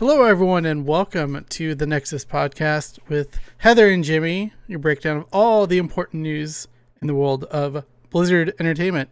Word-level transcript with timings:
Hello, 0.00 0.22
everyone, 0.22 0.64
and 0.64 0.86
welcome 0.86 1.44
to 1.50 1.74
the 1.74 1.86
Nexus 1.86 2.24
podcast 2.24 2.98
with 3.10 3.38
Heather 3.58 3.90
and 3.90 4.02
Jimmy, 4.02 4.54
your 4.66 4.78
breakdown 4.78 5.18
of 5.18 5.26
all 5.30 5.66
the 5.66 5.76
important 5.76 6.22
news 6.22 6.66
in 7.02 7.06
the 7.06 7.14
world 7.14 7.44
of 7.44 7.84
Blizzard 8.08 8.54
Entertainment. 8.58 9.10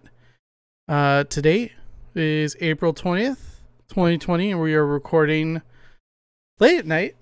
Uh, 0.89 1.25
today 1.25 1.73
is 2.15 2.57
April 2.61 2.95
20th, 2.95 3.59
2020, 3.91 4.53
and 4.53 4.63
we 4.63 4.75
are 4.75 4.87
recording 4.87 5.61
late 6.59 6.79
at 6.79 6.87
night 6.87 7.17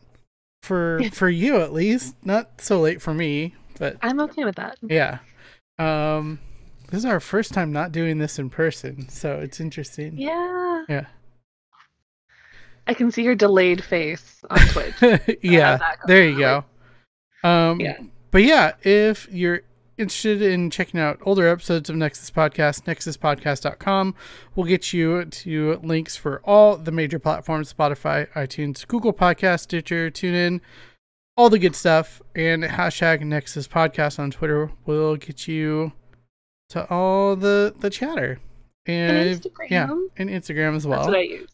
for 0.63 1.01
for 1.13 1.29
you 1.29 1.57
at 1.57 1.73
least. 1.73 2.15
Not 2.23 2.61
so 2.61 2.81
late 2.81 3.03
for 3.03 3.15
me, 3.15 3.57
but 3.81 3.97
I'm 4.01 4.21
okay 4.21 4.45
with 4.45 4.55
that. 4.55 4.79
yeah. 4.81 5.19
Um, 5.77 6.39
this 6.93 6.99
is 6.99 7.05
our 7.05 7.19
first 7.19 7.53
time 7.53 7.73
not 7.73 7.91
doing 7.91 8.19
this 8.19 8.39
in 8.39 8.49
person, 8.49 9.09
so 9.09 9.41
it's 9.41 9.59
interesting. 9.59 10.17
Yeah. 10.17 10.85
Yeah. 10.89 11.07
I 12.87 12.95
can 12.95 13.11
see 13.11 13.23
your 13.23 13.35
delayed 13.35 13.83
face 13.85 14.45
on 14.51 14.59
Twitch. 14.69 15.39
yeah, 15.43 15.79
there 16.07 16.29
you 16.29 16.39
go. 16.39 16.65
Um, 17.43 17.81
Yeah. 17.81 17.99
But 18.31 18.43
yeah, 18.43 18.73
if 18.83 19.29
you're 19.31 19.63
interested 19.99 20.43
in 20.43 20.69
checking 20.69 21.01
out 21.01 21.19
older 21.23 21.49
episodes 21.49 21.89
of 21.89 21.97
Nexus 21.97 22.31
Podcast, 22.31 22.83
nexuspodcast.com 22.85 24.15
will 24.55 24.65
get 24.65 24.93
you 24.93 25.25
to 25.25 25.81
links 25.83 26.17
for 26.17 26.41
all 26.45 26.77
the 26.77 26.93
major 26.93 27.19
platforms 27.19 27.73
Spotify, 27.73 28.29
iTunes, 28.33 28.87
Google 28.87 29.13
Podcast, 29.15 29.61
Stitcher, 29.61 30.11
TuneIn, 30.11 30.61
all 31.37 31.49
the 31.49 31.59
good 31.59 31.75
stuff. 31.75 32.21
And 32.35 32.63
hashtag 32.65 33.23
Nexus 33.23 33.67
Podcast 33.69 34.19
on 34.19 34.31
Twitter 34.31 34.71
will 34.85 35.17
get 35.17 35.49
you 35.49 35.93
to 36.71 36.89
all 36.91 37.37
the, 37.37 37.75
the 37.79 37.89
chatter. 37.91 38.39
And, 38.87 39.17
And 39.17 39.41
Instagram. 39.41 39.71
yeah, 39.71 39.89
and 40.19 40.29
Instagram 40.29 40.77
as 40.77 40.87
well. 40.87 40.99
That's 41.01 41.09
what 41.09 41.17
I 41.17 41.23
use. 41.23 41.51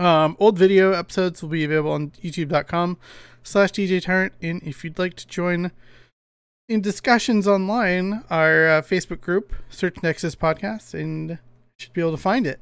Um, 0.00 0.34
old 0.40 0.58
video 0.58 0.92
episodes 0.92 1.42
will 1.42 1.50
be 1.50 1.62
available 1.62 1.92
on 1.92 2.12
youtube.com 2.22 2.96
slash 3.42 3.70
DJ 3.72 4.02
Tyrant. 4.02 4.32
And 4.40 4.62
if 4.62 4.82
you'd 4.82 4.98
like 4.98 5.14
to 5.16 5.26
join 5.26 5.72
in 6.70 6.80
discussions 6.80 7.46
online, 7.46 8.24
our 8.30 8.66
uh, 8.66 8.82
Facebook 8.82 9.20
group, 9.20 9.52
search 9.68 10.02
Nexus 10.02 10.34
Podcast, 10.34 10.94
and 10.94 11.30
you 11.30 11.38
should 11.78 11.92
be 11.92 12.00
able 12.00 12.12
to 12.12 12.16
find 12.16 12.46
it. 12.46 12.60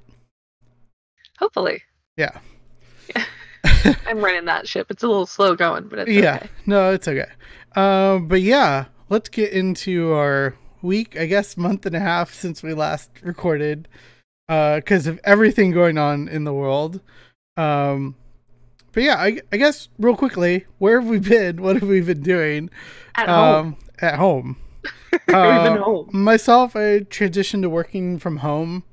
Hopefully. 1.38 1.80
Yeah. 2.16 2.40
yeah. 3.14 3.24
I'm 4.08 4.18
running 4.18 4.46
that 4.46 4.66
ship. 4.66 4.88
It's 4.90 5.04
a 5.04 5.06
little 5.06 5.26
slow 5.26 5.54
going, 5.54 5.86
but 5.86 6.00
it's 6.00 6.10
yeah. 6.10 6.36
okay. 6.36 6.48
No, 6.66 6.90
it's 6.90 7.06
okay. 7.06 7.30
Um, 7.76 8.26
but 8.26 8.42
yeah, 8.42 8.86
let's 9.10 9.28
get 9.28 9.52
into 9.52 10.12
our 10.12 10.56
week, 10.82 11.16
I 11.16 11.26
guess, 11.26 11.56
month 11.56 11.86
and 11.86 11.94
a 11.94 12.00
half 12.00 12.34
since 12.34 12.64
we 12.64 12.74
last 12.74 13.10
recorded, 13.22 13.86
because 14.48 15.06
of 15.06 15.20
everything 15.22 15.70
going 15.70 15.98
on 15.98 16.26
in 16.26 16.42
the 16.42 16.52
world. 16.52 17.00
Um, 17.58 18.14
but 18.92 19.02
yeah, 19.02 19.16
I, 19.16 19.40
I 19.52 19.56
guess 19.56 19.88
real 19.98 20.16
quickly, 20.16 20.64
where 20.78 21.00
have 21.00 21.08
we 21.10 21.18
been? 21.34 21.60
What 21.60 21.76
have 21.76 21.88
we 21.88 22.00
been 22.00 22.22
doing? 22.22 22.70
At 23.16 23.28
home. 23.28 23.66
Um, 23.66 23.76
at 24.00 24.14
home. 24.14 24.56
Uh, 25.26 25.76
home. 25.78 26.08
Myself, 26.12 26.76
I 26.76 27.00
transitioned 27.00 27.62
to 27.62 27.70
working 27.70 28.18
from 28.18 28.38
home, 28.38 28.84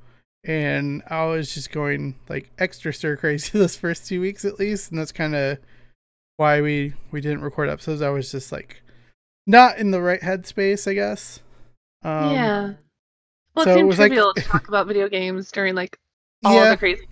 and 0.46 1.02
I 1.10 1.26
was 1.26 1.54
just 1.54 1.72
going 1.72 2.16
like 2.30 2.52
extra 2.58 2.94
stir 2.94 3.18
crazy 3.18 3.58
those 3.58 3.76
first 3.76 4.08
two 4.08 4.22
weeks 4.22 4.44
at 4.46 4.60
least, 4.60 4.92
and 4.92 5.00
that's 5.00 5.12
kind 5.12 5.36
of 5.36 5.58
why 6.38 6.62
we 6.62 6.94
we 7.12 7.22
didn't 7.22 7.42
record 7.42 7.70
episodes. 7.70 8.02
I 8.02 8.10
was 8.10 8.32
just 8.32 8.52
like 8.52 8.82
not 9.48 9.78
in 9.78 9.92
the 9.92 10.02
right 10.02 10.22
headspace, 10.22 10.90
I 10.90 10.94
guess. 10.94 11.42
Um, 12.04 12.32
yeah. 12.32 12.74
Well, 13.56 13.66
so 13.66 13.72
it 13.72 13.80
it 13.80 13.84
was 13.84 14.00
like- 14.00 14.12
trivial 14.12 14.34
to 14.34 14.42
talk 14.42 14.68
about 14.68 14.88
video 14.88 15.10
games 15.10 15.52
during 15.52 15.76
like 15.76 16.00
all 16.44 16.56
yeah, 16.56 16.72
the 16.72 16.78
crazy. 16.78 17.08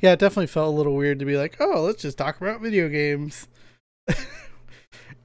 Yeah. 0.00 0.12
It 0.12 0.18
definitely 0.18 0.46
felt 0.48 0.68
a 0.68 0.76
little 0.76 0.94
weird 0.94 1.18
to 1.20 1.24
be 1.24 1.36
like, 1.36 1.56
oh, 1.60 1.82
let's 1.82 2.02
just 2.02 2.18
talk 2.18 2.40
about 2.40 2.60
video 2.60 2.88
games. 2.88 3.48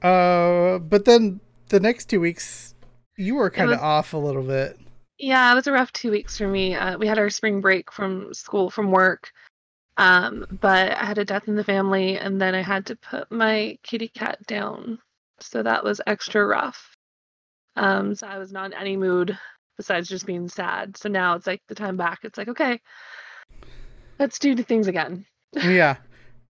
uh, 0.02 0.78
but 0.78 1.04
then 1.04 1.40
the 1.68 1.80
next 1.80 2.06
two 2.06 2.20
weeks, 2.20 2.74
you 3.16 3.34
were 3.34 3.50
kind 3.50 3.72
of 3.72 3.80
off 3.80 4.12
a 4.12 4.18
little 4.18 4.42
bit. 4.42 4.78
Yeah, 5.18 5.50
it 5.50 5.54
was 5.54 5.66
a 5.66 5.72
rough 5.72 5.92
two 5.92 6.10
weeks 6.10 6.36
for 6.36 6.46
me. 6.46 6.74
Uh, 6.74 6.98
we 6.98 7.06
had 7.06 7.18
our 7.18 7.30
spring 7.30 7.60
break 7.60 7.90
from 7.90 8.34
school, 8.34 8.70
from 8.70 8.90
work. 8.90 9.30
Um, 9.96 10.44
but 10.60 10.92
I 10.92 11.04
had 11.06 11.18
a 11.18 11.24
death 11.24 11.48
in 11.48 11.56
the 11.56 11.64
family, 11.64 12.18
and 12.18 12.40
then 12.40 12.54
I 12.54 12.60
had 12.60 12.86
to 12.86 12.96
put 12.96 13.30
my 13.32 13.78
kitty 13.82 14.08
cat 14.08 14.46
down. 14.46 14.98
So 15.40 15.62
that 15.62 15.84
was 15.84 16.00
extra 16.06 16.46
rough. 16.46 16.94
Um, 17.76 18.14
so 18.14 18.26
I 18.26 18.38
was 18.38 18.52
not 18.52 18.66
in 18.66 18.74
any 18.74 18.96
mood 18.96 19.38
besides 19.76 20.08
just 20.08 20.26
being 20.26 20.48
sad. 20.48 20.96
So 20.96 21.08
now 21.08 21.34
it's 21.34 21.46
like 21.46 21.62
the 21.68 21.74
time 21.74 21.96
back. 21.96 22.20
It's 22.24 22.38
like, 22.38 22.48
okay, 22.48 22.80
let's 24.18 24.38
do 24.38 24.54
the 24.54 24.62
things 24.62 24.86
again. 24.86 25.24
yeah, 25.52 25.96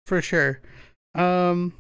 for 0.07 0.21
sure. 0.23 0.61
Um, 1.15 1.75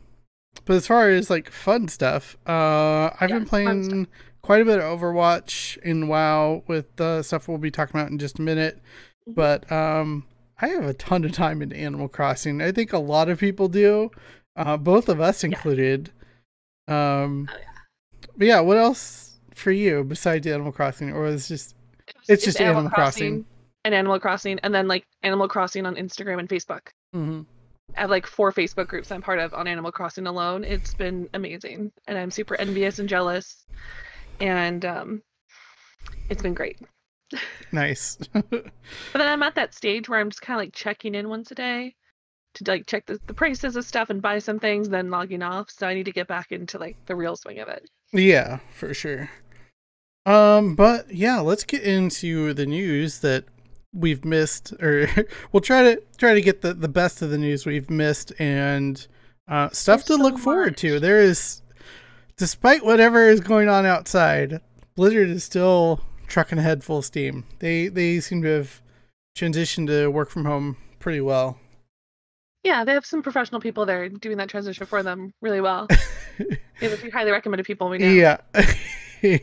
but 0.65 0.77
as 0.77 0.87
far 0.87 1.09
as 1.11 1.31
like 1.31 1.50
fun 1.50 1.89
stuff, 1.89 2.37
uh, 2.47 3.11
I've 3.21 3.28
been 3.31 3.47
playing 3.47 4.06
quite 4.43 4.62
a 4.62 4.65
bit 4.65 4.78
of 4.81 5.00
Overwatch 5.00 5.77
in 5.78 6.09
WoW 6.09 6.62
with 6.66 6.94
the 6.97 7.22
stuff 7.22 7.49
we'll 7.49 7.59
be 7.59 7.71
talking 7.71 7.99
about 7.99 8.11
in 8.11 8.19
just 8.19 8.39
a 8.39 8.43
minute. 8.43 8.81
Mhm. 9.28 9.34
But 9.34 9.71
um, 9.72 10.25
I 10.61 10.69
have 10.69 10.84
a 10.84 10.94
ton 10.94 11.25
of 11.25 11.33
time 11.33 11.62
in 11.62 11.72
Animal 11.72 12.09
Crossing. 12.09 12.60
I 12.62 12.72
think 12.72 12.93
a 12.93 12.99
lot 12.99 13.28
of 13.28 13.39
people 13.39 13.69
do, 13.69 14.10
uh, 14.56 14.77
both 14.77 15.09
of 15.09 15.21
us 15.21 15.45
included. 15.45 16.10
Um, 16.89 17.49
Oh, 17.53 17.56
yeah. 17.59 18.27
but 18.37 18.47
yeah, 18.47 18.60
what 18.60 18.77
else 18.78 19.39
for 19.55 19.71
you 19.72 20.05
besides 20.05 20.47
Animal 20.47 20.72
Crossing, 20.72 21.12
or 21.12 21.27
is 21.27 21.49
just 21.49 21.75
It's 22.28 22.45
just 22.45 22.60
Animal 22.60 22.91
Crossing. 22.91 23.45
And 23.84 23.94
Animal 23.94 24.21
Crossing, 24.21 24.59
and 24.61 24.75
then 24.75 24.89
like 24.89 25.05
Animal 25.22 25.49
Crossing 25.49 25.87
on 25.87 25.97
Instagram 25.97 26.39
and 26.39 26.49
Facebook. 26.49 26.89
Mhm. 27.15 27.47
I 27.97 28.03
have 28.03 28.11
like 28.11 28.27
four 28.27 28.53
Facebook 28.53 28.87
groups 28.89 29.11
I'm 29.11 29.22
part 29.22 29.39
of 29.39 29.55
on 29.55 29.66
Animal 29.66 29.93
Crossing 29.93 30.27
alone. 30.27 30.62
It's 30.65 30.94
been 30.94 31.28
amazing, 31.34 31.91
and 32.06 32.19
I'm 32.19 32.31
super 32.31 32.55
envious 32.56 32.99
and 32.99 33.09
jealous, 33.09 33.65
and 34.41 34.84
um, 34.84 35.22
it's 36.28 36.43
been 36.43 36.55
great. 36.55 36.78
nice? 37.72 38.19
But 38.33 38.71
then 39.15 39.28
I'm 39.28 39.43
at 39.43 39.55
that 39.56 39.75
stage 39.75 40.09
where 40.09 40.21
I'm 40.21 40.31
just 40.31 40.43
kind 40.43 40.59
of 40.59 40.62
like 40.65 40.75
checking 40.75 41.15
in 41.15 41.28
once 41.28 41.50
a 41.50 41.55
day 41.55 41.95
to 42.55 42.65
like 42.66 42.87
check 42.87 43.06
the, 43.06 43.19
the 43.27 43.34
prices 43.34 43.77
of 43.77 43.84
stuff 43.84 44.10
and 44.10 44.22
buy 44.22 44.39
some 44.39 44.59
things, 44.59 44.89
then 44.89 45.10
logging 45.10 45.43
off. 45.43 45.71
So 45.71 45.87
I 45.87 45.95
need 45.95 46.05
to 46.05 46.12
get 46.12 46.27
back 46.27 46.53
into 46.53 46.78
like 46.78 46.97
the 47.06 47.15
real 47.15 47.37
swing 47.37 47.59
of 47.59 47.69
it. 47.69 47.89
Yeah, 48.12 48.60
for 48.71 48.95
sure. 48.95 49.31
Um, 50.27 50.75
but 50.75 51.12
yeah, 51.15 51.41
let's 51.41 51.65
get 51.65 51.83
into 51.83 52.53
the 52.55 52.66
news 52.66 53.21
that 53.21 53.45
we've 53.93 54.25
missed, 54.25 54.72
or 54.81 55.09
we'll 55.53 55.60
try 55.60 55.82
to 55.82 56.03
try 56.16 56.34
to 56.34 56.41
get 56.41 56.62
the 56.62 56.75
the 56.75 56.88
best 56.88 57.22
of 57.22 57.31
the 57.31 57.38
news 57.38 57.66
we've 57.66 57.91
missed 57.91 58.32
and 58.38 59.06
uh, 59.49 59.71
stuff 59.71 60.00
There's 60.00 60.19
to 60.19 60.25
so 60.25 60.28
look 60.31 60.38
forward 60.38 60.76
to. 60.78 61.00
There 61.00 61.21
is, 61.21 61.62
despite 62.37 62.84
whatever 62.84 63.28
is 63.28 63.41
going 63.41 63.69
on 63.69 63.87
outside, 63.87 64.60
Blizzard 64.94 65.28
is 65.28 65.44
still 65.44 66.00
trucking 66.27 66.59
ahead 66.59 66.84
full 66.84 67.03
steam. 67.03 67.44
They 67.59 67.88
they 67.88 68.21
seem 68.21 68.43
to 68.43 68.48
have 68.48 68.82
transitioned 69.37 69.87
to 69.88 70.09
work 70.09 70.31
from 70.31 70.44
home 70.44 70.77
pretty 70.98 71.21
well. 71.21 71.59
Yeah, 72.65 72.84
they 72.84 72.93
have 72.93 73.06
some 73.06 73.22
professional 73.22 73.60
people 73.60 73.87
there 73.87 74.09
doing 74.09 74.37
that 74.38 74.48
transition 74.48 74.84
for 74.84 75.03
them 75.03 75.32
really 75.41 75.60
well. 75.60 75.87
they 76.38 76.59
have 76.81 76.93
a 76.93 76.97
few 76.97 77.10
highly 77.10 77.31
recommended 77.31 77.65
people 77.65 77.88
we 77.88 77.98
know. 77.98 78.09
Yeah. 78.09 78.38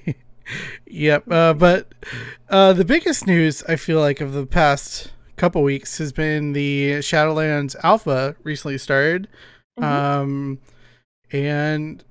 yep. 0.85 1.29
Uh, 1.29 1.53
but 1.53 1.93
uh, 2.49 2.73
the 2.73 2.85
biggest 2.85 3.27
news 3.27 3.63
I 3.63 3.75
feel 3.75 3.99
like 3.99 4.21
of 4.21 4.33
the 4.33 4.45
past 4.45 5.11
couple 5.37 5.63
weeks 5.63 5.97
has 5.97 6.11
been 6.13 6.53
the 6.53 6.93
Shadowlands 6.99 7.75
Alpha 7.83 8.35
recently 8.43 8.77
started. 8.77 9.27
Mhm. 9.79 9.83
Um, 9.83 10.59
and 11.31 12.03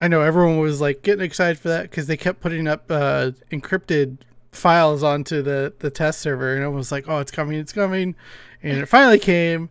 I 0.00 0.08
know 0.08 0.22
everyone 0.22 0.58
was 0.58 0.80
like 0.80 1.02
getting 1.02 1.24
excited 1.24 1.58
for 1.58 1.68
that 1.68 1.82
because 1.82 2.06
they 2.08 2.16
kept 2.16 2.40
putting 2.40 2.66
up 2.66 2.90
uh, 2.90 3.30
encrypted 3.52 4.18
files 4.50 5.02
onto 5.02 5.42
the 5.42 5.72
the 5.78 5.90
test 5.90 6.20
server, 6.20 6.54
and 6.54 6.64
it 6.64 6.68
was 6.70 6.90
like, 6.90 7.04
oh, 7.08 7.20
it's 7.20 7.30
coming, 7.30 7.58
it's 7.58 7.72
coming, 7.72 8.16
and 8.62 8.78
it 8.78 8.86
finally 8.86 9.18
came, 9.20 9.70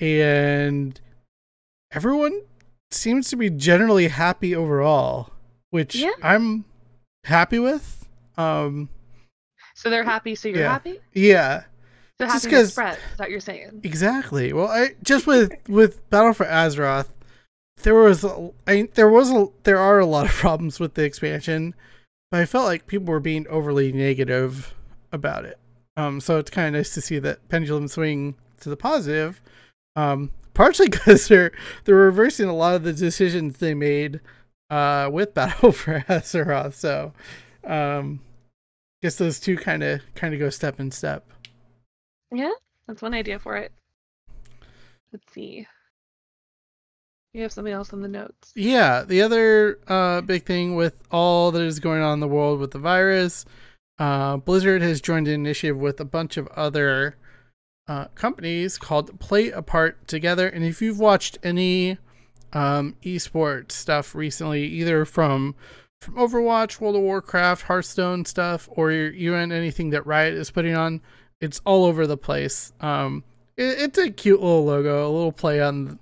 and 0.00 1.00
everyone 1.92 2.42
seems 2.90 3.28
to 3.30 3.36
be 3.36 3.48
generally 3.50 4.08
happy 4.08 4.54
overall, 4.56 5.30
which 5.70 5.94
Yeah. 5.94 6.10
I'm 6.22 6.64
happy 7.24 7.58
with. 7.58 8.08
Um, 8.36 8.88
So 9.74 9.88
they're 9.90 10.04
happy, 10.04 10.34
so 10.34 10.48
you're 10.48 10.58
Yeah. 10.58 10.72
happy? 10.72 11.00
yeah, 11.14 11.64
So 12.18 12.26
Just 12.26 12.50
'cause- 12.50 12.72
spreads, 12.72 12.98
is 13.14 13.18
what 13.18 13.30
you're 13.30 13.40
saying? 13.40 13.80
Exactly. 13.82 14.52
Well, 14.52 14.68
I 14.68 14.94
just 15.02 15.26
with 15.26 15.52
with 15.68 16.08
Battle 16.10 16.34
for 16.34 16.44
Azeroth, 16.44 17.08
there 17.82 17.94
was 17.94 18.22
a, 18.24 18.50
I 18.66 18.88
there 18.94 19.08
was 19.08 19.30
a 19.30 19.46
there 19.64 19.78
are 19.78 19.98
a 19.98 20.06
lot 20.06 20.26
of 20.26 20.32
problems 20.44 20.78
with 20.78 20.94
the 20.94 21.04
expansion, 21.04 21.74
but 22.30 22.40
I 22.40 22.44
felt 22.46 22.66
like 22.66 22.86
people 22.86 23.06
were 23.12 23.20
being 23.20 23.46
overly 23.48 23.90
negative 23.92 24.74
about 25.12 25.44
it. 25.46 25.58
Um, 25.96 26.20
so 26.20 26.38
it's 26.38 26.50
kind 26.50 26.68
of 26.68 26.78
nice 26.78 26.92
to 26.94 27.00
see 27.00 27.18
that 27.20 27.48
pendulum 27.48 27.88
swing 27.88 28.34
to 28.60 28.68
the 28.68 28.76
positive. 28.76 29.40
Um, 29.96 30.30
partially 30.54 30.88
because 30.90 31.26
they're 31.28 31.52
they're 31.84 31.94
reversing 31.94 32.48
a 32.50 32.54
lot 32.54 32.74
of 32.74 32.82
the 32.82 32.92
decisions 32.92 33.56
they 33.58 33.72
made 33.74 34.20
uh 34.70 35.10
with 35.12 35.34
Battle 35.34 35.72
for 35.72 36.00
Azeroth. 36.08 36.74
So, 36.74 37.12
um, 37.64 38.20
guess 39.02 39.16
those 39.16 39.40
two 39.40 39.56
kind 39.56 39.82
of 39.82 40.00
kind 40.14 40.34
of 40.34 40.40
go 40.40 40.50
step 40.50 40.80
in 40.80 40.90
step. 40.90 41.26
Yeah, 42.32 42.52
that's 42.86 43.02
one 43.02 43.14
idea 43.14 43.38
for 43.38 43.56
it. 43.56 43.72
Let's 45.12 45.32
see. 45.32 45.66
You 47.32 47.42
have 47.42 47.52
something 47.52 47.72
else 47.72 47.92
in 47.92 48.02
the 48.02 48.08
notes. 48.08 48.52
Yeah, 48.56 49.04
the 49.04 49.22
other 49.22 49.78
uh, 49.86 50.20
big 50.20 50.44
thing 50.44 50.74
with 50.74 50.96
all 51.12 51.52
that 51.52 51.62
is 51.62 51.78
going 51.78 52.02
on 52.02 52.14
in 52.14 52.20
the 52.20 52.28
world 52.28 52.58
with 52.58 52.72
the 52.72 52.78
virus, 52.78 53.44
uh, 54.00 54.38
Blizzard 54.38 54.82
has 54.82 55.00
joined 55.00 55.28
an 55.28 55.34
initiative 55.34 55.76
with 55.76 56.00
a 56.00 56.04
bunch 56.04 56.36
of 56.36 56.48
other 56.48 57.16
uh, 57.86 58.06
companies 58.16 58.78
called 58.78 59.20
Play 59.20 59.50
Apart 59.50 60.08
Together. 60.08 60.48
And 60.48 60.64
if 60.64 60.82
you've 60.82 60.98
watched 60.98 61.38
any 61.44 61.98
um, 62.52 62.96
esports 63.02 63.72
stuff 63.72 64.14
recently, 64.14 64.64
either 64.64 65.04
from 65.04 65.54
from 66.00 66.14
Overwatch, 66.14 66.80
World 66.80 66.96
of 66.96 67.02
Warcraft, 67.02 67.64
Hearthstone 67.64 68.24
stuff, 68.24 68.68
or 68.72 68.90
even 68.90 69.52
anything 69.52 69.90
that 69.90 70.06
Riot 70.06 70.32
is 70.34 70.50
putting 70.50 70.74
on, 70.74 71.02
it's 71.42 71.60
all 71.66 71.84
over 71.84 72.06
the 72.06 72.16
place. 72.16 72.72
Um, 72.80 73.22
it, 73.56 73.78
it's 73.78 73.98
a 73.98 74.10
cute 74.10 74.40
little 74.40 74.64
logo, 74.64 75.06
a 75.06 75.12
little 75.12 75.32
play 75.32 75.60
on 75.60 75.98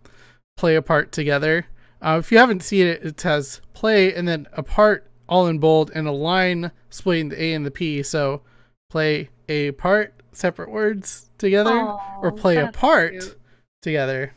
play 0.56 0.76
apart 0.76 1.12
together. 1.12 1.66
Uh, 2.00 2.16
if 2.20 2.30
you 2.30 2.38
haven't 2.38 2.62
seen 2.62 2.86
it, 2.86 3.04
it 3.04 3.22
has 3.22 3.60
play 3.74 4.14
and 4.14 4.26
then 4.28 4.46
apart 4.52 5.10
all 5.28 5.46
in 5.46 5.58
bold 5.58 5.90
and 5.94 6.06
a 6.06 6.12
line 6.12 6.70
splitting 6.90 7.28
the 7.30 7.42
A 7.42 7.54
and 7.54 7.66
the 7.66 7.70
P. 7.70 8.02
So 8.02 8.42
play 8.90 9.30
a 9.48 9.72
part, 9.72 10.14
separate 10.32 10.70
words 10.70 11.30
together, 11.38 11.72
Aw, 11.72 12.20
or 12.20 12.32
play 12.32 12.56
apart 12.56 13.12
cute. 13.12 13.36
together. 13.82 14.32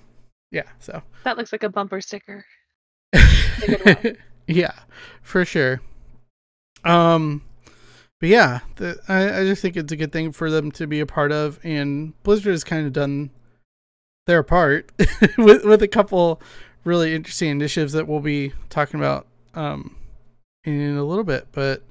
Yeah, 0.51 0.63
so 0.80 1.01
That 1.24 1.38
looks 1.38 1.51
like 1.51 1.63
a 1.63 1.69
bumper 1.69 2.01
sticker. 2.01 2.45
one. 3.13 4.18
yeah, 4.48 4.74
for 5.21 5.45
sure. 5.45 5.81
Um, 6.83 7.44
but 8.19 8.30
yeah, 8.30 8.59
the, 8.75 9.00
I, 9.07 9.42
I 9.42 9.44
just 9.45 9.62
think 9.62 9.77
it's 9.77 9.92
a 9.92 9.95
good 9.95 10.12
thing 10.12 10.31
for 10.31 10.50
them 10.50 10.71
to 10.74 10.88
be 10.88 11.00
a 11.00 11.06
part 11.06 11.31
of, 11.31 11.59
and 11.63 12.13
Blizzard 12.24 12.51
has 12.51 12.63
kind 12.63 12.86
of 12.86 12.94
done 12.94 13.31
their 14.27 14.44
part 14.44 14.92
with 15.38 15.65
with 15.65 15.81
a 15.81 15.88
couple 15.88 16.42
really 16.83 17.15
interesting 17.15 17.50
initiatives 17.50 17.94
that 17.94 18.07
we'll 18.07 18.19
be 18.19 18.54
talking 18.69 19.00
about 19.00 19.27
um 19.56 19.95
in 20.63 20.95
a 20.97 21.04
little 21.04 21.24
bit. 21.24 21.47
But 21.51 21.83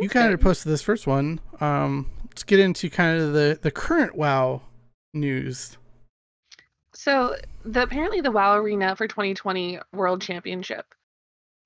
you 0.00 0.08
kind 0.08 0.32
of 0.32 0.40
posted 0.40 0.70
this 0.70 0.82
first 0.82 1.06
one. 1.06 1.40
Um, 1.60 2.10
let's 2.24 2.42
get 2.42 2.60
into 2.60 2.90
kind 2.90 3.20
of 3.20 3.32
the 3.32 3.58
the 3.60 3.70
current 3.70 4.14
WoW 4.16 4.62
news. 5.12 5.76
So 6.94 7.36
the 7.64 7.82
apparently 7.82 8.20
the 8.20 8.30
WoW 8.30 8.56
Arena 8.56 8.94
for 8.96 9.08
2020 9.08 9.80
World 9.92 10.22
Championship 10.22 10.86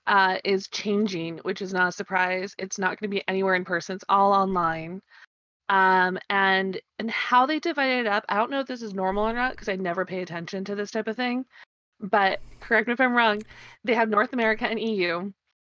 uh, 0.06 0.38
is 0.44 0.68
changing, 0.68 1.38
which 1.38 1.60
is 1.60 1.72
not 1.72 1.88
a 1.88 1.92
surprise. 1.92 2.54
It's 2.58 2.78
not 2.78 2.98
going 2.98 3.10
to 3.10 3.14
be 3.14 3.24
anywhere 3.28 3.54
in 3.54 3.64
person. 3.64 3.96
It's 3.96 4.04
all 4.08 4.32
online. 4.32 5.02
Um, 5.68 6.18
and 6.30 6.80
and 6.98 7.10
how 7.10 7.44
they 7.44 7.58
divided 7.58 8.00
it 8.00 8.06
up, 8.06 8.24
I 8.28 8.36
don't 8.36 8.50
know 8.50 8.60
if 8.60 8.66
this 8.66 8.82
is 8.82 8.94
normal 8.94 9.28
or 9.28 9.34
not 9.34 9.52
because 9.52 9.68
I 9.68 9.76
never 9.76 10.06
pay 10.06 10.22
attention 10.22 10.64
to 10.64 10.74
this 10.74 10.90
type 10.90 11.08
of 11.08 11.16
thing. 11.16 11.44
But 12.00 12.40
correct 12.60 12.86
me 12.86 12.94
if 12.94 13.00
I'm 13.00 13.14
wrong. 13.14 13.42
They 13.84 13.94
have 13.94 14.08
North 14.08 14.32
America 14.32 14.66
and 14.66 14.80
EU, 14.80 15.30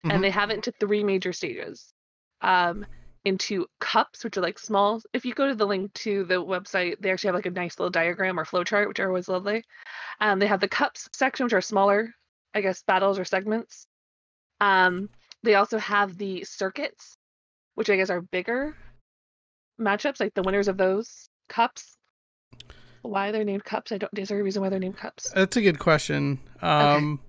Mhm. 0.05 0.13
and 0.13 0.23
they 0.23 0.31
have 0.31 0.51
it 0.51 0.57
into 0.57 0.73
three 0.73 1.03
major 1.03 1.33
stages. 1.33 1.95
Um, 2.43 2.85
into 3.25 3.67
cups, 3.81 4.25
which 4.25 4.37
are 4.37 4.41
like 4.43 4.59
small. 4.59 5.01
If 5.13 5.25
you 5.25 5.35
go 5.35 5.49
to 5.49 5.55
the 5.55 5.67
link 5.67 5.93
to 5.95 6.25
the 6.25 6.35
website, 6.35 6.97
they 7.01 7.11
actually 7.11 7.29
have 7.29 7.35
like 7.35 7.47
a 7.47 7.51
nice 7.51 7.79
little 7.79 7.91
diagram 7.91 8.39
or 8.39 8.45
flowchart, 8.45 8.89
which 8.89 9.01
are 9.01 9.09
always 9.09 9.29
lovely. 9.29 9.65
Um, 10.21 10.39
they 10.39 10.47
have 10.47 10.61
the 10.61 10.69
cups 10.69 11.09
section, 11.13 11.45
which 11.45 11.53
are 11.53 11.61
smaller, 11.61 12.15
I 12.55 12.61
guess, 12.61 12.83
battles 12.83 13.19
or 13.19 13.25
segments. 13.25 13.87
Um, 14.61 15.11
they 15.43 15.55
also 15.55 15.79
have 15.79 16.17
the 16.17 16.45
circuits, 16.45 17.17
which 17.75 17.91
I 17.91 17.97
guess 17.97 18.11
are 18.11 18.21
bigger 18.21 18.77
matchups, 19.81 20.21
like 20.21 20.35
the 20.35 20.43
winners 20.43 20.69
of 20.69 20.77
those 20.77 21.29
cups. 21.49 21.97
Why 23.03 23.31
they're 23.31 23.45
named 23.45 23.65
cups? 23.65 23.93
I 23.93 23.99
don't. 23.99 24.19
Is 24.19 24.29
there 24.29 24.41
a 24.41 24.43
reason 24.43 24.63
why 24.63 24.69
they're 24.69 24.79
named 24.79 24.97
cups? 24.97 25.31
That's 25.31 25.57
a 25.57 25.63
good 25.63 25.79
question. 25.79 26.41
Um, 26.61 27.21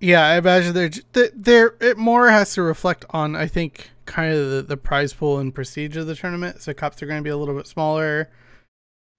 yeah, 0.00 0.26
I 0.26 0.36
imagine 0.36 0.74
they're 0.74 1.30
they're 1.34 1.74
it 1.80 1.96
more 1.96 2.28
has 2.28 2.54
to 2.54 2.62
reflect 2.62 3.06
on 3.10 3.34
I 3.34 3.46
think 3.46 3.90
kind 4.06 4.32
of 4.34 4.50
the, 4.50 4.62
the 4.62 4.76
prize 4.76 5.12
pool 5.12 5.38
and 5.38 5.54
prestige 5.54 5.96
of 5.96 6.06
the 6.06 6.14
tournament. 6.14 6.60
So 6.62 6.72
cups 6.74 7.02
are 7.02 7.06
going 7.06 7.18
to 7.20 7.24
be 7.24 7.30
a 7.30 7.36
little 7.36 7.54
bit 7.54 7.66
smaller 7.66 8.30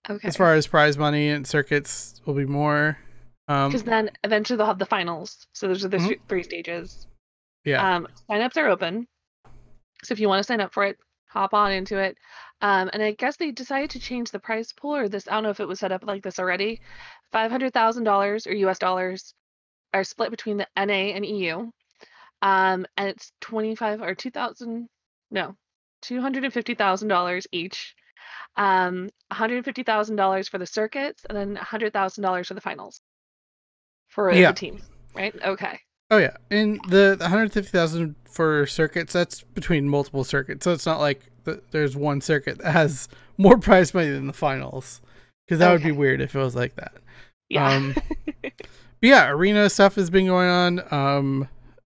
Okay. 0.09 0.27
as 0.27 0.37
far 0.37 0.53
as 0.53 0.67
prize 0.67 0.97
money, 0.97 1.29
and 1.29 1.47
circuits 1.47 2.21
will 2.25 2.35
be 2.35 2.45
more. 2.45 2.97
Um, 3.47 3.69
Because 3.71 3.83
then 3.83 4.11
eventually 4.23 4.57
they'll 4.57 4.67
have 4.67 4.79
the 4.79 4.85
finals. 4.85 5.47
So 5.53 5.67
those 5.67 5.83
are 5.83 5.87
the 5.89 5.97
Mhm. 5.97 6.19
three 6.27 6.43
stages. 6.43 7.07
yeah, 7.63 7.95
Um, 7.95 8.07
signups 8.29 8.57
are 8.57 8.67
open. 8.67 9.07
So 10.03 10.11
if 10.13 10.19
you 10.19 10.27
want 10.27 10.39
to 10.39 10.43
sign 10.43 10.61
up 10.61 10.71
for 10.71 10.83
it, 10.85 10.99
hop 11.27 11.55
on 11.55 11.71
into 11.71 11.97
it. 11.97 12.15
Um, 12.61 12.91
and 12.93 13.01
I 13.01 13.13
guess 13.13 13.37
they 13.37 13.49
decided 13.51 13.89
to 13.91 13.99
change 13.99 14.29
the 14.29 14.39
prize 14.39 14.71
pool 14.71 14.95
or 14.95 15.09
this. 15.09 15.27
I 15.27 15.31
don't 15.31 15.43
know 15.43 15.49
if 15.49 15.59
it 15.59 15.67
was 15.67 15.79
set 15.79 15.91
up 15.91 16.03
like 16.05 16.21
this 16.21 16.37
already. 16.39 16.79
Five 17.31 17.49
hundred 17.49 17.73
thousand 17.73 18.03
dollars 18.03 18.45
or 18.45 18.53
U.S. 18.53 18.77
dollars 18.79 19.33
are 19.95 20.03
split 20.03 20.29
between 20.29 20.57
the 20.57 20.67
NA 20.77 21.13
and 21.15 21.25
EU. 21.25 21.71
Um, 22.41 22.85
and 22.97 23.09
it's 23.09 23.31
twenty 23.41 23.75
five 23.75 24.01
or 24.01 24.13
two 24.15 24.31
thousand. 24.31 24.87
No, 25.31 25.55
two 26.01 26.21
hundred 26.21 26.43
and 26.43 26.53
fifty 26.53 26.75
thousand 26.75 27.07
dollars 27.07 27.47
each. 27.51 27.95
Um, 28.57 29.01
one 29.03 29.09
hundred 29.31 29.65
fifty 29.65 29.83
thousand 29.83 30.15
dollars 30.15 30.47
for 30.47 30.57
the 30.57 30.65
circuits, 30.65 31.23
and 31.29 31.37
then 31.37 31.55
hundred 31.55 31.93
thousand 31.93 32.23
dollars 32.23 32.47
for 32.47 32.53
the 32.53 32.61
finals. 32.61 33.01
For 34.09 34.31
Yeah. 34.31 34.51
the 34.51 34.57
team, 34.57 34.81
right? 35.15 35.35
Okay. 35.43 35.79
oh 36.11 36.17
yeah, 36.17 36.37
and 36.51 36.79
the, 36.87 37.15
the 37.17 37.27
hundred 37.27 37.51
fifty 37.51 37.71
thousand 37.71 38.15
for 38.25 38.65
circuits 38.67 39.11
that's 39.13 39.41
between 39.41 39.89
multiple 39.89 40.23
circuits, 40.23 40.63
so 40.63 40.71
it's 40.71 40.85
not 40.85 40.99
like 40.99 41.21
th- 41.45 41.59
there's 41.71 41.97
one 41.97 42.21
circuit 42.21 42.59
that 42.59 42.71
has 42.71 43.09
more 43.37 43.57
prize 43.57 43.93
money 43.93 44.09
than 44.09 44.27
the 44.27 44.33
finals, 44.33 45.01
because 45.45 45.59
that 45.59 45.71
would 45.71 45.83
be 45.83 45.91
weird 45.91 46.21
if 46.21 46.35
it 46.35 46.39
was 46.39 46.55
like 46.55 46.75
that. 46.75 46.93
Yeah. 47.49 47.67
Um, 47.69 47.95
but 48.41 48.53
yeah, 49.01 49.27
arena 49.29 49.69
stuff 49.69 49.95
has 49.95 50.09
been 50.09 50.27
going 50.27 50.47
on. 50.49 50.93
Um, 50.93 51.49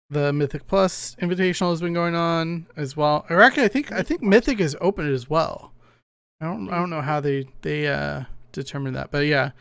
the 0.10 0.34
Mythic 0.34 0.68
Plus 0.68 1.16
Invitational 1.22 1.70
has 1.72 1.82
been 1.82 1.94
going 1.94 2.16
on 2.16 2.66
as 2.76 2.98
well. 2.98 3.26
Or 3.30 3.42
actually, 3.42 3.64
I 3.64 3.68
think 3.68 3.92
I 3.92 4.02
think 4.02 4.22
Mythic 4.22 4.60
is 4.60 4.76
open 4.82 5.12
as 5.14 5.30
well. 5.30 5.72
I 6.42 6.46
don't 6.46 6.70
I 6.72 6.78
don't 6.80 6.90
know 6.90 7.02
how 7.02 7.20
they 7.20 7.48
they 7.62 7.88
uh 7.88 8.24
determined 8.52 8.96
that, 8.96 9.12
but 9.12 9.26
yeah, 9.28 9.52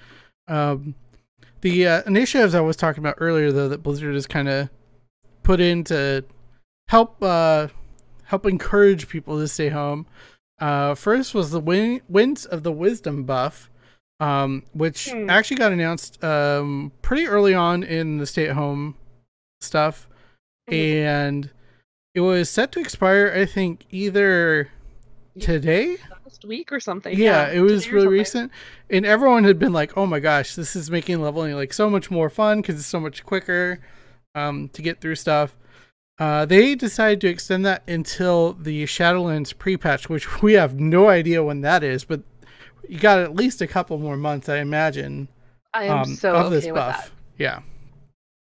um, 0.48 0.94
the 1.60 1.86
uh, 1.86 2.02
initiatives 2.06 2.54
I 2.54 2.60
was 2.60 2.76
talking 2.76 3.02
about 3.02 3.16
earlier 3.18 3.50
though 3.52 3.68
that 3.68 3.82
Blizzard 3.82 4.14
has 4.14 4.26
kind 4.26 4.48
of 4.48 4.70
put 5.42 5.60
in 5.60 5.84
to 5.84 6.24
help 6.88 7.22
uh 7.22 7.68
help 8.24 8.46
encourage 8.46 9.08
people 9.08 9.38
to 9.38 9.48
stay 9.48 9.68
home. 9.68 10.06
Uh, 10.60 10.94
first 10.94 11.34
was 11.34 11.50
the 11.50 11.60
win- 11.60 12.00
Winds 12.08 12.44
of 12.46 12.62
the 12.62 12.72
Wisdom 12.72 13.24
buff, 13.24 13.70
um, 14.20 14.62
which 14.72 15.10
Hmm. 15.10 15.28
actually 15.30 15.56
got 15.56 15.72
announced 15.72 16.22
um, 16.24 16.90
pretty 17.02 17.26
early 17.26 17.54
on 17.54 17.82
in 17.82 18.18
the 18.18 18.26
stay 18.26 18.48
at 18.48 18.54
home 18.56 18.96
stuff. 19.60 20.07
Mhm. 20.70 21.02
And 21.04 21.50
it 22.14 22.20
was 22.20 22.48
set 22.50 22.72
to 22.72 22.80
expire, 22.80 23.32
I 23.34 23.44
think, 23.46 23.84
either 23.90 24.68
today. 25.38 25.96
last 26.24 26.44
week 26.44 26.72
or 26.72 26.80
something. 26.80 27.16
Yeah, 27.16 27.48
it 27.50 27.60
was 27.60 27.90
really 27.90 28.08
recent. 28.08 28.50
And 28.90 29.06
everyone 29.06 29.44
had 29.44 29.58
been 29.58 29.72
like, 29.72 29.96
oh 29.96 30.06
my 30.06 30.20
gosh, 30.20 30.54
this 30.54 30.74
is 30.76 30.90
making 30.90 31.20
leveling 31.22 31.54
like 31.54 31.72
so 31.72 31.88
much 31.88 32.10
more 32.10 32.28
fun 32.30 32.60
because 32.60 32.76
it's 32.76 32.86
so 32.86 33.00
much 33.00 33.24
quicker 33.24 33.80
um, 34.34 34.68
to 34.70 34.82
get 34.82 35.00
through 35.00 35.14
stuff. 35.16 35.54
Uh, 36.18 36.44
they 36.44 36.74
decided 36.74 37.20
to 37.20 37.28
extend 37.28 37.64
that 37.64 37.82
until 37.88 38.54
the 38.54 38.84
Shadowlands 38.84 39.56
pre-patch, 39.56 40.08
which 40.08 40.42
we 40.42 40.54
have 40.54 40.80
no 40.80 41.08
idea 41.08 41.42
when 41.44 41.60
that 41.60 41.84
is, 41.84 42.04
but 42.04 42.22
you 42.88 42.98
got 42.98 43.18
at 43.20 43.34
least 43.36 43.60
a 43.60 43.66
couple 43.66 43.98
more 43.98 44.16
months, 44.16 44.48
I 44.48 44.58
imagine, 44.58 45.28
I 45.74 45.84
am 45.84 45.98
um, 45.98 46.14
so 46.16 46.34
of 46.34 46.46
okay 46.46 46.54
this 46.56 46.64
with 46.66 46.74
buff. 46.74 46.96
that. 47.04 47.10
Yeah, 47.36 47.60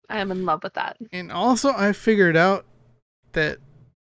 I 0.10 0.20
am 0.20 0.32
in 0.32 0.46
love 0.46 0.64
with 0.64 0.74
that. 0.74 0.98
and 1.12 1.32
also 1.32 1.72
I 1.74 1.94
figured 1.94 2.36
out 2.36 2.66
that 3.34 3.60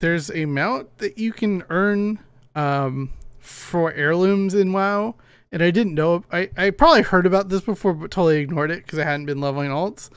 there's 0.00 0.30
a 0.32 0.44
mount 0.44 0.98
that 0.98 1.18
you 1.18 1.32
can 1.32 1.62
earn 1.70 2.18
um, 2.54 3.10
for 3.38 3.92
heirlooms 3.92 4.54
in 4.54 4.72
WoW, 4.72 5.14
and 5.52 5.62
I 5.62 5.70
didn't 5.70 5.94
know. 5.94 6.24
I 6.32 6.50
I 6.56 6.70
probably 6.70 7.02
heard 7.02 7.26
about 7.26 7.48
this 7.48 7.62
before, 7.62 7.94
but 7.94 8.10
totally 8.10 8.38
ignored 8.38 8.70
it 8.70 8.84
because 8.84 8.98
I 8.98 9.04
hadn't 9.04 9.26
been 9.26 9.40
leveling 9.40 9.70
alts. 9.70 10.10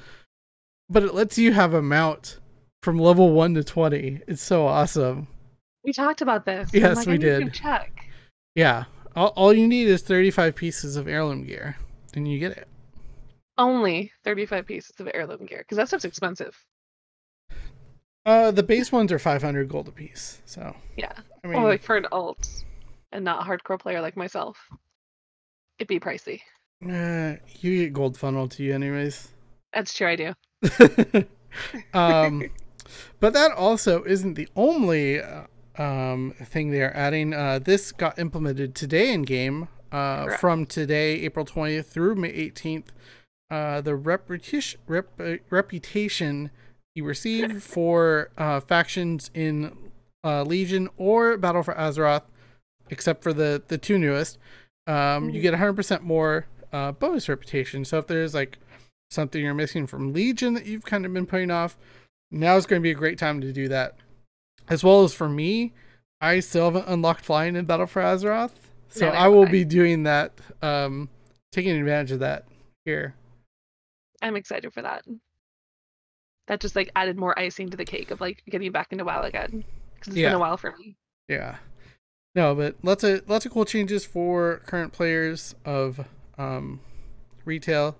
But 0.90 1.04
it 1.04 1.14
lets 1.14 1.38
you 1.38 1.54
have 1.54 1.74
a 1.74 1.82
mount 1.82 2.40
from 2.82 2.98
level 2.98 3.34
one 3.34 3.54
to 3.54 3.64
twenty. 3.64 4.22
It's 4.28 4.42
so 4.42 4.66
awesome. 4.66 5.28
We 5.84 5.94
talked 5.94 6.22
about 6.22 6.46
this. 6.46 6.70
Yes, 6.74 6.98
like, 6.98 7.08
we 7.08 7.14
I 7.14 7.16
need 7.18 7.22
to 7.22 7.40
did. 7.46 7.54
Check. 7.54 8.10
Yeah, 8.56 8.86
all, 9.16 9.34
all 9.36 9.54
you 9.54 9.68
need 9.68 9.88
is 9.88 10.02
thirty-five 10.02 10.56
pieces 10.56 10.96
of 10.96 11.08
heirloom 11.08 11.46
gear, 11.46 11.78
and 12.16 12.28
you 12.28 12.40
get 12.40 12.54
it. 12.54 12.68
Only 13.58 14.12
35 14.24 14.66
pieces 14.66 15.00
of 15.00 15.10
heirloom 15.14 15.46
gear 15.46 15.60
because 15.60 15.78
that 15.78 15.88
stuff's 15.88 16.06
expensive. 16.06 16.56
Uh, 18.26 18.52
the 18.52 18.64
base 18.64 18.92
ones 18.92 19.12
are 19.12 19.20
five 19.20 19.42
hundred 19.42 19.70
gold 19.70 19.88
apiece. 19.88 20.42
So 20.46 20.76
Yeah. 20.98 21.14
I 21.44 21.48
mean, 21.48 21.58
Well, 21.58 21.66
like 21.68 21.82
for 21.82 21.96
an 21.96 22.06
alt 22.12 22.50
and 23.14 23.24
not 23.24 23.42
a 23.46 23.50
hardcore 23.50 23.80
player 23.80 24.02
like 24.02 24.18
myself, 24.18 24.58
it'd 25.80 25.88
be 25.88 26.00
pricey. 26.00 26.42
uh, 26.86 27.38
you 27.62 27.84
get 27.86 27.94
gold 27.94 28.18
funnel 28.18 28.48
to 28.50 28.64
you 28.64 28.74
anyways. 28.76 29.30
That's 29.74 29.94
true. 29.94 30.08
I 30.08 30.16
do. 30.18 30.34
um, 31.94 32.44
but 33.20 33.34
that 33.34 33.52
also 33.52 34.04
isn't 34.04 34.34
the 34.36 34.48
only 34.56 35.22
uh, 35.22 35.44
um, 35.78 36.34
thing 36.44 36.72
they 36.72 36.82
are 36.82 36.94
adding. 36.96 37.34
Uh, 37.34 37.60
this 37.60 37.92
got 37.92 38.20
implemented 38.20 38.76
today 38.76 39.14
in 39.14 39.24
game. 39.24 39.70
uh, 39.92 40.36
from 40.38 40.66
today, 40.66 41.22
April 41.22 41.46
20th 41.46 41.86
through 41.86 42.16
May 42.16 42.32
18th. 42.50 42.88
Uh, 43.50 43.80
the 43.82 43.96
reputation, 43.96 44.80
rep, 44.88 45.08
reputation 45.50 46.52
you 46.96 47.06
receive 47.06 47.64
for 47.76 48.30
uh, 48.38 48.60
factions 48.60 49.32
in 49.34 49.76
uh, 50.24 50.44
Legion 50.44 50.90
or 50.98 51.38
Battle 51.38 51.64
for 51.64 51.74
Azeroth, 51.76 52.24
except 52.90 53.24
for 53.24 53.32
the, 53.34 53.62
the 53.68 53.78
two 53.78 53.98
newest, 53.98 54.38
um, 54.88 55.30
you 55.30 55.40
Mhm. 55.40 55.44
get 55.44 55.54
100% 55.54 56.02
more 56.02 56.46
uh, 56.74 56.92
bonus 56.92 57.30
reputation. 57.30 57.86
So 57.86 58.00
if 58.00 58.08
there's 58.08 58.34
like 58.34 58.58
something 59.10 59.42
you're 59.42 59.54
missing 59.54 59.88
from 59.88 60.12
Legion 60.12 60.54
that 60.56 60.66
you've 60.66 60.84
kind 60.86 61.06
of 61.06 61.14
been 61.14 61.26
putting 61.26 61.52
off, 61.52 61.78
now 62.30 62.58
is 62.58 62.66
going 62.66 62.82
to 62.82 62.84
be 62.84 62.92
a 62.92 62.96
great 62.96 63.18
time 63.18 63.40
to 63.40 63.54
do 63.54 63.70
that. 63.70 63.96
As 64.68 64.84
well 64.84 65.04
as 65.06 65.14
for 65.14 65.30
me, 65.30 65.72
I 66.20 66.42
still 66.42 66.66
haven't 66.66 66.90
unlocked 66.90 67.24
flying 67.24 67.56
in 67.56 67.64
Battle 67.66 67.88
for 67.88 68.02
Azeroth. 68.02 68.52
So 68.90 69.06
Neither 69.06 69.18
I 69.18 69.28
will 69.30 69.46
I. 69.46 69.52
be 69.52 69.64
doing 69.64 70.04
that, 70.04 70.34
um, 70.62 71.08
taking 71.54 71.78
advantage 71.78 72.12
of 72.12 72.20
that 72.20 72.44
here. 72.84 73.16
I'm 74.22 74.36
excited 74.36 74.74
for 74.74 74.82
that. 74.82 75.04
That 76.48 76.60
just 76.62 76.76
like 76.76 76.92
added 76.96 77.18
more 77.18 77.38
icing 77.38 77.70
to 77.70 77.78
the 77.78 77.86
cake 77.86 78.12
of 78.12 78.22
like 78.22 78.44
getting 78.50 78.72
back 78.72 78.92
into 78.92 79.04
WoW 79.04 79.22
again. 79.22 79.64
Because 79.96 80.14
it's 80.14 80.18
Yeah. 80.18 80.30
been 80.30 80.36
a 80.36 80.40
while 80.40 80.58
for 80.58 80.76
me. 80.78 80.96
Yeah. 81.28 81.58
No, 82.36 82.54
but 82.56 82.76
lots 82.84 83.04
of 83.04 83.28
lots 83.28 83.46
of 83.46 83.52
cool 83.52 83.66
changes 83.66 84.06
for 84.06 84.62
current 84.66 84.94
players 84.94 85.56
of 85.66 86.06
um, 86.38 86.80
retail, 87.46 87.98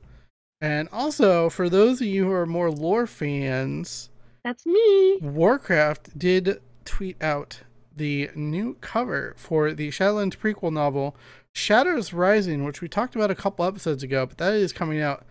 and 0.62 0.88
also 0.92 1.50
for 1.50 1.70
those 1.70 2.02
of 2.02 2.08
you 2.08 2.26
who 2.26 2.32
are 2.32 2.46
more 2.46 2.70
lore 2.70 3.08
fans, 3.08 4.10
That's 4.44 4.64
me. 4.66 5.18
Warcraft 5.18 6.18
did 6.20 6.62
tweet 6.86 7.22
out 7.22 7.62
the 7.96 8.30
new 8.36 8.76
cover 8.76 9.34
for 9.38 9.74
the 9.74 9.90
Shadowlands 9.90 10.38
prequel 10.38 10.72
novel 10.72 11.16
Shadows 11.52 12.14
Rising, 12.14 12.64
which 12.64 12.80
we 12.80 12.88
talked 12.88 13.16
about 13.16 13.32
a 13.32 13.36
couple 13.36 13.66
episodes 13.66 14.04
ago, 14.04 14.28
but 14.28 14.38
that 14.38 14.54
is 14.54 14.72
coming 14.72 15.02
out 15.02 15.26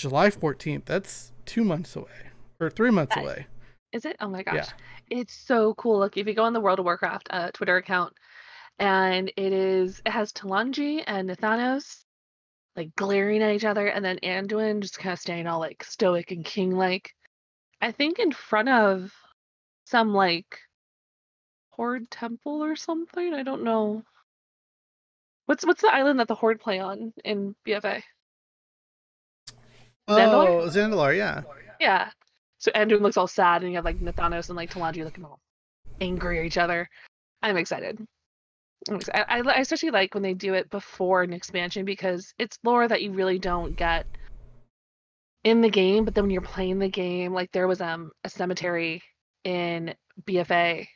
July 0.00 0.30
14th. 0.30 0.86
That's 0.86 1.32
two 1.44 1.62
months 1.62 1.94
away, 1.94 2.30
or 2.58 2.70
three 2.70 2.90
months 2.90 3.14
That- 3.14 3.24
away. 3.24 3.46
Is 3.92 4.04
it? 4.04 4.16
Oh 4.20 4.28
my 4.28 4.42
gosh. 4.42 4.54
Yeah. 4.54 5.18
It's 5.18 5.34
so 5.34 5.74
cool. 5.74 5.98
Look, 5.98 6.16
if 6.16 6.26
you 6.26 6.32
go 6.32 6.44
on 6.44 6.52
the 6.52 6.60
World 6.60 6.78
of 6.78 6.84
Warcraft 6.84 7.26
uh, 7.30 7.50
Twitter 7.50 7.76
account, 7.76 8.14
and 8.78 9.28
it 9.36 9.52
is 9.52 10.00
it 10.06 10.10
has 10.12 10.32
Talanji 10.32 11.02
and 11.06 11.28
Nathanos 11.28 12.04
like 12.76 12.94
glaring 12.94 13.42
at 13.42 13.52
each 13.54 13.64
other, 13.64 13.88
and 13.88 14.04
then 14.04 14.18
Anduin 14.22 14.80
just 14.80 14.98
kind 14.98 15.12
of 15.12 15.18
standing 15.18 15.46
all 15.48 15.58
like 15.58 15.82
stoic 15.84 16.30
and 16.30 16.44
king 16.44 16.70
like. 16.70 17.12
I 17.82 17.90
think 17.92 18.18
in 18.20 18.30
front 18.32 18.68
of 18.68 19.12
some 19.86 20.14
like 20.14 20.58
Horde 21.70 22.10
temple 22.10 22.62
or 22.62 22.76
something. 22.76 23.34
I 23.34 23.42
don't 23.42 23.64
know. 23.64 24.02
What's 25.46 25.66
what's 25.66 25.82
the 25.82 25.92
island 25.92 26.20
that 26.20 26.28
the 26.28 26.34
Horde 26.36 26.60
play 26.60 26.78
on 26.78 27.12
in 27.24 27.56
BFA? 27.66 28.02
Zandalar? 30.08 30.62
Oh, 30.62 30.68
Zandalar, 30.68 31.16
yeah. 31.16 31.42
Yeah. 31.78 32.10
So 32.58 32.70
Anduin 32.72 33.00
looks 33.00 33.16
all 33.16 33.26
sad, 33.26 33.62
and 33.62 33.70
you 33.70 33.76
have 33.76 33.84
like 33.84 34.00
Nathanos 34.00 34.48
and 34.48 34.56
like 34.56 34.70
Talanji 34.70 35.04
looking 35.04 35.24
all 35.24 35.40
angry 36.00 36.38
at 36.38 36.44
each 36.44 36.58
other. 36.58 36.88
I'm 37.42 37.56
excited. 37.56 37.98
I'm 38.88 38.96
excited. 38.96 39.24
I, 39.28 39.38
I, 39.38 39.40
I 39.40 39.60
especially 39.60 39.90
like 39.90 40.14
when 40.14 40.22
they 40.22 40.34
do 40.34 40.54
it 40.54 40.70
before 40.70 41.22
an 41.22 41.32
expansion 41.32 41.84
because 41.84 42.34
it's 42.38 42.58
lore 42.62 42.86
that 42.86 43.02
you 43.02 43.12
really 43.12 43.38
don't 43.38 43.76
get 43.76 44.06
in 45.44 45.62
the 45.62 45.70
game. 45.70 46.04
But 46.04 46.14
then 46.14 46.24
when 46.24 46.30
you're 46.30 46.42
playing 46.42 46.78
the 46.78 46.88
game, 46.88 47.32
like 47.32 47.50
there 47.52 47.68
was 47.68 47.80
um 47.80 48.10
a 48.24 48.28
cemetery 48.28 49.02
in 49.44 49.94
BFA, 50.24 50.86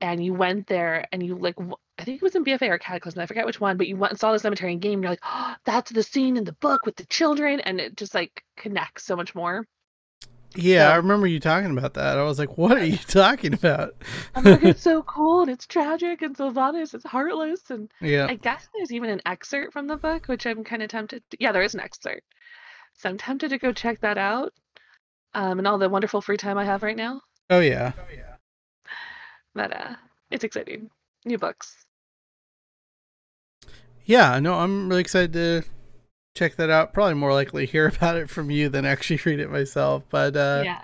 and 0.00 0.24
you 0.24 0.34
went 0.34 0.66
there 0.66 1.06
and 1.12 1.24
you 1.24 1.36
like 1.36 1.56
w- 1.56 1.76
I 2.02 2.04
think 2.04 2.16
it 2.16 2.22
was 2.22 2.34
in 2.34 2.44
BFA 2.44 2.68
or 2.68 2.78
Cataclysm, 2.78 3.20
I 3.22 3.26
forget 3.26 3.46
which 3.46 3.60
one, 3.60 3.76
but 3.76 3.86
you 3.86 3.96
went 3.96 4.10
and 4.10 4.18
saw 4.20 4.32
the 4.32 4.38
cemetery 4.38 4.72
in 4.72 4.80
game. 4.80 4.94
And 4.94 5.02
you're 5.04 5.12
like, 5.12 5.20
oh, 5.24 5.54
that's 5.64 5.92
the 5.92 6.02
scene 6.02 6.36
in 6.36 6.44
the 6.44 6.52
book 6.52 6.84
with 6.84 6.96
the 6.96 7.06
children, 7.06 7.60
and 7.60 7.80
it 7.80 7.96
just 7.96 8.14
like 8.14 8.42
connects 8.56 9.04
so 9.04 9.14
much 9.14 9.34
more. 9.34 9.66
Yeah, 10.54 10.90
I 10.90 10.96
remember 10.96 11.26
you 11.26 11.40
talking 11.40 11.70
about 11.76 11.94
that. 11.94 12.18
I 12.18 12.24
was 12.24 12.38
like, 12.38 12.58
what 12.58 12.76
are 12.76 12.84
you 12.84 12.98
talking 13.08 13.54
about? 13.54 13.94
I'm 14.34 14.44
like, 14.44 14.62
it's 14.64 14.82
so 14.82 15.02
cool 15.06 15.42
and 15.42 15.50
it's 15.50 15.66
tragic 15.66 16.20
and 16.20 16.36
Sylvanas 16.36 16.94
is 16.94 17.04
heartless 17.04 17.70
and 17.70 17.90
yeah. 18.02 18.26
I 18.28 18.34
guess 18.34 18.68
there's 18.74 18.92
even 18.92 19.08
an 19.08 19.22
excerpt 19.24 19.72
from 19.72 19.86
the 19.86 19.96
book, 19.96 20.26
which 20.26 20.44
I'm 20.46 20.62
kind 20.62 20.82
of 20.82 20.90
tempted. 20.90 21.22
To, 21.30 21.36
yeah, 21.40 21.52
there 21.52 21.62
is 21.62 21.72
an 21.72 21.80
excerpt, 21.80 22.26
so 22.98 23.08
I'm 23.08 23.16
tempted 23.16 23.48
to 23.48 23.56
go 23.58 23.72
check 23.72 24.00
that 24.02 24.18
out. 24.18 24.52
Um, 25.32 25.58
and 25.58 25.66
all 25.66 25.78
the 25.78 25.88
wonderful 25.88 26.20
free 26.20 26.36
time 26.36 26.58
I 26.58 26.66
have 26.66 26.82
right 26.82 26.98
now, 26.98 27.22
Oh, 27.48 27.60
yeah. 27.60 27.92
but 29.54 29.74
uh, 29.74 29.94
it's 30.30 30.44
exciting. 30.44 30.90
New 31.24 31.38
books. 31.38 31.86
Yeah, 34.04 34.38
no, 34.40 34.54
I'm 34.54 34.88
really 34.88 35.00
excited 35.00 35.32
to 35.34 35.62
check 36.36 36.56
that 36.56 36.70
out. 36.70 36.92
Probably 36.92 37.14
more 37.14 37.32
likely 37.32 37.66
hear 37.66 37.86
about 37.96 38.16
it 38.16 38.28
from 38.30 38.50
you 38.50 38.68
than 38.68 38.84
actually 38.84 39.20
read 39.24 39.40
it 39.40 39.50
myself. 39.50 40.04
But 40.10 40.36
uh, 40.36 40.62
yeah. 40.64 40.80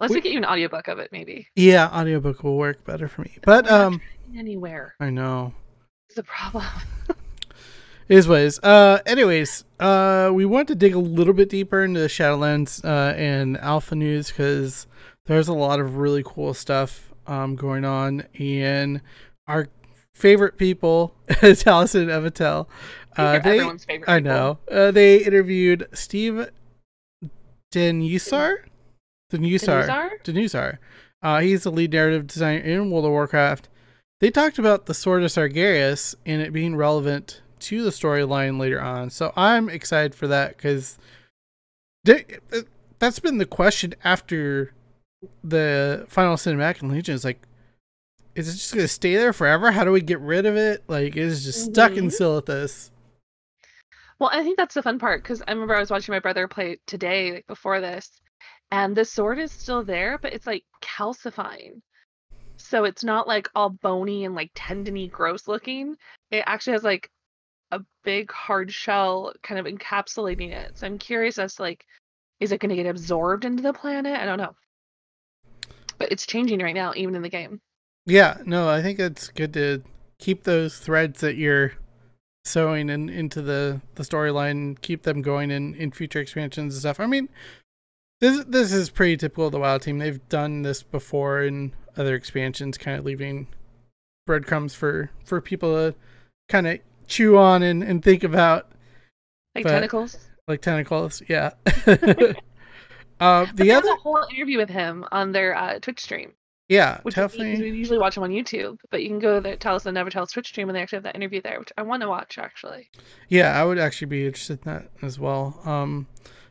Let's 0.00 0.12
we- 0.14 0.20
get 0.20 0.32
you 0.32 0.38
an 0.38 0.44
audiobook 0.44 0.88
of 0.88 0.98
it, 0.98 1.10
maybe. 1.12 1.46
yeah, 1.54 1.88
audiobook 1.88 2.42
will 2.42 2.56
work 2.56 2.84
better 2.84 3.06
for 3.08 3.22
me. 3.22 3.38
But 3.44 3.70
um, 3.70 4.00
Anywhere 4.36 4.94
I 4.98 5.10
know. 5.10 5.52
is 6.10 6.18
a 6.18 6.22
problem. 6.24 6.64
Is 8.08 8.26
ways. 8.28 8.58
Uh, 8.62 8.98
anyways, 9.06 9.64
uh, 9.80 10.30
we 10.34 10.44
want 10.44 10.68
to 10.68 10.74
dig 10.74 10.94
a 10.94 10.98
little 10.98 11.32
bit 11.32 11.48
deeper 11.48 11.82
into 11.84 12.00
the 12.00 12.08
Shadowlands 12.08 12.84
uh, 12.84 13.14
and 13.16 13.56
Alpha 13.58 13.94
News 13.94 14.28
because 14.28 14.86
there's 15.26 15.48
a 15.48 15.54
lot 15.54 15.80
of 15.80 15.96
really 15.96 16.22
cool 16.26 16.52
stuff 16.52 17.10
um, 17.26 17.54
going 17.56 17.84
on, 17.86 18.24
and 18.38 19.00
our 19.46 19.68
favorite 20.14 20.56
people, 20.56 21.14
Taliesin 21.28 22.02
and 22.02 22.10
Evitel, 22.10 22.66
uh, 23.16 23.38
they, 23.40 23.58
everyone's 23.58 23.84
favorite. 23.84 24.08
I 24.08 24.20
know, 24.20 24.58
uh, 24.70 24.90
they 24.90 25.18
interviewed 25.24 25.88
Steve 25.92 26.48
Denusar, 27.72 28.64
Denusar, 29.32 29.86
Denuzar? 29.86 30.10
Denuzar. 30.24 30.78
Uh, 31.22 31.40
he's 31.40 31.62
the 31.62 31.70
lead 31.70 31.92
narrative 31.92 32.26
designer 32.26 32.60
in 32.60 32.90
World 32.90 33.04
of 33.04 33.12
Warcraft. 33.12 33.68
They 34.20 34.30
talked 34.30 34.58
about 34.58 34.86
the 34.86 34.94
Sword 34.94 35.22
of 35.22 35.30
Sargeras 35.30 36.14
and 36.26 36.42
it 36.42 36.52
being 36.52 36.76
relevant 36.76 37.42
to 37.60 37.82
the 37.82 37.90
storyline 37.90 38.58
later 38.58 38.80
on. 38.80 39.10
So 39.10 39.32
I'm 39.36 39.68
excited 39.68 40.14
for 40.14 40.26
that 40.28 40.56
because 40.56 40.98
that's 42.04 43.18
been 43.20 43.38
the 43.38 43.46
question 43.46 43.94
after 44.04 44.74
the 45.42 46.06
final 46.08 46.36
cinematic 46.36 46.82
in 46.82 46.90
Legion. 46.90 47.14
Is 47.14 47.24
like, 47.24 47.40
is 48.34 48.48
it 48.48 48.52
just 48.52 48.74
going 48.74 48.84
to 48.84 48.88
stay 48.88 49.16
there 49.16 49.32
forever? 49.32 49.70
How 49.72 49.84
do 49.84 49.92
we 49.92 50.00
get 50.00 50.20
rid 50.20 50.46
of 50.46 50.56
it? 50.56 50.82
Like, 50.88 51.16
it's 51.16 51.44
just 51.44 51.64
stuck 51.64 51.96
in 51.96 52.06
Mhm. 52.06 52.10
Silithus. 52.10 52.90
Well, 54.18 54.30
I 54.32 54.42
think 54.42 54.56
that's 54.56 54.74
the 54.74 54.82
fun 54.82 54.98
part 54.98 55.22
because 55.22 55.42
I 55.46 55.52
remember 55.52 55.74
I 55.74 55.80
was 55.80 55.90
watching 55.90 56.12
my 56.12 56.20
brother 56.20 56.46
play 56.46 56.78
today, 56.86 57.32
like 57.32 57.46
before 57.46 57.80
this, 57.80 58.20
and 58.70 58.96
the 58.96 59.04
sword 59.04 59.38
is 59.38 59.50
still 59.50 59.82
there, 59.82 60.16
but 60.16 60.32
it's 60.32 60.46
like 60.46 60.64
calcifying. 60.80 61.82
So 62.56 62.84
it's 62.84 63.02
not 63.02 63.26
like 63.26 63.50
all 63.54 63.70
bony 63.70 64.24
and 64.24 64.34
like 64.34 64.52
tendony, 64.54 65.08
gross 65.08 65.48
looking. 65.48 65.96
It 66.30 66.44
actually 66.46 66.74
has 66.74 66.84
like 66.84 67.10
a 67.72 67.80
big 68.04 68.30
hard 68.30 68.72
shell 68.72 69.32
kind 69.42 69.58
of 69.58 69.66
encapsulating 69.66 70.52
it. 70.52 70.78
So 70.78 70.86
I'm 70.86 70.98
curious 70.98 71.38
as 71.38 71.56
to 71.56 71.62
like, 71.62 71.84
is 72.38 72.52
it 72.52 72.60
going 72.60 72.70
to 72.70 72.76
get 72.76 72.86
absorbed 72.86 73.44
into 73.44 73.62
the 73.62 73.72
planet? 73.72 74.18
I 74.18 74.24
don't 74.24 74.38
know. 74.38 74.54
But 75.98 76.12
it's 76.12 76.26
changing 76.26 76.60
right 76.60 76.74
now, 76.74 76.92
even 76.94 77.14
in 77.14 77.22
the 77.22 77.28
game. 77.28 77.60
Yeah, 78.06 78.38
no, 78.44 78.68
I 78.68 78.82
think 78.82 78.98
it's 78.98 79.28
good 79.28 79.52
to 79.54 79.82
keep 80.18 80.44
those 80.44 80.78
threads 80.78 81.20
that 81.20 81.36
you're 81.36 81.72
sewing 82.44 82.90
in, 82.90 83.08
into 83.08 83.40
the, 83.42 83.80
the 83.94 84.02
storyline, 84.02 84.80
keep 84.80 85.02
them 85.02 85.22
going 85.22 85.50
in, 85.50 85.74
in 85.76 85.92
future 85.92 86.20
expansions 86.20 86.74
and 86.74 86.80
stuff. 86.80 86.98
I 87.00 87.06
mean, 87.06 87.28
this 88.20 88.44
this 88.44 88.72
is 88.72 88.90
pretty 88.90 89.16
typical 89.16 89.46
of 89.46 89.52
the 89.52 89.58
WoW 89.58 89.78
team. 89.78 89.98
They've 89.98 90.28
done 90.28 90.62
this 90.62 90.82
before 90.82 91.42
in 91.42 91.72
other 91.96 92.14
expansions, 92.14 92.78
kind 92.78 92.98
of 92.98 93.04
leaving 93.04 93.46
breadcrumbs 94.26 94.74
for, 94.74 95.10
for 95.24 95.40
people 95.40 95.72
to 95.74 95.94
kind 96.48 96.66
of 96.66 96.78
chew 97.06 97.36
on 97.36 97.62
and, 97.62 97.82
and 97.82 98.02
think 98.02 98.24
about, 98.24 98.70
Like 99.54 99.64
But- 99.64 99.70
tentacles. 99.72 100.18
like 100.48 100.60
tentacles. 100.62 101.22
Yeah. 101.28 101.50
uh, 101.86 103.46
the 103.46 103.52
there's 103.54 103.70
other, 103.78 103.90
a 103.92 103.96
whole 103.96 104.24
interview 104.34 104.58
with 104.58 104.70
him 104.70 105.04
on 105.12 105.32
their 105.32 105.54
uh, 105.56 105.78
Twitch 105.80 106.00
stream. 106.00 106.32
Yeah, 106.68 107.00
Which 107.02 107.14
is 107.14 107.16
neat 107.18 107.22
'cause 107.24 107.32
definitely. 107.38 107.70
we 107.72 107.76
usually 107.78 107.98
watch 107.98 108.14
them 108.14 108.24
on 108.24 108.30
YouTube, 108.30 108.78
but 108.90 109.02
you 109.02 109.08
can 109.08 109.18
go 109.18 109.40
to 109.40 109.40
the 109.50 109.56
Taliesin 109.56 109.86
and 109.86 109.98
Evitel 109.98 110.30
Twitch 110.30 110.48
stream 110.48 110.68
and 110.68 110.76
they 110.76 110.80
actually 110.80 110.96
have 110.96 111.02
that 111.04 111.16
interview 111.16 111.42
there, 111.42 111.58
which 111.58 111.72
I 111.76 111.82
want 111.82 112.02
to 112.02 112.08
watch 112.08 112.38
actually. 112.38 112.88
Yeah, 113.28 113.60
I 113.60 113.64
would 113.64 113.78
actually 113.78 114.06
be 114.06 114.26
interested 114.26 114.60
in 114.64 114.72
that 114.72 114.90
as 115.02 115.18
well. 115.18 115.60
Um, 115.66 116.06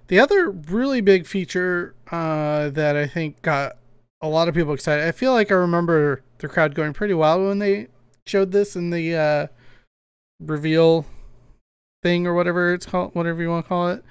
the 0.08 0.20
other 0.20 0.52
really 0.52 1.02
big 1.02 1.26
feature 1.26 1.96
uh, 2.12 2.70
that 2.72 2.96
I 2.96 3.08
think 3.08 3.42
got 3.42 3.78
a 4.22 4.28
lot 4.28 4.48
of 4.48 4.54
people 4.54 4.74
excited. 4.74 5.08
I 5.08 5.12
feel 5.12 5.32
like 5.34 5.52
I 5.52 5.56
remember 5.56 6.22
the 6.38 6.48
crowd 6.48 6.76
going 6.76 6.94
pretty 6.94 7.14
wild 7.16 7.48
when 7.48 7.58
they 7.60 7.88
showed 8.28 8.52
this 8.52 8.76
in 8.76 8.92
the 8.92 9.16
uh, 9.16 9.48
reveal 10.40 11.06
thing 12.04 12.28
or 12.28 12.34
whatever 12.34 12.74
it's 12.74 12.86
called, 12.86 13.16
whatever 13.16 13.42
you 13.42 13.50
want 13.50 13.66
to 13.66 13.70
call 13.70 13.90
it, 13.90 14.04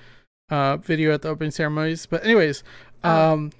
uh, 0.50 0.76
video 0.78 1.12
at 1.12 1.22
the 1.22 1.28
opening 1.28 1.50
ceremonies. 1.50 2.06
But 2.06 2.24
anyways, 2.24 2.64
Oh. 3.04 3.32
um, 3.34 3.52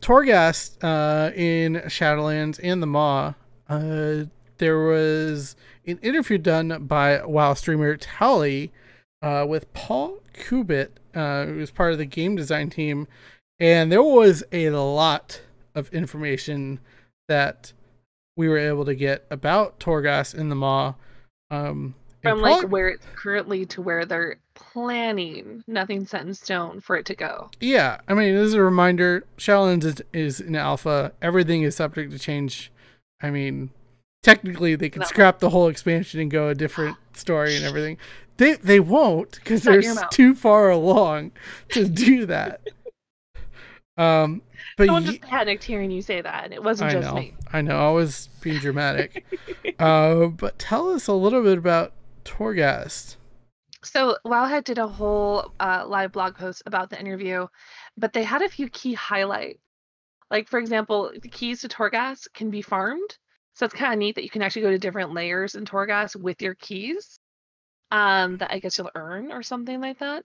Torghast 0.00 0.82
uh, 0.82 1.34
in 1.34 1.74
Shadowlands 1.86 2.60
and 2.62 2.82
the 2.82 2.86
Maw 2.86 3.34
uh, 3.68 4.24
there 4.58 4.78
was 4.78 5.56
an 5.86 5.98
interview 5.98 6.38
done 6.38 6.86
by 6.86 7.24
WoW 7.24 7.54
streamer 7.54 7.96
Tally 7.96 8.72
uh, 9.22 9.46
with 9.48 9.72
Paul 9.72 10.18
Kubit, 10.34 10.90
uh, 11.14 11.46
who 11.46 11.56
was 11.56 11.70
part 11.70 11.92
of 11.92 11.98
the 11.98 12.06
game 12.06 12.36
design 12.36 12.70
team, 12.70 13.06
and 13.58 13.90
there 13.90 14.02
was 14.02 14.44
a 14.52 14.70
lot 14.70 15.42
of 15.74 15.92
information 15.92 16.80
that 17.28 17.72
we 18.36 18.48
were 18.48 18.58
able 18.58 18.84
to 18.84 18.94
get 18.94 19.26
about 19.30 19.80
Torghast 19.80 20.34
in 20.34 20.48
the 20.48 20.54
Maw. 20.54 20.94
Um, 21.50 21.94
From 22.22 22.40
like 22.40 22.68
where 22.68 22.88
it's 22.88 23.06
currently 23.14 23.66
to 23.66 23.82
where 23.82 24.04
they're 24.04 24.38
planning, 24.58 25.62
nothing 25.66 26.06
set 26.06 26.22
in 26.22 26.34
stone 26.34 26.80
for 26.80 26.96
it 26.96 27.06
to 27.06 27.14
go. 27.14 27.50
Yeah, 27.60 28.00
I 28.08 28.14
mean, 28.14 28.34
as 28.34 28.54
a 28.54 28.62
reminder, 28.62 29.24
Shadowlands 29.36 29.84
is, 29.84 30.02
is 30.12 30.40
in 30.40 30.56
alpha. 30.56 31.12
Everything 31.22 31.62
is 31.62 31.76
subject 31.76 32.12
to 32.12 32.18
change. 32.18 32.72
I 33.20 33.30
mean, 33.30 33.70
technically, 34.22 34.74
they 34.74 34.90
could 34.90 35.02
no. 35.02 35.06
scrap 35.06 35.38
the 35.38 35.50
whole 35.50 35.68
expansion 35.68 36.20
and 36.20 36.30
go 36.30 36.48
a 36.48 36.54
different 36.54 36.96
story 37.14 37.56
and 37.56 37.64
everything. 37.64 37.98
They 38.36 38.54
they 38.54 38.78
won't 38.78 39.32
because 39.32 39.62
they're 39.64 39.82
too 40.10 40.34
far 40.34 40.70
along 40.70 41.32
to 41.70 41.88
do 41.88 42.26
that. 42.26 42.60
um, 43.96 44.42
but 44.76 44.86
someone 44.86 45.04
just 45.04 45.22
panicked 45.22 45.64
hearing 45.64 45.90
you 45.90 46.02
say 46.02 46.20
that, 46.20 46.44
and 46.44 46.54
it 46.54 46.62
wasn't 46.62 46.90
I 46.90 46.94
just 46.94 47.08
know, 47.08 47.20
me. 47.20 47.34
I 47.52 47.62
know, 47.62 47.88
I 47.88 47.90
was 47.90 48.28
being 48.40 48.58
dramatic. 48.58 49.24
uh, 49.80 50.26
but 50.26 50.58
tell 50.58 50.90
us 50.90 51.08
a 51.08 51.14
little 51.14 51.42
bit 51.42 51.58
about 51.58 51.92
Torghast. 52.24 53.16
So 53.82 54.18
Wowhead 54.26 54.64
did 54.64 54.78
a 54.78 54.88
whole 54.88 55.52
uh, 55.60 55.84
live 55.86 56.12
blog 56.12 56.34
post 56.34 56.62
about 56.66 56.90
the 56.90 56.98
interview, 56.98 57.46
but 57.96 58.12
they 58.12 58.24
had 58.24 58.42
a 58.42 58.48
few 58.48 58.68
key 58.68 58.94
highlights. 58.94 59.60
Like 60.30 60.48
for 60.48 60.58
example, 60.58 61.12
the 61.20 61.28
keys 61.28 61.62
to 61.62 61.68
Torghast 61.68 62.32
can 62.34 62.50
be 62.50 62.62
farmed. 62.62 63.16
So 63.54 63.64
it's 63.64 63.74
kind 63.74 63.92
of 63.92 63.98
neat 63.98 64.16
that 64.16 64.24
you 64.24 64.30
can 64.30 64.42
actually 64.42 64.62
go 64.62 64.70
to 64.70 64.78
different 64.78 65.14
layers 65.14 65.54
in 65.54 65.64
Torghast 65.64 66.16
with 66.16 66.42
your 66.42 66.54
keys. 66.54 67.18
Um, 67.90 68.36
that 68.38 68.52
I 68.52 68.58
guess 68.58 68.76
you'll 68.76 68.90
earn 68.94 69.32
or 69.32 69.42
something 69.42 69.80
like 69.80 70.00
that. 70.00 70.24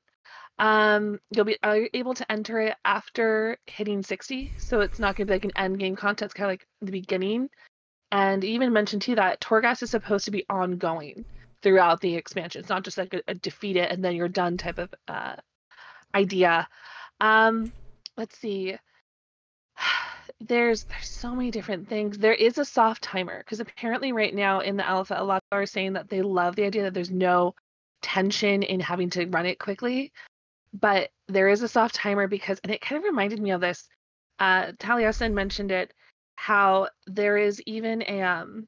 Um, 0.60 1.20
you'll 1.32 1.46
be 1.46 1.58
uh, 1.64 1.80
able 1.94 2.14
to 2.16 2.32
enter 2.32 2.60
it 2.60 2.76
after 2.84 3.58
hitting 3.66 4.04
60, 4.04 4.52
so 4.58 4.82
it's 4.82 5.00
not 5.00 5.16
going 5.16 5.28
to 5.28 5.32
be 5.32 5.36
like 5.36 5.46
an 5.46 5.58
end 5.58 5.80
game 5.80 5.96
content. 5.96 6.28
It's 6.28 6.34
kind 6.34 6.48
of 6.48 6.52
like 6.52 6.68
the 6.82 6.92
beginning. 6.92 7.50
And 8.12 8.44
even 8.44 8.74
mentioned 8.74 9.04
too 9.04 9.16
that 9.16 9.42
Torghast 9.42 9.82
is 9.84 9.92
supposed 9.92 10.26
to 10.26 10.32
be 10.32 10.46
ongoing 10.50 11.26
throughout 11.64 12.02
the 12.02 12.16
expansion. 12.16 12.60
It's 12.60 12.70
not 12.70 12.84
just 12.84 12.98
like 12.98 13.14
a, 13.14 13.22
a 13.28 13.34
defeat 13.34 13.78
it 13.78 13.92
and 13.92 14.04
then 14.04 14.16
you're 14.16 14.28
done 14.28 14.58
type 14.58 14.78
of 14.78 14.94
uh, 15.08 15.36
idea. 16.14 16.68
Um, 17.20 17.72
let's 18.18 18.38
see. 18.38 18.78
There's 20.40 20.84
there's 20.84 21.08
so 21.08 21.34
many 21.34 21.52
different 21.52 21.88
things. 21.88 22.18
There 22.18 22.34
is 22.34 22.58
a 22.58 22.66
soft 22.66 23.02
timer 23.02 23.40
because 23.40 23.62
apparently 23.62 24.12
right 24.12 24.34
now 24.34 24.60
in 24.60 24.76
the 24.76 24.86
alpha, 24.88 25.16
a 25.18 25.24
lot 25.24 25.42
are 25.54 25.66
saying 25.66 25.94
that 25.94 26.10
they 26.10 26.22
love 26.22 26.56
the 26.56 26.66
idea 26.66 26.84
that 26.84 26.94
there's 26.94 27.12
no 27.12 27.56
tension 28.02 28.62
in 28.62 28.82
having 28.82 29.10
to 29.12 29.26
run 29.28 29.46
it 29.46 29.60
quickly. 29.60 30.12
But 30.74 31.12
there 31.30 31.48
is 31.48 31.62
a 31.62 31.68
soft 31.68 31.96
timer 31.96 32.28
because, 32.28 32.60
and 32.64 32.74
it 32.74 32.82
kind 32.82 32.98
of 32.98 33.06
reminded 33.06 33.42
me 33.42 33.52
of 33.52 33.62
this. 33.62 33.88
Uh, 34.38 34.74
Taliesin 34.74 35.34
mentioned 35.34 35.72
it, 35.72 35.94
how 36.36 36.90
there 37.08 37.38
is 37.38 37.62
even 37.66 38.04
a 38.08 38.22
um, 38.22 38.68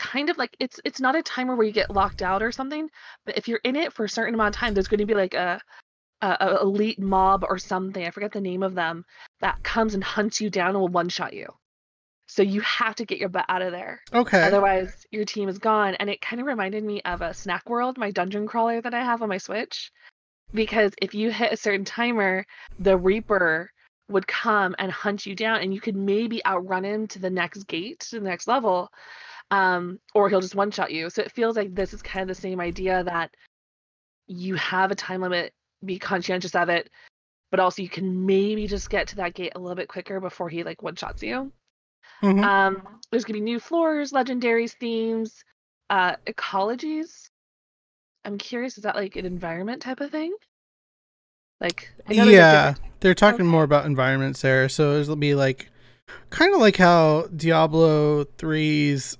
kind 0.00 0.30
of 0.30 0.38
like 0.38 0.56
it's 0.58 0.80
it's 0.84 1.00
not 1.00 1.14
a 1.14 1.22
timer 1.22 1.54
where 1.54 1.66
you 1.66 1.72
get 1.72 1.90
locked 1.90 2.22
out 2.22 2.42
or 2.42 2.50
something, 2.50 2.88
but 3.26 3.36
if 3.36 3.48
you're 3.48 3.60
in 3.64 3.76
it 3.76 3.92
for 3.92 4.04
a 4.04 4.08
certain 4.08 4.34
amount 4.34 4.56
of 4.56 4.58
time, 4.58 4.72
there's 4.72 4.88
going 4.88 4.98
to 4.98 5.06
be 5.06 5.14
like 5.14 5.34
a, 5.34 5.60
a, 6.22 6.36
a 6.40 6.60
elite 6.62 6.98
mob 6.98 7.44
or 7.46 7.58
something. 7.58 8.04
I 8.04 8.10
forget 8.10 8.32
the 8.32 8.40
name 8.40 8.62
of 8.62 8.74
them 8.74 9.04
that 9.40 9.62
comes 9.62 9.94
and 9.94 10.02
hunts 10.02 10.40
you 10.40 10.48
down 10.48 10.70
and 10.70 10.80
will 10.80 10.88
one 10.88 11.10
shot 11.10 11.34
you. 11.34 11.48
So 12.28 12.42
you 12.42 12.60
have 12.62 12.94
to 12.94 13.04
get 13.04 13.18
your 13.18 13.28
butt 13.28 13.44
out 13.48 13.60
of 13.60 13.72
there. 13.72 14.00
Okay. 14.14 14.40
Otherwise, 14.40 15.06
your 15.10 15.24
team 15.24 15.48
is 15.48 15.58
gone. 15.58 15.96
And 15.96 16.08
it 16.08 16.20
kind 16.20 16.40
of 16.40 16.46
reminded 16.46 16.84
me 16.84 17.02
of 17.02 17.22
a 17.22 17.34
Snack 17.34 17.68
World, 17.68 17.98
my 17.98 18.12
dungeon 18.12 18.46
crawler 18.46 18.80
that 18.80 18.94
I 18.94 19.02
have 19.04 19.20
on 19.20 19.28
my 19.28 19.38
Switch, 19.38 19.90
because 20.54 20.92
if 21.02 21.12
you 21.12 21.30
hit 21.30 21.52
a 21.52 21.56
certain 21.56 21.84
timer, 21.84 22.46
the 22.78 22.96
Reaper 22.96 23.70
would 24.08 24.26
come 24.26 24.74
and 24.78 24.92
hunt 24.92 25.26
you 25.26 25.34
down, 25.34 25.60
and 25.60 25.74
you 25.74 25.80
could 25.80 25.96
maybe 25.96 26.44
outrun 26.46 26.84
him 26.84 27.06
to 27.08 27.18
the 27.18 27.30
next 27.30 27.66
gate, 27.66 28.00
to 28.10 28.20
the 28.20 28.26
next 28.26 28.48
level 28.48 28.90
um, 29.50 29.98
or 30.14 30.28
he'll 30.28 30.40
just 30.40 30.54
one 30.54 30.70
shot 30.70 30.92
you. 30.92 31.10
So 31.10 31.22
it 31.22 31.32
feels 31.32 31.56
like 31.56 31.74
this 31.74 31.92
is 31.92 32.02
kind 32.02 32.22
of 32.22 32.28
the 32.28 32.40
same 32.40 32.60
idea 32.60 33.02
that 33.04 33.34
you 34.26 34.54
have 34.54 34.90
a 34.90 34.94
time 34.94 35.20
limit, 35.20 35.52
be 35.84 35.98
conscientious 35.98 36.54
of 36.54 36.68
it, 36.68 36.90
but 37.50 37.60
also 37.60 37.82
you 37.82 37.88
can 37.88 38.26
maybe 38.26 38.66
just 38.66 38.90
get 38.90 39.08
to 39.08 39.16
that 39.16 39.34
gate 39.34 39.52
a 39.56 39.58
little 39.58 39.76
bit 39.76 39.88
quicker 39.88 40.20
before 40.20 40.48
he 40.48 40.62
like 40.62 40.82
one 40.82 40.94
shots 40.94 41.22
you. 41.22 41.52
Mm-hmm. 42.22 42.44
Um, 42.44 42.98
there's 43.10 43.24
gonna 43.24 43.38
be 43.38 43.44
new 43.44 43.58
floors, 43.58 44.12
legendaries, 44.12 44.72
themes, 44.72 45.42
uh, 45.88 46.16
ecologies. 46.26 47.28
I'm 48.24 48.38
curious, 48.38 48.76
is 48.76 48.84
that 48.84 48.94
like 48.94 49.16
an 49.16 49.26
environment 49.26 49.82
type 49.82 50.00
of 50.00 50.10
thing? 50.10 50.34
Like, 51.60 51.90
yeah, 52.08 52.74
they're 53.00 53.14
talking 53.14 53.42
okay. 53.42 53.50
more 53.50 53.64
about 53.64 53.84
environments 53.84 54.40
there. 54.42 54.68
So 54.68 54.98
it'll 54.98 55.16
be 55.16 55.34
like 55.34 55.70
kind 56.30 56.54
of 56.54 56.60
like 56.60 56.76
how 56.76 57.26
Diablo 57.34 58.24
3's 58.24 59.18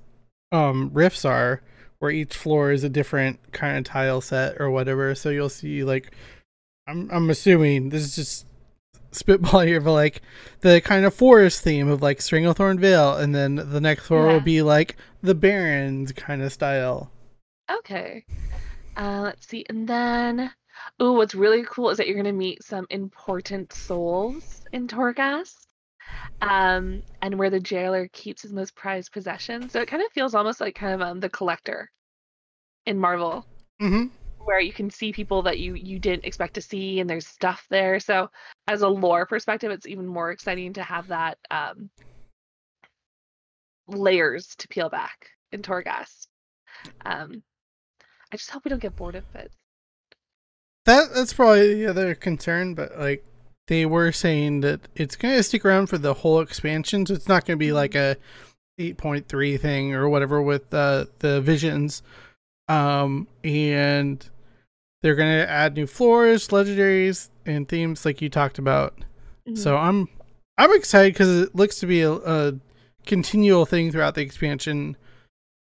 um 0.52 0.90
rifts 0.92 1.24
are 1.24 1.62
where 2.00 2.10
each 2.10 2.34
floor 2.34 2.72
is 2.72 2.82
a 2.82 2.88
different 2.88 3.52
kind 3.52 3.78
of 3.78 3.84
tile 3.84 4.20
set 4.20 4.60
or 4.60 4.70
whatever. 4.70 5.14
So 5.14 5.30
you'll 5.30 5.48
see 5.48 5.84
like 5.84 6.12
i'm 6.88 7.10
i'm 7.12 7.30
assuming 7.30 7.90
this 7.90 8.02
is 8.02 8.16
just 8.16 8.46
spitball 9.12 9.60
here 9.66 9.80
but 9.80 9.92
like 9.92 10.22
the 10.60 10.80
kind 10.80 11.04
of 11.04 11.14
forest 11.14 11.62
theme 11.62 11.88
of 11.88 12.02
like 12.02 12.18
Stranglethorn 12.18 12.78
Vale 12.78 13.14
and 13.16 13.34
then 13.34 13.56
the 13.56 13.80
next 13.80 14.06
floor 14.06 14.26
yeah. 14.26 14.32
will 14.32 14.40
be 14.40 14.62
like 14.62 14.96
the 15.22 15.34
barrens 15.34 16.12
kind 16.12 16.42
of 16.42 16.52
style. 16.52 17.10
Okay. 17.70 18.24
Uh 18.96 19.20
let's 19.22 19.46
see 19.46 19.64
and 19.68 19.86
then 19.86 20.50
oh 20.98 21.12
what's 21.12 21.34
really 21.34 21.64
cool 21.68 21.90
is 21.90 21.98
that 21.98 22.06
you're 22.06 22.20
going 22.20 22.24
to 22.24 22.32
meet 22.32 22.62
some 22.62 22.86
important 22.90 23.72
souls 23.72 24.62
in 24.72 24.88
Torghast 24.88 25.66
um, 26.42 27.02
and 27.22 27.38
where 27.38 27.50
the 27.50 27.60
jailer 27.60 28.08
keeps 28.12 28.42
his 28.42 28.52
most 28.52 28.74
prized 28.74 29.12
possessions. 29.12 29.72
So 29.72 29.80
it 29.80 29.88
kind 29.88 30.02
of 30.02 30.12
feels 30.12 30.34
almost 30.34 30.60
like 30.60 30.74
kind 30.74 30.94
of 30.94 31.00
um, 31.00 31.20
the 31.20 31.28
collector 31.28 31.90
in 32.86 32.98
Marvel, 32.98 33.46
mm-hmm. 33.80 34.06
where 34.44 34.60
you 34.60 34.72
can 34.72 34.90
see 34.90 35.12
people 35.12 35.42
that 35.42 35.58
you 35.58 35.74
you 35.74 35.98
didn't 35.98 36.24
expect 36.24 36.54
to 36.54 36.62
see, 36.62 37.00
and 37.00 37.08
there's 37.08 37.26
stuff 37.26 37.66
there. 37.70 38.00
So 38.00 38.30
as 38.68 38.82
a 38.82 38.88
lore 38.88 39.26
perspective, 39.26 39.70
it's 39.70 39.86
even 39.86 40.06
more 40.06 40.30
exciting 40.30 40.72
to 40.74 40.82
have 40.82 41.08
that 41.08 41.38
um, 41.50 41.90
layers 43.88 44.54
to 44.56 44.68
peel 44.68 44.88
back 44.88 45.30
in 45.52 45.62
Torghast. 45.62 46.28
Um, 47.04 47.42
I 48.32 48.36
just 48.36 48.50
hope 48.50 48.64
we 48.64 48.70
don't 48.70 48.80
get 48.80 48.96
bored 48.96 49.16
of 49.16 49.24
it. 49.34 49.50
That 50.86 51.12
that's 51.14 51.32
probably 51.32 51.74
the 51.74 51.86
other 51.86 52.14
concern, 52.14 52.74
but 52.74 52.98
like 52.98 53.24
they 53.70 53.86
were 53.86 54.10
saying 54.10 54.62
that 54.62 54.80
it's 54.96 55.14
going 55.14 55.36
to 55.36 55.42
stick 55.44 55.64
around 55.64 55.86
for 55.86 55.96
the 55.96 56.12
whole 56.12 56.40
expansion, 56.40 57.06
so 57.06 57.14
it's 57.14 57.28
not 57.28 57.46
going 57.46 57.56
to 57.56 57.64
be 57.64 57.72
like 57.72 57.94
a 57.94 58.16
8.3 58.80 59.60
thing 59.60 59.94
or 59.94 60.08
whatever 60.08 60.42
with 60.42 60.74
uh, 60.74 61.04
the 61.20 61.40
visions. 61.40 62.02
Um, 62.66 63.28
and 63.44 64.28
they're 65.02 65.14
going 65.14 65.38
to 65.38 65.48
add 65.48 65.76
new 65.76 65.86
floors, 65.86 66.48
legendaries, 66.48 67.28
and 67.46 67.68
themes 67.68 68.04
like 68.04 68.20
you 68.20 68.28
talked 68.28 68.58
about. 68.58 68.96
Mm-hmm. 69.46 69.54
So 69.54 69.76
I'm 69.76 70.08
I'm 70.58 70.74
excited 70.74 71.14
because 71.14 71.42
it 71.42 71.54
looks 71.54 71.78
to 71.78 71.86
be 71.86 72.02
a, 72.02 72.12
a, 72.12 72.54
continual 73.06 73.66
thing 73.66 73.92
throughout 73.92 74.16
the 74.16 74.22
expansion. 74.22 74.96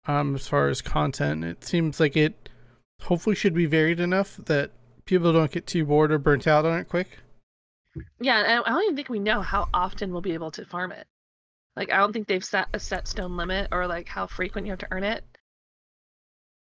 Um, 0.06 0.36
as 0.36 0.48
far 0.48 0.68
as 0.68 0.80
content, 0.80 1.44
it 1.44 1.64
seems 1.64 2.00
like 2.00 2.16
it 2.16 2.48
hopefully 3.02 3.36
should 3.36 3.52
be 3.52 3.66
varied 3.66 4.00
enough 4.00 4.38
that 4.46 4.70
people 5.04 5.34
don't 5.34 5.52
get 5.52 5.66
too 5.66 5.84
bored 5.84 6.10
or 6.10 6.18
burnt 6.18 6.46
out 6.46 6.64
on 6.64 6.78
it 6.78 6.88
quick. 6.88 7.18
Yeah, 8.20 8.62
I 8.64 8.70
don't 8.70 8.84
even 8.84 8.96
think 8.96 9.08
we 9.08 9.18
know 9.18 9.42
how 9.42 9.68
often 9.74 10.12
we'll 10.12 10.20
be 10.20 10.34
able 10.34 10.50
to 10.52 10.64
farm 10.64 10.92
it. 10.92 11.06
Like, 11.76 11.92
I 11.92 11.98
don't 11.98 12.12
think 12.12 12.28
they've 12.28 12.44
set 12.44 12.68
a 12.72 12.78
set 12.78 13.08
stone 13.08 13.36
limit 13.36 13.68
or 13.72 13.86
like 13.86 14.08
how 14.08 14.26
frequent 14.26 14.66
you 14.66 14.72
have 14.72 14.80
to 14.80 14.88
earn 14.90 15.04
it. 15.04 15.24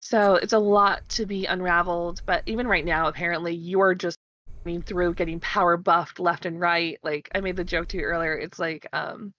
So 0.01 0.35
it's 0.35 0.53
a 0.53 0.59
lot 0.59 1.07
to 1.09 1.25
be 1.25 1.45
unraveled. 1.45 2.21
But 2.25 2.43
even 2.45 2.67
right 2.67 2.85
now, 2.85 3.07
apparently, 3.07 3.53
you 3.53 3.81
are 3.81 3.95
just 3.95 4.17
going 4.63 4.81
through 4.81 5.13
getting 5.13 5.39
power 5.39 5.77
buffed 5.77 6.19
left 6.19 6.45
and 6.45 6.59
right. 6.59 6.99
Like 7.03 7.29
I 7.33 7.41
made 7.41 7.55
the 7.55 7.63
joke 7.63 7.89
to 7.89 7.97
you 7.97 8.03
earlier. 8.03 8.37
It's 8.37 8.59
like 8.59 8.87
um, 8.93 9.33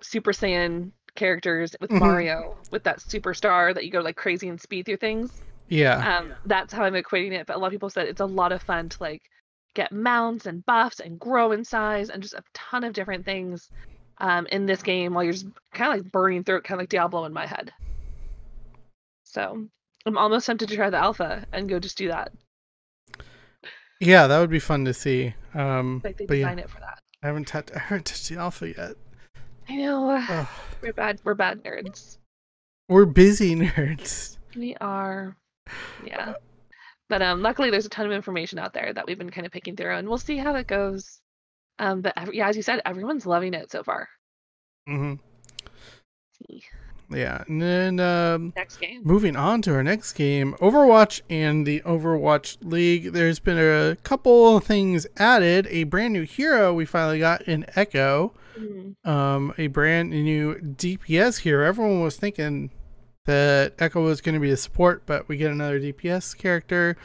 Super 0.00 0.32
Saiyan 0.32 0.92
characters 1.14 1.76
with 1.80 1.90
mm-hmm. 1.90 2.00
Mario 2.00 2.56
with 2.70 2.84
that 2.84 3.00
superstar 3.00 3.74
that 3.74 3.84
you 3.84 3.90
go 3.90 4.00
like 4.00 4.16
crazy 4.16 4.48
and 4.48 4.60
speed 4.60 4.86
through 4.86 4.96
things. 4.96 5.42
Yeah. 5.68 6.18
Um, 6.18 6.32
that's 6.46 6.72
how 6.72 6.84
I'm 6.84 6.94
equating 6.94 7.32
it. 7.32 7.46
But 7.46 7.56
a 7.56 7.58
lot 7.58 7.66
of 7.66 7.72
people 7.72 7.90
said 7.90 8.08
it's 8.08 8.20
a 8.20 8.26
lot 8.26 8.52
of 8.52 8.62
fun 8.62 8.88
to 8.90 8.96
like 9.00 9.22
get 9.74 9.92
mounts 9.92 10.46
and 10.46 10.64
buffs 10.66 11.00
and 11.00 11.18
grow 11.18 11.52
in 11.52 11.64
size 11.64 12.10
and 12.10 12.22
just 12.22 12.34
a 12.34 12.42
ton 12.52 12.84
of 12.84 12.92
different 12.92 13.24
things 13.24 13.70
um, 14.18 14.46
in 14.52 14.66
this 14.66 14.82
game 14.82 15.14
while 15.14 15.24
you're 15.24 15.32
just 15.32 15.46
kind 15.72 15.92
of 15.92 16.04
like 16.04 16.12
burning 16.12 16.44
through 16.44 16.58
it, 16.58 16.64
kind 16.64 16.78
of 16.78 16.82
like 16.82 16.88
Diablo 16.88 17.24
in 17.24 17.32
my 17.32 17.46
head. 17.46 17.72
So 19.24 19.66
I'm 20.04 20.18
almost 20.18 20.46
tempted 20.46 20.68
to 20.68 20.76
try 20.76 20.90
the 20.90 20.98
alpha 20.98 21.46
and 21.52 21.68
go 21.68 21.78
just 21.78 21.96
do 21.96 22.08
that. 22.08 22.32
Yeah, 24.00 24.26
that 24.26 24.40
would 24.40 24.50
be 24.50 24.58
fun 24.58 24.84
to 24.86 24.94
see. 24.94 25.34
Um, 25.54 26.00
like 26.04 26.16
they 26.16 26.26
but 26.26 26.34
design 26.34 26.58
yeah, 26.58 26.64
it 26.64 26.70
for 26.70 26.80
that. 26.80 26.98
I 27.22 27.28
haven't 27.28 27.46
touched. 27.46 27.70
I 27.74 27.78
haven't 27.78 28.06
touched 28.06 28.28
the 28.28 28.36
alpha 28.36 28.68
yet. 28.68 28.96
I 29.68 29.76
know. 29.76 30.10
Ugh. 30.10 30.48
We're 30.82 30.92
bad. 30.92 31.20
We're 31.22 31.34
bad 31.34 31.62
nerds. 31.62 32.18
We're 32.88 33.06
busy 33.06 33.54
nerds. 33.56 34.38
We 34.56 34.76
are. 34.80 35.36
Yeah. 36.04 36.34
But 37.12 37.20
um, 37.20 37.42
luckily, 37.42 37.68
there's 37.68 37.84
a 37.84 37.90
ton 37.90 38.06
of 38.06 38.12
information 38.12 38.58
out 38.58 38.72
there 38.72 38.90
that 38.94 39.06
we've 39.06 39.18
been 39.18 39.28
kind 39.28 39.44
of 39.44 39.52
picking 39.52 39.76
through, 39.76 39.94
and 39.96 40.08
we'll 40.08 40.16
see 40.16 40.38
how 40.38 40.54
it 40.54 40.66
goes. 40.66 41.20
Um, 41.78 42.00
but 42.00 42.14
ev- 42.16 42.32
yeah, 42.32 42.48
as 42.48 42.56
you 42.56 42.62
said, 42.62 42.80
everyone's 42.86 43.26
loving 43.26 43.52
it 43.52 43.70
so 43.70 43.82
far. 43.82 44.08
hmm 44.88 45.16
Yeah, 47.10 47.44
and 47.46 47.60
then 47.60 48.00
um, 48.00 48.54
Next 48.56 48.78
game. 48.78 49.02
moving 49.04 49.36
on 49.36 49.60
to 49.62 49.74
our 49.74 49.82
next 49.82 50.14
game, 50.14 50.54
Overwatch 50.54 51.20
and 51.28 51.66
the 51.66 51.80
Overwatch 51.82 52.56
League. 52.62 53.12
There's 53.12 53.38
been 53.40 53.58
a 53.58 53.96
couple 53.96 54.56
of 54.56 54.64
things 54.64 55.06
added. 55.18 55.66
A 55.68 55.84
brand 55.84 56.14
new 56.14 56.22
hero 56.22 56.72
we 56.72 56.86
finally 56.86 57.18
got 57.18 57.42
in 57.42 57.66
Echo. 57.76 58.32
Mhm. 58.58 58.94
Um, 59.06 59.52
a 59.58 59.66
brand 59.66 60.08
new 60.10 60.54
DPS 60.54 61.40
hero. 61.40 61.66
Everyone 61.68 62.00
was 62.02 62.16
thinking 62.16 62.70
that 63.26 63.74
Echo 63.78 64.02
was 64.02 64.20
going 64.20 64.34
to 64.34 64.40
be 64.40 64.50
a 64.50 64.56
support, 64.56 65.02
but 65.06 65.28
we 65.28 65.36
get 65.36 65.50
another 65.52 65.78
DPS 65.80 66.36
character, 66.36 66.96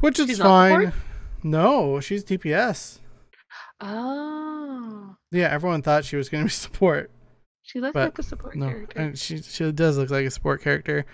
which 0.00 0.18
is 0.18 0.28
She's 0.28 0.38
fine. 0.38 0.92
No, 1.42 2.00
she's 2.00 2.24
DPS. 2.24 2.98
Oh, 3.80 5.16
Yeah, 5.30 5.48
everyone 5.48 5.82
thought 5.82 6.04
she 6.04 6.16
was 6.16 6.28
going 6.28 6.42
to 6.44 6.46
be 6.48 6.50
support. 6.66 7.10
she 7.62 7.80
looks 7.80 7.94
like 7.94 8.18
a 8.18 8.22
support 8.22 8.56
No, 8.56 8.66
character. 8.68 8.98
and 9.00 9.18
she 9.18 9.40
she 9.42 9.70
does 9.72 9.96
look 9.98 10.10
like 10.10 10.26
a 10.26 10.30
support 10.30 10.62
character. 10.62 11.06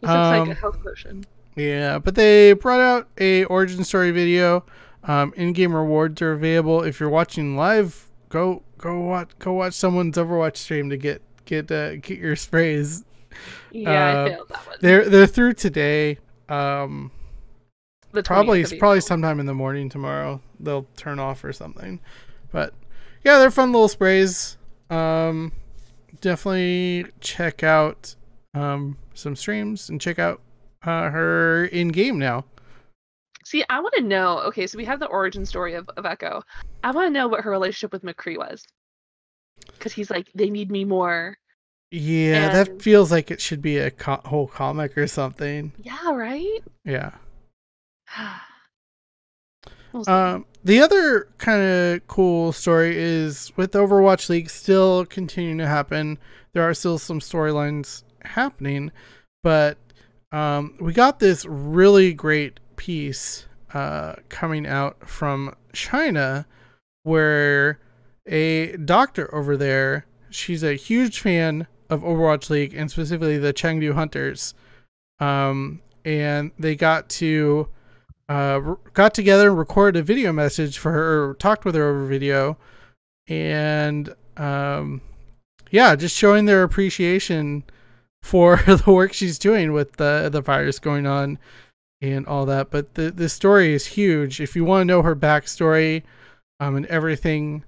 This 0.00 0.08
looks 0.08 0.14
like 0.14 0.40
um, 0.42 0.50
a 0.50 0.54
health 0.54 0.82
potion. 0.82 1.24
Yeah, 1.56 1.98
but 1.98 2.14
they 2.14 2.52
brought 2.54 2.80
out 2.80 3.08
a 3.18 3.44
origin 3.44 3.84
story 3.84 4.10
video. 4.10 4.64
Um, 5.04 5.34
in-game 5.36 5.74
rewards 5.74 6.22
are 6.22 6.32
available. 6.32 6.82
If 6.82 7.00
you're 7.00 7.10
watching 7.10 7.56
live, 7.56 8.08
go 8.28 8.62
go 8.78 9.00
watch 9.00 9.30
go 9.38 9.52
watch 9.52 9.74
someone's 9.74 10.16
Overwatch 10.16 10.56
stream 10.56 10.88
to 10.90 10.96
get 10.96 11.22
get 11.44 11.70
uh, 11.70 11.96
get 11.96 12.18
your 12.18 12.36
sprays. 12.46 13.04
Yeah, 13.70 13.90
uh, 13.90 14.24
I 14.24 14.28
failed 14.28 14.48
that 14.48 14.66
one. 14.66 14.76
They're 14.80 15.08
they're 15.08 15.26
through 15.26 15.54
today. 15.54 16.18
Um, 16.48 17.10
The 18.12 18.22
probably 18.22 18.62
20th 18.62 18.78
probably 18.78 19.00
sometime 19.00 19.40
in 19.40 19.46
the 19.46 19.54
morning 19.54 19.88
tomorrow 19.88 20.40
they'll 20.60 20.86
turn 20.96 21.18
off 21.18 21.44
or 21.44 21.52
something. 21.52 22.00
But 22.50 22.74
yeah, 23.24 23.38
they're 23.38 23.50
fun 23.50 23.72
little 23.72 23.88
sprays. 23.88 24.56
Um, 24.90 25.52
definitely 26.20 27.06
check 27.20 27.62
out 27.62 28.14
um 28.54 28.98
some 29.14 29.34
streams 29.36 29.88
and 29.88 30.00
check 30.00 30.18
out 30.18 30.40
uh, 30.84 31.10
her 31.10 31.66
in 31.66 31.88
game 31.88 32.18
now. 32.18 32.44
See, 33.44 33.64
I 33.68 33.80
want 33.80 33.94
to 33.96 34.02
know. 34.02 34.38
Okay, 34.40 34.66
so 34.66 34.78
we 34.78 34.84
have 34.84 35.00
the 35.00 35.06
origin 35.06 35.44
story 35.44 35.74
of, 35.74 35.88
of 35.96 36.06
Echo. 36.06 36.42
I 36.84 36.90
want 36.90 37.06
to 37.06 37.10
know 37.10 37.28
what 37.28 37.42
her 37.42 37.50
relationship 37.50 37.92
with 37.92 38.02
McCree 38.02 38.38
was. 38.38 38.64
Because 39.72 39.92
he's 39.92 40.10
like, 40.10 40.28
they 40.34 40.48
need 40.50 40.70
me 40.70 40.84
more. 40.84 41.36
Yeah, 41.92 42.48
that 42.48 42.80
feels 42.80 43.12
like 43.12 43.30
it 43.30 43.38
should 43.38 43.60
be 43.60 43.76
a 43.76 43.90
co- 43.90 44.22
whole 44.24 44.46
comic 44.46 44.96
or 44.96 45.06
something. 45.06 45.72
Yeah, 45.76 46.12
right? 46.12 46.60
Yeah. 46.84 47.12
Um, 50.06 50.46
the 50.64 50.80
other 50.80 51.28
kind 51.36 51.60
of 51.60 52.06
cool 52.06 52.52
story 52.52 52.96
is 52.96 53.52
with 53.56 53.72
Overwatch 53.72 54.30
League 54.30 54.48
still 54.48 55.04
continuing 55.04 55.58
to 55.58 55.66
happen. 55.66 56.16
There 56.54 56.62
are 56.62 56.72
still 56.72 56.96
some 56.98 57.20
storylines 57.20 58.02
happening, 58.22 58.90
but 59.42 59.76
um, 60.32 60.76
we 60.80 60.94
got 60.94 61.18
this 61.18 61.44
really 61.44 62.14
great 62.14 62.58
piece 62.76 63.46
uh, 63.74 64.14
coming 64.30 64.66
out 64.66 65.06
from 65.06 65.54
China 65.74 66.46
where 67.02 67.78
a 68.26 68.76
doctor 68.78 69.32
over 69.34 69.58
there, 69.58 70.06
she's 70.30 70.62
a 70.62 70.72
huge 70.72 71.20
fan 71.20 71.66
of 71.92 72.02
Overwatch 72.02 72.50
League 72.50 72.74
and 72.74 72.90
specifically 72.90 73.38
the 73.38 73.52
Chengdu 73.52 73.92
Hunters. 73.92 74.54
Um, 75.20 75.82
and 76.04 76.50
they 76.58 76.74
got 76.74 77.08
to 77.10 77.68
uh, 78.28 78.76
got 78.94 79.14
together 79.14 79.50
and 79.50 79.58
recorded 79.58 80.00
a 80.00 80.02
video 80.02 80.32
message 80.32 80.78
for 80.78 80.92
her, 80.92 81.34
talked 81.34 81.64
with 81.64 81.74
her 81.74 81.88
over 81.88 82.06
video, 82.06 82.56
and 83.28 84.14
um, 84.36 85.02
yeah, 85.70 85.94
just 85.94 86.16
showing 86.16 86.46
their 86.46 86.62
appreciation 86.62 87.64
for 88.22 88.56
the 88.66 88.84
work 88.86 89.12
she's 89.12 89.38
doing 89.38 89.72
with 89.72 89.96
the 89.96 90.28
the 90.32 90.40
virus 90.40 90.78
going 90.78 91.06
on 91.06 91.38
and 92.00 92.26
all 92.26 92.46
that. 92.46 92.70
But 92.70 92.94
the 92.94 93.10
the 93.10 93.28
story 93.28 93.74
is 93.74 93.86
huge. 93.86 94.40
If 94.40 94.56
you 94.56 94.64
want 94.64 94.82
to 94.82 94.86
know 94.86 95.02
her 95.02 95.14
backstory, 95.14 96.02
um, 96.58 96.76
and 96.76 96.86
everything 96.86 97.64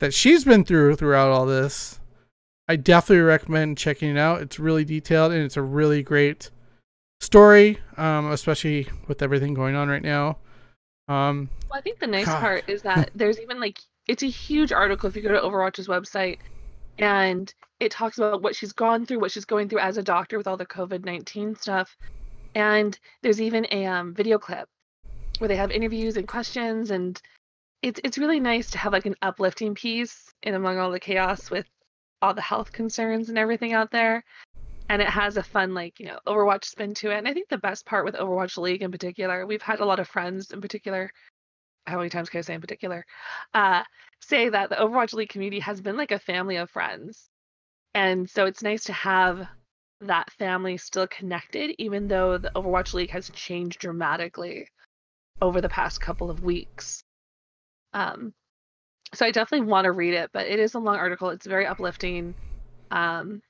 that 0.00 0.14
she's 0.14 0.44
been 0.44 0.64
through 0.64 0.96
throughout 0.96 1.30
all 1.30 1.46
this, 1.46 1.98
I 2.68 2.76
definitely 2.76 3.22
recommend 3.22 3.78
checking 3.78 4.10
it 4.10 4.18
out. 4.18 4.40
It's 4.40 4.58
really 4.58 4.84
detailed 4.84 5.32
and 5.32 5.42
it's 5.42 5.56
a 5.56 5.62
really 5.62 6.02
great 6.02 6.50
story, 7.20 7.78
um, 7.96 8.30
especially 8.30 8.88
with 9.06 9.22
everything 9.22 9.54
going 9.54 9.74
on 9.74 9.88
right 9.88 10.02
now. 10.02 10.38
Um, 11.08 11.50
Well, 11.68 11.78
I 11.78 11.82
think 11.82 11.98
the 11.98 12.06
nice 12.06 12.26
God. 12.26 12.40
part 12.40 12.68
is 12.68 12.82
that 12.82 13.10
there's 13.14 13.38
even 13.38 13.60
like 13.60 13.78
it's 14.06 14.22
a 14.22 14.28
huge 14.28 14.72
article 14.72 15.08
if 15.08 15.16
you 15.16 15.22
go 15.22 15.32
to 15.32 15.40
Overwatch's 15.40 15.88
website 15.88 16.38
and 16.98 17.52
it 17.80 17.90
talks 17.90 18.18
about 18.18 18.42
what 18.42 18.54
she's 18.54 18.72
gone 18.72 19.04
through, 19.04 19.20
what 19.20 19.32
she's 19.32 19.44
going 19.44 19.68
through 19.68 19.80
as 19.80 19.96
a 19.96 20.02
doctor 20.02 20.38
with 20.38 20.46
all 20.46 20.56
the 20.56 20.66
COVID 20.66 21.04
nineteen 21.04 21.54
stuff. 21.56 21.96
And 22.54 22.98
there's 23.22 23.42
even 23.42 23.66
a 23.72 23.84
um, 23.84 24.14
video 24.14 24.38
clip 24.38 24.68
where 25.38 25.48
they 25.48 25.56
have 25.56 25.70
interviews 25.70 26.16
and 26.16 26.28
questions 26.28 26.90
and 26.90 27.20
it's 27.82 28.00
it's 28.04 28.16
really 28.16 28.40
nice 28.40 28.70
to 28.70 28.78
have 28.78 28.92
like 28.92 29.04
an 29.04 29.16
uplifting 29.20 29.74
piece 29.74 30.32
in 30.42 30.54
among 30.54 30.78
all 30.78 30.90
the 30.90 31.00
chaos 31.00 31.50
with 31.50 31.66
all 32.22 32.34
the 32.34 32.40
health 32.40 32.72
concerns 32.72 33.28
and 33.28 33.38
everything 33.38 33.72
out 33.72 33.90
there. 33.90 34.24
And 34.88 35.00
it 35.00 35.08
has 35.08 35.36
a 35.36 35.42
fun 35.42 35.72
like, 35.74 35.98
you 35.98 36.06
know, 36.06 36.18
Overwatch 36.26 36.64
spin 36.64 36.94
to 36.94 37.10
it. 37.10 37.18
And 37.18 37.26
I 37.26 37.32
think 37.32 37.48
the 37.48 37.58
best 37.58 37.86
part 37.86 38.04
with 38.04 38.16
Overwatch 38.16 38.58
League 38.58 38.82
in 38.82 38.90
particular, 38.90 39.46
we've 39.46 39.62
had 39.62 39.80
a 39.80 39.86
lot 39.86 39.98
of 39.98 40.08
friends 40.08 40.50
in 40.50 40.60
particular 40.60 41.10
how 41.86 41.98
many 41.98 42.10
times 42.10 42.30
can 42.30 42.38
I 42.38 42.42
say 42.42 42.54
in 42.54 42.60
particular, 42.60 43.04
uh, 43.52 43.82
say 44.20 44.48
that 44.48 44.70
the 44.70 44.76
Overwatch 44.76 45.12
League 45.12 45.28
community 45.28 45.60
has 45.60 45.80
been 45.80 45.96
like 45.96 46.12
a 46.12 46.18
family 46.18 46.56
of 46.56 46.70
friends. 46.70 47.28
And 47.94 48.28
so 48.28 48.46
it's 48.46 48.62
nice 48.62 48.84
to 48.84 48.92
have 48.92 49.46
that 50.00 50.30
family 50.32 50.76
still 50.76 51.06
connected, 51.06 51.74
even 51.78 52.08
though 52.08 52.38
the 52.38 52.50
Overwatch 52.54 52.94
League 52.94 53.10
has 53.10 53.30
changed 53.30 53.78
dramatically 53.78 54.68
over 55.40 55.60
the 55.60 55.68
past 55.68 56.00
couple 56.00 56.30
of 56.30 56.42
weeks. 56.42 57.02
Um, 57.92 58.32
so 59.14 59.26
I 59.26 59.30
definitely 59.30 59.66
want 59.66 59.84
to 59.86 59.92
read 59.92 60.14
it, 60.14 60.30
but 60.32 60.46
it 60.46 60.58
is 60.58 60.74
a 60.74 60.78
long 60.78 60.96
article. 60.96 61.30
It's 61.30 61.46
very 61.46 61.66
uplifting. 61.66 62.34
Um, 62.90 63.42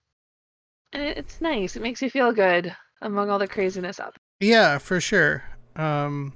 and 0.92 1.03
it, 1.03 1.18
it's 1.18 1.40
nice. 1.40 1.77
It 1.77 1.83
makes 1.83 2.00
you 2.00 2.11
feel 2.11 2.33
good 2.33 2.74
among 3.03 3.31
all 3.31 3.38
the 3.38 3.48
craziness 3.48 4.00
out 4.00 4.16
Yeah, 4.40 4.79
for 4.79 5.00
sure. 5.00 5.44
Um, 5.77 6.33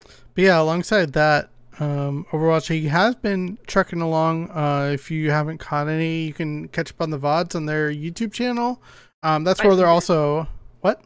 but 0.00 0.44
yeah, 0.44 0.60
alongside 0.60 1.12
that, 1.14 1.50
um, 1.78 2.26
Overwatch 2.30 2.70
League 2.70 2.88
has 2.88 3.14
been 3.14 3.58
trucking 3.66 4.00
along. 4.00 4.50
Uh, 4.50 4.90
if 4.92 5.10
you 5.10 5.30
haven't 5.30 5.58
caught 5.58 5.88
any, 5.88 6.24
you 6.24 6.32
can 6.32 6.68
catch 6.68 6.90
up 6.90 7.00
on 7.00 7.10
the 7.10 7.18
VODs 7.18 7.54
on 7.54 7.66
their 7.66 7.92
YouTube 7.92 8.32
channel. 8.32 8.82
Um, 9.22 9.44
that's 9.44 9.60
Buy 9.60 9.68
where 9.68 9.76
they're 9.76 9.86
some 9.86 9.94
also 9.94 10.48
what 10.80 11.02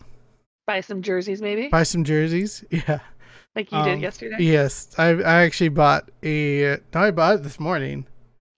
Buy 0.66 0.80
some 0.80 1.02
jerseys, 1.02 1.42
maybe, 1.42 1.68
buy 1.68 1.82
some 1.82 2.04
jerseys. 2.04 2.64
Yeah. 2.70 3.00
Like 3.56 3.72
you 3.72 3.78
um, 3.78 3.84
did 3.84 4.00
yesterday. 4.00 4.36
Yes, 4.38 4.88
I 4.98 5.08
I 5.10 5.42
actually 5.42 5.70
bought 5.70 6.08
a. 6.22 6.78
No, 6.94 7.00
I 7.00 7.10
bought 7.10 7.36
it 7.36 7.42
this 7.42 7.58
morning. 7.58 8.06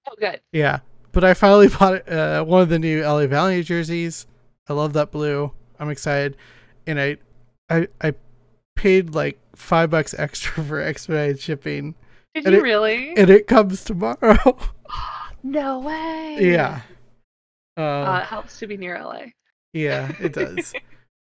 Oh, 0.08 0.14
good. 0.18 0.40
Yeah, 0.52 0.80
but 1.12 1.24
I 1.24 1.34
finally 1.34 1.68
bought 1.80 2.06
uh, 2.08 2.44
one 2.44 2.60
of 2.62 2.68
the 2.68 2.78
new 2.78 3.02
LA 3.02 3.26
Valiant 3.26 3.66
jerseys. 3.66 4.26
I 4.68 4.74
love 4.74 4.92
that 4.92 5.10
blue. 5.10 5.50
I'm 5.78 5.90
excited, 5.90 6.36
and 6.86 7.00
I, 7.00 7.16
I, 7.70 7.88
I 8.00 8.14
paid 8.76 9.14
like 9.14 9.38
five 9.56 9.90
bucks 9.90 10.14
extra 10.18 10.62
for 10.68 10.80
expedited 10.80 11.40
shipping, 11.40 11.94
Did 12.34 12.44
And 12.46 12.52
you 12.54 12.60
it- 12.60 12.62
really? 12.62 13.16
and 13.16 13.30
it 13.30 13.46
comes 13.46 13.84
tomorrow. 13.84 14.58
no 15.42 15.80
way. 15.80 16.36
yeah. 16.40 16.82
Uh, 17.78 17.80
Uh, 17.80 18.20
it 18.22 18.26
helps 18.26 18.58
to 18.58 18.66
be 18.66 18.76
near 18.76 19.00
LA. 19.02 19.22
yeah, 19.72 20.12
it 20.20 20.34
does. 20.34 20.74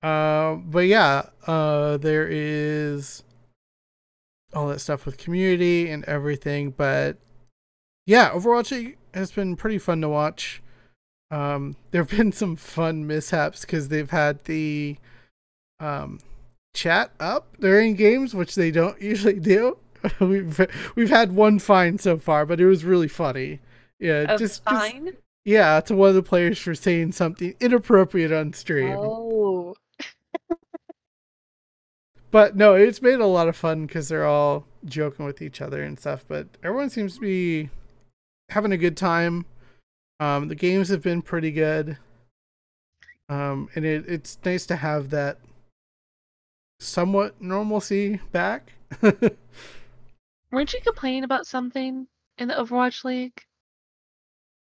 um, 0.04 0.66
but 0.70 0.86
yeah, 0.88 1.24
uh, 1.48 1.96
there 1.98 2.28
is 2.30 3.24
all 4.56 4.68
that 4.68 4.80
stuff 4.80 5.06
with 5.06 5.18
community 5.18 5.90
and 5.90 6.04
everything. 6.06 6.72
But 6.72 7.18
yeah, 8.06 8.32
Overwatch 8.32 8.96
has 9.14 9.32
been 9.32 9.56
pretty 9.56 9.78
fun 9.78 10.02
to 10.02 10.10
watch. 10.10 10.62
Um, 11.32 11.76
there 11.92 12.02
have 12.02 12.12
been 12.12 12.32
some 12.32 12.56
fun 12.56 13.08
mishaps 13.08 13.62
because 13.62 13.90
they've 13.90 14.10
had 14.10 14.44
the 14.46 14.98
um, 15.80 16.20
chat 16.74 17.12
up 17.20 17.58
during 17.60 17.96
games, 17.96 18.34
which 18.34 18.56
they 18.56 18.72
don't 18.72 19.02
usually 19.02 19.40
do. 19.40 19.78
we've 20.20 20.60
we've 20.96 21.10
had 21.10 21.34
one 21.34 21.60
fine 21.60 21.98
so 21.98 22.18
far, 22.18 22.46
but 22.46 22.60
it 22.60 22.66
was 22.66 22.84
really 22.84 23.08
funny. 23.08 23.60
Yeah, 24.00 24.26
just 24.26 24.40
just 24.40 24.64
fine. 24.66 25.16
yeah, 25.46 25.80
to 25.82 25.96
one 25.96 26.10
of 26.10 26.16
the 26.16 26.24
players 26.24 26.60
for 26.60 26.76
saying 26.76 27.14
something 27.14 27.56
inappropriate 27.62 28.34
on 28.34 28.52
stream. 28.52 28.98
Oh, 28.98 29.76
But 32.34 32.56
no, 32.56 32.74
it's 32.74 33.00
made 33.00 33.20
a 33.20 33.28
lot 33.28 33.48
of 33.48 33.56
fun 33.56 33.86
because 33.86 34.10
they're 34.10 34.26
all 34.26 34.66
joking 34.86 35.24
with 35.24 35.40
each 35.40 35.62
other 35.62 35.84
and 35.84 36.00
stuff. 36.00 36.26
But 36.28 36.48
everyone 36.64 36.90
seems 36.90 37.14
to 37.14 37.22
be 37.22 37.70
having 38.50 38.72
a 38.72 38.78
good 38.78 38.98
time. 38.98 39.46
Um, 40.20 40.48
the 40.48 40.56
games 40.56 40.90
have 40.90 41.04
been 41.04 41.22
pretty 41.22 41.52
good. 41.52 42.00
Um, 43.30 43.70
and 43.76 43.86
it, 43.86 44.06
it's 44.08 44.40
nice 44.44 44.66
to 44.66 44.78
have 44.78 45.12
that 45.12 45.38
somewhat 46.80 47.40
normalcy 47.40 48.20
back. 48.32 48.74
Weren't 50.52 50.74
you 50.74 50.82
complaining 50.82 51.24
about 51.24 51.46
something 51.46 52.08
in 52.40 52.48
the 52.48 52.56
Overwatch 52.56 53.04
League? 53.04 53.44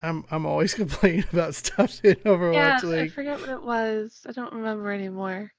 I'm 0.02 0.26
I'm 0.30 0.44
always 0.44 0.74
complaining 0.82 1.24
about 1.32 1.54
stuff 1.54 2.04
in 2.04 2.16
Overwatch 2.16 2.82
yeah, 2.82 3.00
I 3.00 3.08
forget 3.08 3.40
what 3.40 3.48
it 3.48 3.62
was. 3.62 4.26
I 4.28 4.32
don't 4.32 4.52
remember 4.52 4.92
anymore. 4.92 5.52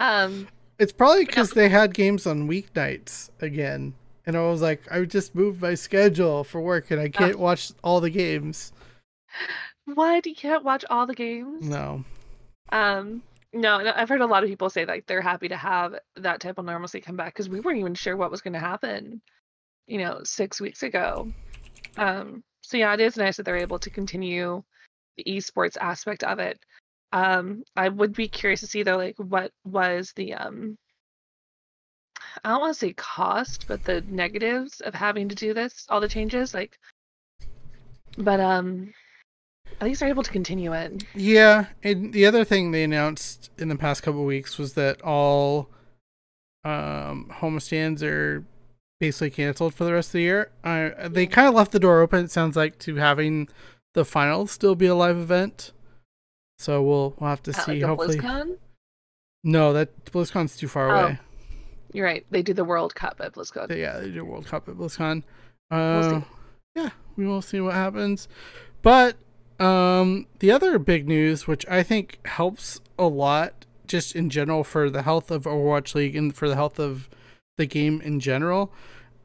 Um, 0.00 0.48
It's 0.80 0.92
probably 0.92 1.26
because 1.26 1.50
they 1.50 1.68
had 1.68 1.92
games 1.92 2.26
on 2.26 2.48
weeknights 2.48 3.28
again, 3.42 3.92
and 4.24 4.34
I 4.34 4.40
was 4.40 4.62
like, 4.62 4.80
I 4.90 5.04
just 5.04 5.34
moved 5.34 5.60
my 5.60 5.74
schedule 5.74 6.42
for 6.42 6.58
work, 6.58 6.90
and 6.90 6.98
I 6.98 7.10
can't 7.10 7.38
watch 7.38 7.70
all 7.84 8.00
the 8.00 8.08
games. 8.08 8.72
what? 9.84 10.24
You 10.24 10.34
can't 10.34 10.64
watch 10.64 10.86
all 10.88 11.06
the 11.06 11.14
games? 11.14 11.68
No, 11.68 12.02
Um, 12.70 13.22
no, 13.52 13.82
no, 13.82 13.92
I've 13.94 14.08
heard 14.08 14.22
a 14.22 14.26
lot 14.26 14.42
of 14.42 14.48
people 14.48 14.70
say 14.70 14.86
like 14.86 15.04
they're 15.06 15.20
happy 15.20 15.48
to 15.48 15.56
have 15.56 15.96
that 16.16 16.40
type 16.40 16.56
of 16.56 16.64
normalcy 16.64 17.00
come 17.02 17.16
back 17.16 17.34
because 17.34 17.50
we 17.50 17.60
weren't 17.60 17.78
even 17.78 17.94
sure 17.94 18.16
what 18.16 18.30
was 18.30 18.40
going 18.40 18.54
to 18.54 18.58
happen, 18.60 19.20
you 19.86 19.98
know, 19.98 20.20
six 20.24 20.62
weeks 20.62 20.82
ago. 20.82 21.30
Um, 21.98 22.42
so 22.62 22.78
yeah, 22.78 22.94
it 22.94 23.00
is 23.00 23.18
nice 23.18 23.36
that 23.36 23.42
they're 23.42 23.56
able 23.56 23.80
to 23.80 23.90
continue 23.90 24.62
the 25.18 25.24
esports 25.24 25.76
aspect 25.78 26.22
of 26.24 26.38
it. 26.38 26.58
Um, 27.12 27.64
I 27.76 27.88
would 27.88 28.12
be 28.12 28.28
curious 28.28 28.60
to 28.60 28.66
see 28.66 28.82
though, 28.82 28.96
like 28.96 29.16
what 29.18 29.52
was 29.64 30.12
the 30.14 30.34
um, 30.34 30.78
I 32.44 32.50
don't 32.50 32.60
want 32.60 32.74
to 32.74 32.78
say 32.78 32.92
cost, 32.92 33.66
but 33.66 33.84
the 33.84 34.02
negatives 34.02 34.80
of 34.80 34.94
having 34.94 35.28
to 35.28 35.34
do 35.34 35.52
this, 35.52 35.86
all 35.88 36.00
the 36.00 36.08
changes, 36.08 36.54
like, 36.54 36.78
but 38.16 38.38
um, 38.40 38.92
at 39.80 39.86
least 39.86 40.00
they're 40.00 40.08
able 40.08 40.22
to 40.22 40.30
continue 40.30 40.72
it. 40.72 41.04
Yeah, 41.14 41.66
and 41.82 42.12
the 42.12 42.26
other 42.26 42.44
thing 42.44 42.70
they 42.70 42.84
announced 42.84 43.50
in 43.58 43.68
the 43.68 43.76
past 43.76 44.02
couple 44.02 44.20
of 44.20 44.26
weeks 44.26 44.58
was 44.58 44.74
that 44.74 45.02
all 45.02 45.68
um 46.62 47.32
homestands 47.32 48.02
are 48.02 48.44
basically 49.00 49.30
canceled 49.30 49.74
for 49.74 49.84
the 49.84 49.92
rest 49.94 50.10
of 50.10 50.12
the 50.12 50.20
year. 50.20 50.50
Uh, 50.62 51.08
they 51.08 51.26
kind 51.26 51.48
of 51.48 51.54
left 51.54 51.72
the 51.72 51.80
door 51.80 52.02
open. 52.02 52.24
It 52.24 52.30
sounds 52.30 52.54
like 52.54 52.78
to 52.80 52.96
having 52.96 53.48
the 53.94 54.04
finals 54.04 54.50
still 54.50 54.74
be 54.74 54.86
a 54.86 54.94
live 54.94 55.16
event. 55.16 55.72
So 56.60 56.82
we'll 56.82 57.14
we'll 57.18 57.30
have 57.30 57.42
to 57.44 57.52
At, 57.52 57.64
see. 57.64 57.72
like 57.80 57.82
hopefully, 57.88 58.18
BlizzCon? 58.18 58.58
no, 59.44 59.72
that 59.72 60.04
BlizzCon's 60.04 60.56
too 60.58 60.68
far 60.68 60.90
Oh, 60.90 61.00
away. 61.00 61.18
You're 61.94 62.04
right. 62.04 62.26
They 62.30 62.42
do 62.42 62.52
the 62.52 62.64
World 62.64 62.94
Cup 62.94 63.20
at 63.24 63.32
BlizzCon. 63.32 63.74
Yeah, 63.76 63.98
they 63.98 64.10
do 64.10 64.24
World 64.26 64.46
Cup 64.46 64.68
at 64.68 64.74
BlizzCon. 64.74 65.22
We'll 65.70 65.80
Uh, 65.80 66.20
yeah, 66.76 66.90
we 67.16 67.26
will 67.26 67.40
see 67.40 67.60
what 67.60 67.72
happens. 67.74 68.28
But 68.82 69.16
um, 69.58 70.26
the 70.40 70.50
other 70.52 70.78
big 70.78 71.08
news, 71.08 71.46
which 71.46 71.66
I 71.66 71.82
think 71.82 72.18
helps 72.26 72.80
a 72.98 73.06
lot, 73.06 73.64
just 73.86 74.14
in 74.14 74.28
general 74.30 74.62
for 74.62 74.90
the 74.90 75.02
health 75.02 75.30
of 75.30 75.44
Overwatch 75.44 75.94
League 75.94 76.14
and 76.14 76.34
for 76.34 76.48
the 76.48 76.54
health 76.56 76.78
of 76.78 77.08
the 77.56 77.66
game 77.66 78.00
in 78.02 78.20
general, 78.20 78.70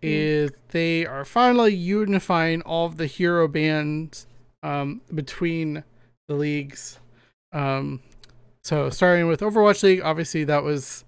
Mm. 0.01 0.09
is 0.11 0.51
they 0.69 1.05
are 1.05 1.23
finally 1.25 1.73
unifying 1.73 2.61
all 2.61 2.85
of 2.85 2.97
the 2.97 3.07
hero 3.07 3.47
bans 3.47 4.27
um, 4.61 5.01
between 5.13 5.83
the 6.27 6.35
leagues. 6.35 6.99
Um, 7.55 8.01
so 8.63 8.89
starting 8.89 9.27
with 9.27 9.39
Overwatch 9.39 9.81
League, 9.81 10.01
obviously 10.03 10.43
that 10.43 10.63
was 10.63 11.05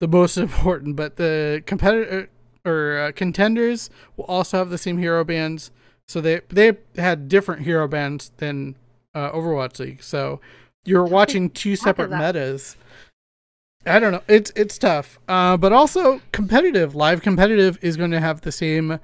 the 0.00 0.08
most 0.08 0.36
important, 0.38 0.96
but 0.96 1.16
the 1.16 1.62
competitor 1.66 2.30
or 2.64 2.98
uh, 2.98 3.12
contenders 3.12 3.90
will 4.16 4.24
also 4.24 4.58
have 4.58 4.70
the 4.70 4.78
same 4.78 4.98
hero 4.98 5.24
bans. 5.24 5.70
So 6.08 6.20
they 6.20 6.40
they 6.48 6.78
had 6.96 7.28
different 7.28 7.62
hero 7.62 7.86
bans 7.86 8.32
than 8.38 8.76
uh, 9.14 9.30
Overwatch 9.32 9.78
League. 9.78 10.02
So 10.02 10.40
you're 10.84 11.04
watching 11.04 11.50
two 11.50 11.76
separate 11.76 12.10
metas. 12.10 12.76
I 13.84 13.98
don't 13.98 14.12
know. 14.12 14.22
It's 14.26 14.50
it's 14.56 14.78
tough. 14.78 15.18
Uh, 15.28 15.58
but 15.58 15.72
also 15.72 16.22
competitive. 16.32 16.94
Live 16.94 17.20
competitive 17.20 17.78
is 17.82 17.98
going 17.98 18.10
to 18.12 18.20
have 18.20 18.40
the 18.40 18.52
same 18.52 18.98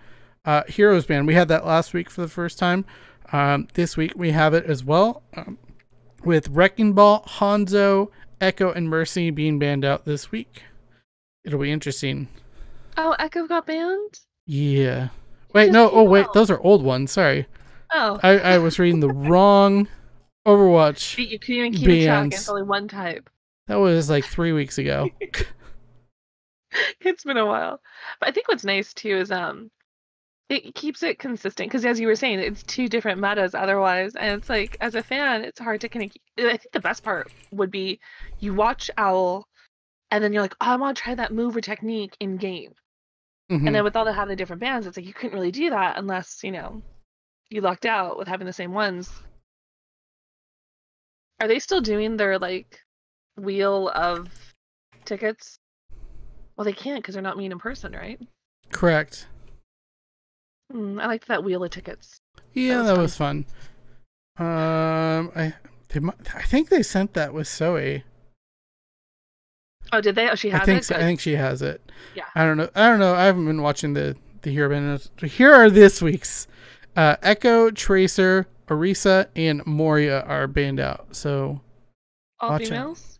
uh, 0.46 0.62
heroes 0.66 1.04
ban. 1.04 1.26
We 1.26 1.34
had 1.34 1.48
that 1.48 1.66
last 1.66 1.92
week 1.92 2.08
for 2.08 2.22
the 2.22 2.28
first 2.28 2.58
time. 2.58 2.86
Um, 3.32 3.68
this 3.74 3.96
week 3.96 4.12
we 4.16 4.30
have 4.30 4.54
it 4.54 4.64
as 4.66 4.84
well, 4.84 5.22
um, 5.36 5.58
with 6.24 6.48
Wrecking 6.48 6.92
Ball, 6.92 7.22
Hanzo, 7.22 8.10
Echo, 8.40 8.72
and 8.72 8.88
Mercy 8.88 9.30
being 9.30 9.58
banned 9.58 9.84
out 9.84 10.04
this 10.04 10.30
week. 10.30 10.62
It'll 11.44 11.60
be 11.60 11.70
interesting. 11.70 12.28
Oh, 12.96 13.14
Echo 13.18 13.46
got 13.46 13.66
banned? 13.66 14.20
Yeah. 14.46 15.08
Wait, 15.52 15.70
no. 15.72 15.90
Oh, 15.90 16.04
wait. 16.04 16.26
Those 16.34 16.50
are 16.50 16.60
old 16.60 16.82
ones. 16.82 17.12
Sorry. 17.12 17.46
Oh. 17.92 18.18
I, 18.22 18.38
I 18.38 18.58
was 18.58 18.78
reading 18.78 19.00
the 19.00 19.08
wrong 19.12 19.88
Overwatch. 20.46 21.16
you 21.18 21.38
couldn't 21.38 21.56
even 21.56 21.72
keep 21.72 21.88
a 21.88 22.04
track. 22.04 22.32
It's 22.32 22.48
only 22.48 22.62
one 22.62 22.88
type. 22.88 23.30
That 23.66 23.76
was 23.76 24.10
like 24.10 24.24
three 24.24 24.52
weeks 24.52 24.78
ago. 24.78 25.08
it's 27.00 27.24
been 27.24 27.36
a 27.38 27.46
while. 27.46 27.80
But 28.20 28.28
I 28.28 28.32
think 28.32 28.48
what's 28.48 28.64
nice 28.64 28.92
too 28.92 29.16
is 29.16 29.30
um 29.30 29.70
it 30.48 30.74
keeps 30.74 31.02
it 31.02 31.18
consistent 31.18 31.70
because 31.70 31.86
as 31.86 31.98
you 31.98 32.06
were 32.06 32.16
saying, 32.16 32.38
it's 32.38 32.62
two 32.62 32.88
different 32.88 33.20
metas 33.20 33.54
otherwise. 33.54 34.14
And 34.14 34.38
it's 34.38 34.48
like 34.48 34.76
as 34.80 34.94
a 34.94 35.02
fan, 35.02 35.42
it's 35.42 35.58
hard 35.58 35.80
to 35.80 35.88
kind 35.88 36.04
of 36.04 36.44
I 36.44 36.58
think 36.58 36.72
the 36.72 36.80
best 36.80 37.02
part 37.02 37.32
would 37.50 37.70
be 37.70 37.98
you 38.40 38.54
watch 38.54 38.90
Owl 38.98 39.46
and 40.10 40.22
then 40.22 40.32
you're 40.32 40.42
like, 40.42 40.54
oh, 40.60 40.66
I 40.66 40.76
want 40.76 40.96
to 40.96 41.02
try 41.02 41.14
that 41.14 41.32
move 41.32 41.56
or 41.56 41.60
technique 41.60 42.16
in 42.20 42.36
game. 42.36 42.72
Mhm. 43.50 43.66
And 43.66 43.74
then 43.74 43.84
with 43.84 43.96
all 43.96 44.04
the 44.04 44.12
having 44.12 44.30
the 44.30 44.36
different 44.36 44.60
bans, 44.60 44.86
it's 44.86 44.96
like 44.96 45.06
you 45.06 45.14
couldn't 45.14 45.34
really 45.34 45.50
do 45.50 45.70
that 45.70 45.96
unless, 45.98 46.42
you 46.42 46.52
know, 46.52 46.82
you 47.50 47.60
lucked 47.60 47.86
out 47.86 48.18
with 48.18 48.28
having 48.28 48.46
the 48.46 48.52
same 48.52 48.72
ones. 48.72 49.10
Are 51.40 51.48
they 51.48 51.58
still 51.58 51.80
doing 51.80 52.16
their 52.16 52.38
like 52.38 52.80
wheel 53.36 53.88
of 53.88 54.28
tickets? 55.04 55.58
Well, 56.56 56.64
they 56.64 56.72
can't 56.72 57.02
because 57.02 57.14
they're 57.14 57.22
not 57.22 57.36
meeting 57.36 57.52
in 57.52 57.58
person, 57.58 57.92
right? 57.92 58.20
Correct. 58.70 59.26
Mm, 60.72 61.00
I 61.02 61.06
liked 61.06 61.28
that 61.28 61.44
wheel 61.44 61.62
of 61.64 61.70
tickets. 61.70 62.20
Yeah, 62.52 62.78
was 62.78 62.86
that 62.86 62.94
fun. 62.94 63.02
was 63.02 63.16
fun. 63.16 64.46
Um, 64.46 65.32
I 65.36 65.54
they, 65.88 66.00
I 66.34 66.42
think 66.42 66.68
they 66.68 66.82
sent 66.82 67.14
that 67.14 67.32
with 67.34 67.46
Zoe. 67.46 68.02
Oh, 69.92 70.00
did 70.00 70.14
they? 70.14 70.28
Oh, 70.28 70.34
she 70.34 70.50
has 70.50 70.62
I 70.62 70.64
think 70.64 70.78
it. 70.80 70.84
so. 70.84 70.96
I 70.96 71.00
think 71.00 71.20
she 71.20 71.34
has 71.36 71.62
it. 71.62 71.80
Yeah. 72.14 72.24
I 72.34 72.44
don't 72.44 72.56
know. 72.56 72.68
I 72.74 72.88
don't 72.88 72.98
know. 72.98 73.14
I 73.14 73.24
haven't 73.24 73.46
been 73.46 73.62
watching 73.62 73.94
the 73.94 74.16
the 74.42 74.50
hero 74.50 74.68
ban. 74.70 74.98
Here 75.28 75.52
are 75.54 75.70
this 75.70 76.00
week's. 76.02 76.46
Uh, 76.96 77.16
Echo, 77.22 77.70
Tracer, 77.70 78.46
Orisa, 78.68 79.26
and 79.34 79.64
Moira 79.66 80.24
are 80.26 80.46
banned 80.46 80.78
out. 80.78 81.08
So 81.14 81.60
All 82.40 82.52
out. 82.52 82.62
females. 82.62 83.18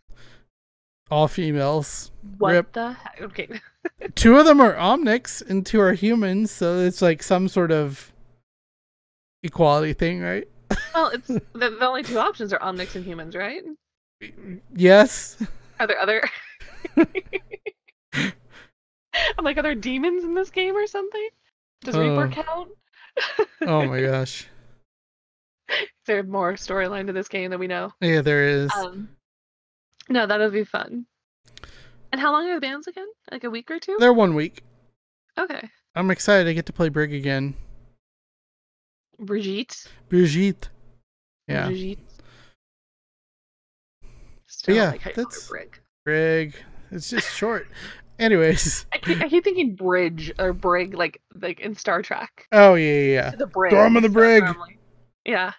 all 1.10 1.26
females. 1.28 2.10
What 2.38 2.52
Rip. 2.52 2.72
the 2.72 2.92
heck? 2.92 3.20
Okay. 3.20 3.60
Two 4.14 4.36
of 4.36 4.46
them 4.46 4.60
are 4.60 4.74
Omnics 4.74 5.42
and 5.48 5.64
two 5.64 5.80
are 5.80 5.92
humans. 5.92 6.50
So 6.50 6.78
it's 6.78 7.02
like 7.02 7.22
some 7.22 7.48
sort 7.48 7.70
of 7.72 8.12
equality 9.42 9.92
thing, 9.92 10.20
right? 10.20 10.48
well, 10.94 11.08
it's 11.08 11.26
the, 11.28 11.42
the 11.52 11.86
only 11.86 12.02
two 12.02 12.18
options 12.18 12.52
are 12.52 12.58
omnics 12.60 12.94
and 12.96 13.04
humans, 13.04 13.34
right? 13.36 13.62
Yes. 14.74 15.36
Are 15.78 15.86
there 15.86 16.00
other? 16.00 16.22
I'm 16.96 17.06
like, 19.44 19.56
are 19.58 19.62
there 19.62 19.74
demons 19.74 20.24
in 20.24 20.34
this 20.34 20.50
game 20.50 20.74
or 20.76 20.86
something? 20.86 21.28
Does 21.82 21.96
Reaper 21.96 22.30
Oh. 22.36 22.42
count? 22.42 22.70
Oh 23.62 23.84
my 23.86 24.00
gosh. 24.10 24.46
Is 25.68 25.76
there 26.06 26.22
more 26.22 26.54
storyline 26.54 27.06
to 27.06 27.12
this 27.12 27.28
game 27.28 27.50
that 27.50 27.58
we 27.58 27.66
know? 27.66 27.92
Yeah, 28.00 28.20
there 28.22 28.44
is. 28.44 28.70
Um, 28.76 29.08
no, 30.08 30.26
that'll 30.26 30.50
be 30.50 30.64
fun. 30.64 31.06
And 32.14 32.20
how 32.20 32.30
long 32.30 32.48
are 32.48 32.54
the 32.54 32.60
bans 32.60 32.86
again? 32.86 33.08
Like 33.32 33.42
a 33.42 33.50
week 33.50 33.68
or 33.72 33.80
two? 33.80 33.96
They're 33.98 34.12
one 34.12 34.36
week. 34.36 34.62
Okay. 35.36 35.68
I'm 35.96 36.12
excited 36.12 36.44
to 36.44 36.54
get 36.54 36.64
to 36.66 36.72
play 36.72 36.88
Brig 36.88 37.12
again. 37.12 37.54
Brigitte. 39.18 39.88
Brigitte. 40.08 40.68
Yeah. 41.48 41.66
Brigitte. 41.66 41.98
Still 44.46 44.76
yeah, 44.76 44.90
like 44.92 45.00
how 45.00 45.10
you 45.10 45.14
call 45.16 45.24
her 45.24 45.30
that's- 45.30 45.48
Brig. 45.48 45.80
Brig. 46.04 46.54
It's 46.92 47.10
just 47.10 47.34
short. 47.34 47.66
Anyways. 48.20 48.86
I 48.92 48.98
keep, 48.98 49.20
I 49.20 49.28
keep 49.28 49.42
thinking 49.42 49.74
bridge 49.74 50.30
or 50.38 50.52
brig, 50.52 50.94
like 50.94 51.20
like 51.34 51.58
in 51.58 51.74
Star 51.74 52.00
Trek. 52.00 52.46
Oh 52.52 52.74
yeah, 52.74 53.00
yeah, 53.00 53.30
The 53.32 53.48
brig. 53.48 53.72
Storm 53.72 53.96
of 53.96 54.04
the 54.04 54.08
brig. 54.08 54.44
normally- 54.44 54.78
Yeah. 55.24 55.52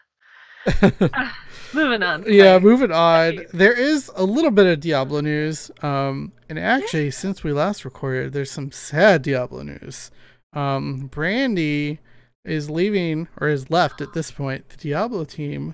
Yeah. 0.65 1.31
Moving 1.73 2.03
on. 2.03 2.23
yeah, 2.25 2.57
moving 2.57 2.91
on. 2.91 3.45
There 3.53 3.73
is 3.73 4.09
a 4.15 4.23
little 4.23 4.51
bit 4.51 4.65
of 4.65 4.79
Diablo 4.79 5.19
news. 5.19 5.69
Um 5.81 6.31
and 6.47 6.57
actually 6.57 7.11
since 7.11 7.43
we 7.43 7.51
last 7.51 7.83
recorded, 7.83 8.31
there's 8.31 8.51
some 8.51 8.71
sad 8.71 9.21
Diablo 9.23 9.61
news. 9.63 10.09
Um 10.53 11.07
Brandy 11.07 11.99
is 12.45 12.69
leaving 12.69 13.27
or 13.41 13.49
is 13.49 13.69
left 13.71 13.99
at 13.99 14.13
this 14.13 14.31
point 14.31 14.69
the 14.69 14.77
Diablo 14.77 15.25
team 15.25 15.73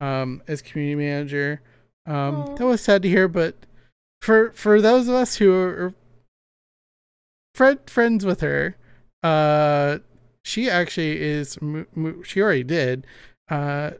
um 0.00 0.42
as 0.46 0.60
community 0.60 0.96
manager. 1.06 1.62
Um 2.06 2.54
that 2.58 2.66
was 2.66 2.82
sad 2.82 3.00
to 3.02 3.08
hear, 3.08 3.26
but 3.28 3.54
for 4.20 4.50
for 4.52 4.82
those 4.82 5.08
of 5.08 5.14
us 5.14 5.36
who 5.36 5.54
are 5.54 5.94
friend, 7.54 7.78
friends 7.86 8.26
with 8.26 8.42
her, 8.42 8.76
uh 9.22 9.98
she 10.42 10.68
actually 10.68 11.22
is 11.22 11.60
mo- 11.62 11.86
mo- 11.94 12.22
she 12.22 12.42
already 12.42 12.64
did 12.64 13.06
uh 13.48 13.92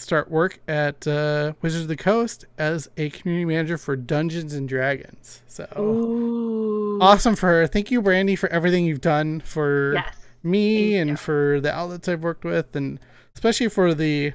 start 0.00 0.30
work 0.30 0.58
at 0.68 1.06
uh, 1.06 1.52
Wizards 1.62 1.82
of 1.82 1.88
the 1.88 1.96
Coast 1.96 2.44
as 2.58 2.88
a 2.96 3.10
community 3.10 3.44
manager 3.44 3.76
for 3.78 3.96
Dungeons 3.96 4.54
and 4.54 4.68
Dragons. 4.68 5.42
So 5.46 5.66
Ooh. 5.78 6.98
awesome 7.00 7.36
for 7.36 7.48
her. 7.48 7.66
Thank 7.66 7.90
you, 7.90 8.00
Brandy, 8.02 8.36
for 8.36 8.48
everything 8.48 8.84
you've 8.86 9.00
done 9.00 9.40
for 9.40 9.94
Yes. 9.94 10.16
me 10.42 10.92
Thank 10.92 11.00
and 11.00 11.10
you. 11.10 11.16
for 11.16 11.60
the 11.60 11.72
outlets 11.72 12.08
I've 12.08 12.22
worked 12.22 12.44
with, 12.44 12.74
and 12.74 12.98
especially 13.34 13.68
for 13.68 13.94
the 13.94 14.32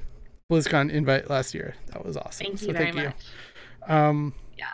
BlizzCon 0.50 0.90
invite 0.90 1.28
last 1.28 1.54
year. 1.54 1.74
That 1.92 2.04
was 2.04 2.16
awesome. 2.16 2.46
Thank 2.46 2.58
so 2.60 2.66
you 2.68 2.72
very 2.72 2.92
thank 2.92 3.04
much. 3.06 3.24
you. 3.88 3.94
Um, 3.94 4.34
Yeah. 4.56 4.66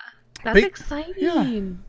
That's 0.45 0.55
But- 0.61 0.65
exciting. 0.65 1.83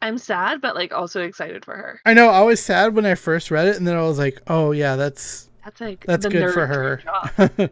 I'm 0.00 0.16
sad, 0.16 0.60
but 0.60 0.76
like 0.76 0.92
also 0.92 1.22
excited 1.22 1.64
for 1.64 1.74
her. 1.76 2.00
I 2.06 2.14
know 2.14 2.28
I 2.28 2.42
was 2.42 2.60
sad 2.62 2.94
when 2.94 3.04
I 3.04 3.16
first 3.16 3.50
read 3.50 3.66
it, 3.66 3.76
and 3.76 3.84
then 3.86 3.96
I 3.96 4.02
was 4.02 4.16
like, 4.16 4.40
"Oh 4.46 4.70
yeah, 4.70 4.94
that's 4.94 5.50
That's 5.64 5.80
like 5.80 6.04
that's 6.06 6.24
good 6.24 6.52
for 6.54 6.66
her." 6.68 7.02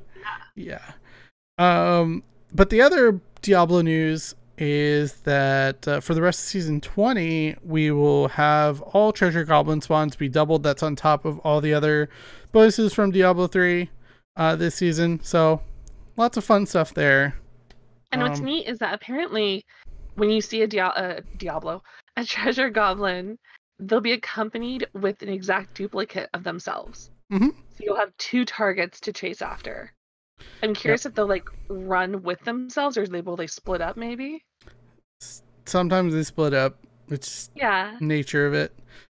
yeah. 0.56 0.92
Um, 1.58 2.22
but 2.52 2.70
the 2.70 2.80
other 2.82 3.20
Diablo 3.42 3.80
news 3.82 4.34
is 4.58 5.14
that 5.20 5.86
uh, 5.86 6.00
for 6.00 6.14
the 6.14 6.22
rest 6.22 6.40
of 6.40 6.46
season 6.46 6.80
20, 6.80 7.56
we 7.62 7.90
will 7.90 8.28
have 8.28 8.80
all 8.80 9.12
treasure 9.12 9.44
goblin 9.44 9.80
spawns 9.80 10.16
be 10.16 10.28
doubled. 10.28 10.62
That's 10.62 10.82
on 10.82 10.96
top 10.96 11.24
of 11.24 11.38
all 11.40 11.60
the 11.60 11.74
other 11.74 12.08
bonuses 12.52 12.94
from 12.94 13.10
Diablo 13.10 13.46
3 13.46 13.90
uh, 14.36 14.56
this 14.56 14.74
season. 14.74 15.20
So 15.22 15.60
lots 16.16 16.36
of 16.36 16.44
fun 16.44 16.66
stuff 16.66 16.94
there. 16.94 17.36
And 18.12 18.22
what's 18.22 18.38
Um, 18.40 18.46
neat 18.46 18.66
is 18.66 18.78
that 18.78 18.94
apparently, 18.94 19.64
when 20.14 20.30
you 20.30 20.40
see 20.40 20.62
a 20.62 20.66
Dia- 20.66 20.86
uh, 20.86 21.20
Diablo, 21.36 21.82
a 22.16 22.24
treasure 22.24 22.70
goblin, 22.70 23.38
they'll 23.78 24.00
be 24.00 24.12
accompanied 24.12 24.86
with 24.94 25.20
an 25.22 25.28
exact 25.28 25.74
duplicate 25.74 26.30
of 26.32 26.44
themselves. 26.44 27.10
Mhm. 27.30 27.50
So 27.50 27.84
you'll 27.84 27.96
have 27.96 28.16
two 28.16 28.46
targets 28.46 29.00
to 29.00 29.12
chase 29.12 29.42
after. 29.42 29.92
I'm 30.62 30.74
curious 30.74 31.06
if 31.06 31.14
they'll 31.14 31.28
like 31.28 31.48
run 31.68 32.22
with 32.22 32.40
themselves, 32.40 32.96
or 32.96 33.06
they 33.06 33.20
will 33.20 33.36
they 33.36 33.46
split 33.46 33.80
up? 33.80 33.96
Maybe. 33.96 34.44
Sometimes 35.64 36.14
they 36.14 36.22
split 36.22 36.54
up. 36.54 36.78
It's 37.08 37.50
Yeah. 37.54 37.96
nature 38.00 38.46
of 38.46 38.54
it. 38.54 38.76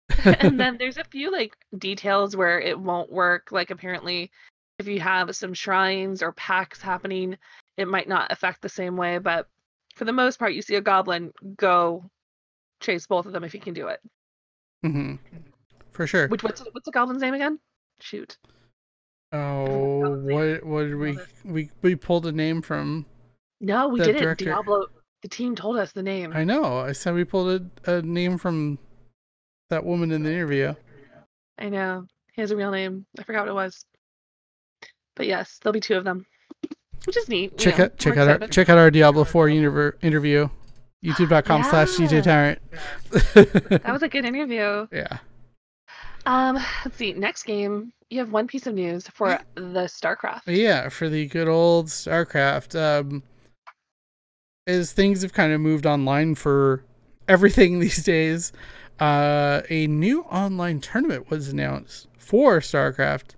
and 0.24 0.59
then 0.59 0.76
there's 0.79 0.98
a 0.98 1.05
few 1.05 1.31
like 1.31 1.57
details 1.79 2.37
where 2.37 2.61
it 2.61 2.79
won't 2.79 3.11
work. 3.11 3.52
Like 3.52 3.70
apparently, 3.70 4.31
if 4.79 4.87
you 4.87 5.00
have 5.00 5.35
some 5.37 5.55
shrines 5.55 6.22
or 6.22 6.33
packs 6.33 6.81
happening, 6.81 7.37
it 7.76 7.88
might 7.88 8.09
not 8.09 8.33
affect 8.33 8.62
the 8.62 8.68
same 8.68 8.96
way. 8.96 9.18
But 9.18 9.48
for 9.94 10.05
the 10.05 10.12
most 10.12 10.38
part, 10.38 10.55
you 10.55 10.62
see 10.62 10.74
a 10.76 10.81
goblin 10.81 11.33
go 11.57 12.05
chase 12.81 13.07
both 13.07 13.26
of 13.26 13.33
them 13.33 13.44
if 13.44 13.55
you 13.55 13.61
can 13.61 13.74
do 13.74 13.88
it. 13.88 14.00
Mm-hmm. 14.85 15.16
For 15.92 16.07
sure. 16.07 16.29
Which 16.29 16.42
what's 16.42 16.61
what's 16.61 16.85
the 16.85 16.92
goblin's 16.92 17.22
name 17.22 17.35
again? 17.35 17.59
Shoot. 18.00 18.37
Oh, 19.33 20.01
That 20.03 20.11
was 20.11 20.27
it. 20.29 20.33
what 20.33 20.65
what 20.67 20.83
did 20.85 20.95
we 20.97 21.19
we 21.45 21.71
we 21.83 21.95
pulled 21.97 22.27
a 22.27 22.33
name 22.33 22.62
from? 22.62 23.07
No, 23.61 23.89
we 23.89 24.01
didn't. 24.01 24.23
director- 24.23 24.45
Diablo. 24.47 24.87
The 25.23 25.29
team 25.29 25.57
told 25.57 25.77
us 25.79 25.93
the 25.93 26.03
name. 26.03 26.33
I 26.35 26.45
know. 26.45 26.79
I 26.79 26.93
said 26.93 27.15
we 27.15 27.25
pulled 27.25 27.71
a, 27.87 27.97
a 27.97 28.03
name 28.03 28.39
from 28.39 28.79
that 29.71 29.85
woman 29.85 30.12
in 30.12 30.23
the 30.23 30.31
interview. 30.31 30.75
I 31.59 31.69
know. 31.71 32.07
He 32.35 32.43
has 32.43 32.51
a 32.51 32.57
real 32.57 32.71
name. 32.71 33.07
I 33.19 33.23
forgot 33.25 33.41
what 33.47 33.49
it 33.49 33.55
was. 33.55 33.85
But 35.17 35.27
yes, 35.27 35.59
there'll 35.62 35.73
be 35.73 35.81
two 35.81 35.97
of 35.97 36.05
them, 36.05 36.27
which 37.07 37.17
is 37.17 37.29
neat. 37.29 37.53
you 37.53 37.59
Check 37.59 37.79
know, 37.79 37.85
out 37.87 37.97
check 37.99 38.17
out 38.19 38.29
our 38.43 38.49
check 38.49 38.69
out 38.69 38.79
our 38.79 38.91
Diablo 38.91 39.25
Four 39.25 39.49
interview. 39.49 40.49
YouTube.com 41.05 41.62
slash 41.65 41.89
DJ 41.97 42.12
Yeah. 42.12 42.21
Tyrant. 42.23 42.62
That 43.83 43.93
was 43.93 44.03
a 44.03 44.09
good 44.09 44.25
interview. 44.25 44.87
yeah. 44.93 45.19
Um, 46.27 46.59
let's 46.85 46.97
see. 46.97 47.12
Next 47.12 47.45
game, 47.45 47.93
you 48.11 48.19
have 48.19 48.33
one 48.33 48.47
piece 48.49 48.67
of 48.67 48.75
news 48.75 49.09
for 49.09 49.39
the 49.55 49.85
StarCraft. 49.85 50.43
Yeah, 50.47 50.89
for 50.89 51.09
the 51.09 51.27
good 51.27 51.49
old 51.49 51.87
StarCraft. 51.87 52.79
Um, 52.79 53.23
as 54.67 54.93
things 54.93 55.23
have 55.23 55.33
kind 55.33 55.53
of 55.53 55.61
moved 55.61 55.87
online 55.87 56.35
for 56.35 56.83
everything 57.29 57.79
these 57.81 58.05
days, 58.05 58.53
uh, 58.99 59.62
a 59.71 59.87
new 59.87 60.23
online 60.23 60.81
tournament 60.81 61.31
was 61.31 61.49
announced 61.49 62.09
for 62.19 62.59
StarCraft, 62.59 63.37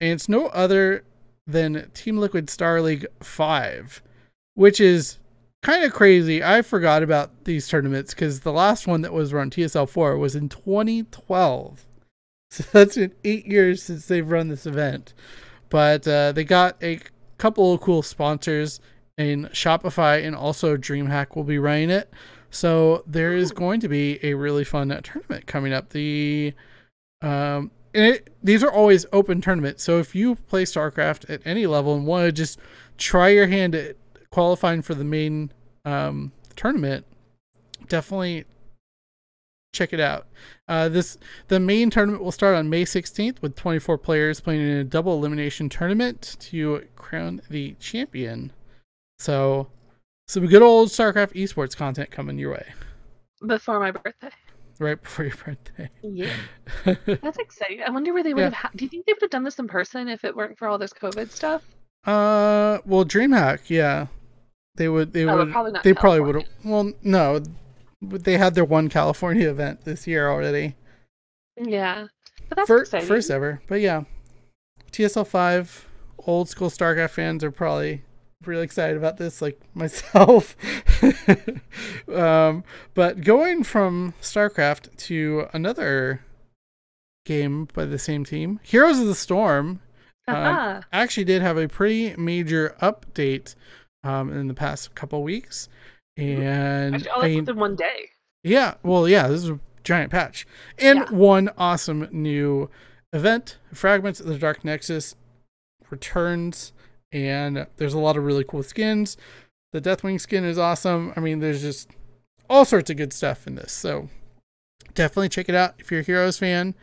and 0.00 0.12
it's 0.12 0.28
no 0.28 0.46
other 0.46 1.04
than 1.46 1.90
Team 1.92 2.16
Liquid 2.16 2.48
Star 2.48 2.80
League 2.80 3.06
5, 3.20 4.02
which 4.54 4.80
is 4.80 5.18
kind 5.62 5.84
of 5.84 5.92
crazy. 5.92 6.42
I 6.42 6.62
forgot 6.62 7.02
about 7.02 7.44
these 7.44 7.68
tournaments 7.68 8.14
because 8.14 8.40
the 8.40 8.52
last 8.52 8.86
one 8.86 9.02
that 9.02 9.12
was 9.12 9.34
run, 9.34 9.50
TSL 9.50 9.88
4, 9.88 10.16
was 10.16 10.34
in 10.34 10.48
2012. 10.48 11.83
So 12.62 12.64
that's 12.72 12.94
been 12.94 13.12
eight 13.24 13.46
years 13.46 13.82
since 13.82 14.06
they've 14.06 14.28
run 14.28 14.48
this 14.48 14.64
event. 14.64 15.12
But 15.70 16.06
uh, 16.06 16.30
they 16.30 16.44
got 16.44 16.76
a 16.82 17.00
couple 17.36 17.72
of 17.72 17.80
cool 17.80 18.02
sponsors 18.02 18.78
in 19.18 19.46
Shopify 19.46 20.24
and 20.24 20.36
also 20.36 20.76
DreamHack 20.76 21.34
will 21.34 21.44
be 21.44 21.58
running 21.58 21.90
it. 21.90 22.12
So 22.50 23.02
there 23.08 23.32
is 23.32 23.50
going 23.50 23.80
to 23.80 23.88
be 23.88 24.20
a 24.24 24.34
really 24.34 24.62
fun 24.62 24.88
tournament 25.02 25.46
coming 25.46 25.72
up. 25.72 25.90
The 25.90 26.54
um, 27.22 27.72
and 27.92 28.06
it, 28.06 28.30
these 28.42 28.62
are 28.62 28.70
always 28.70 29.06
open 29.12 29.40
tournaments. 29.40 29.82
So 29.82 29.98
if 29.98 30.14
you 30.14 30.36
play 30.36 30.64
StarCraft 30.64 31.28
at 31.28 31.40
any 31.44 31.66
level 31.66 31.96
and 31.96 32.06
want 32.06 32.26
to 32.26 32.32
just 32.32 32.60
try 32.98 33.28
your 33.30 33.48
hand 33.48 33.74
at 33.74 33.96
qualifying 34.30 34.82
for 34.82 34.94
the 34.94 35.04
main 35.04 35.50
um, 35.84 36.30
tournament, 36.54 37.04
definitely 37.88 38.44
check 39.74 39.92
it 39.92 40.00
out. 40.00 40.26
Uh, 40.68 40.88
this 40.88 41.18
the 41.48 41.60
main 41.60 41.90
tournament 41.90 42.22
will 42.22 42.32
start 42.32 42.54
on 42.56 42.70
May 42.70 42.84
16th 42.84 43.42
with 43.42 43.54
24 43.56 43.98
players 43.98 44.40
playing 44.40 44.62
in 44.62 44.76
a 44.78 44.84
double 44.84 45.12
elimination 45.18 45.68
tournament 45.68 46.36
to 46.40 46.82
crown 46.96 47.42
the 47.50 47.74
champion. 47.80 48.52
So, 49.18 49.68
some 50.28 50.46
good 50.46 50.62
old 50.62 50.88
StarCraft 50.88 51.34
esports 51.34 51.76
content 51.76 52.10
coming 52.10 52.38
your 52.38 52.52
way 52.52 52.66
Before 53.46 53.78
my 53.78 53.90
birthday. 53.90 54.30
right 54.78 55.00
before 55.00 55.26
your 55.26 55.36
birthday. 55.36 55.90
Yeah. 56.02 56.32
That's 56.84 57.38
exciting. 57.38 57.82
I 57.86 57.90
wonder 57.90 58.12
where 58.14 58.22
they 58.22 58.32
would 58.34 58.40
Yeah. 58.40 58.46
have. 58.46 58.54
Ha- 58.54 58.70
Do 58.74 58.84
you 58.84 58.88
think 58.88 59.06
they 59.06 59.12
would 59.12 59.22
have 59.22 59.30
done 59.30 59.44
this 59.44 59.58
in 59.58 59.68
person 59.68 60.08
if 60.08 60.24
it 60.24 60.34
weren't 60.34 60.56
for 60.58 60.66
all 60.68 60.78
this 60.78 60.92
COVID 60.92 61.30
stuff? 61.30 61.62
uh, 62.06 62.78
well, 62.84 63.04
DreamHack, 63.04 63.70
yeah, 63.70 64.06
they 64.76 64.88
would. 64.88 65.12
They 65.12 65.24
Oh, 65.24 65.36
would. 65.36 65.52
probably 65.52 65.72
not 65.72 65.84
they 65.84 65.94
probably 65.94 66.20
would. 66.20 66.44
Well, 66.64 66.92
no, 67.02 67.40
they 68.08 68.38
had 68.38 68.54
their 68.54 68.64
one 68.64 68.88
California 68.88 69.48
event 69.50 69.84
this 69.84 70.06
year 70.06 70.28
already. 70.30 70.76
Yeah, 71.56 72.06
but 72.48 72.56
that's 72.56 72.68
First, 72.68 72.88
exciting. 72.94 73.08
first 73.08 73.30
ever, 73.30 73.62
but 73.66 73.80
yeah, 73.80 74.04
TSL 74.92 75.26
five. 75.26 75.88
Old 76.26 76.48
school 76.48 76.70
StarCraft 76.70 77.10
fans 77.10 77.44
are 77.44 77.50
probably 77.50 78.02
really 78.46 78.62
excited 78.64 78.96
about 78.96 79.18
this, 79.18 79.42
like 79.42 79.60
myself. 79.74 80.56
um, 82.12 82.64
but 82.94 83.20
going 83.20 83.62
from 83.62 84.14
StarCraft 84.22 84.96
to 84.96 85.46
another 85.52 86.20
game 87.26 87.68
by 87.74 87.84
the 87.84 87.98
same 87.98 88.24
team, 88.24 88.58
Heroes 88.62 88.98
of 88.98 89.06
the 89.06 89.14
Storm, 89.14 89.80
um, 90.26 90.34
Ah, 90.36 90.80
actually 90.92 91.24
did 91.24 91.42
have 91.42 91.58
a 91.58 91.68
pretty 91.68 92.14
major 92.16 92.74
update 92.80 93.54
um, 94.02 94.32
in 94.32 94.48
the 94.48 94.54
past 94.54 94.94
couple 94.94 95.22
weeks, 95.22 95.68
and 96.16 96.94
Actually, 96.94 97.10
all 97.10 97.22
I 97.22 97.28
mean, 97.28 97.38
within 97.40 97.56
one 97.56 97.76
day. 97.76 98.10
yeah, 98.42 98.74
well, 98.82 99.08
yeah, 99.08 99.28
this 99.28 99.42
is 99.44 99.50
a 99.50 99.60
giant 99.82 100.10
patch. 100.10 100.46
And 100.78 101.00
Yeah. 101.00 101.10
one 101.10 101.50
awesome 101.58 102.08
new 102.12 102.70
event, 103.12 103.58
Fragments 103.72 104.20
of 104.20 104.26
the 104.26 104.38
Dark 104.38 104.64
Nexus 104.64 105.14
returns, 105.90 106.72
and 107.12 107.66
there's 107.76 107.94
a 107.94 107.98
lot 107.98 108.16
of 108.16 108.24
really 108.24 108.44
cool 108.44 108.62
skins. 108.62 109.16
The 109.72 109.80
Deathwing 109.80 110.20
skin 110.20 110.44
is 110.44 110.58
awesome. 110.58 111.12
I 111.16 111.20
mean, 111.20 111.40
there's 111.40 111.62
just 111.62 111.90
all 112.48 112.64
sorts 112.64 112.90
of 112.90 112.96
good 112.96 113.12
stuff 113.12 113.46
in 113.46 113.54
this. 113.56 113.72
So 113.72 114.08
definitely 114.94 115.28
check 115.28 115.48
it 115.48 115.54
out 115.54 115.74
if 115.78 115.90
you're 115.90 116.00
a 116.00 116.04
Heroes 116.04 116.38
fan. 116.38 116.74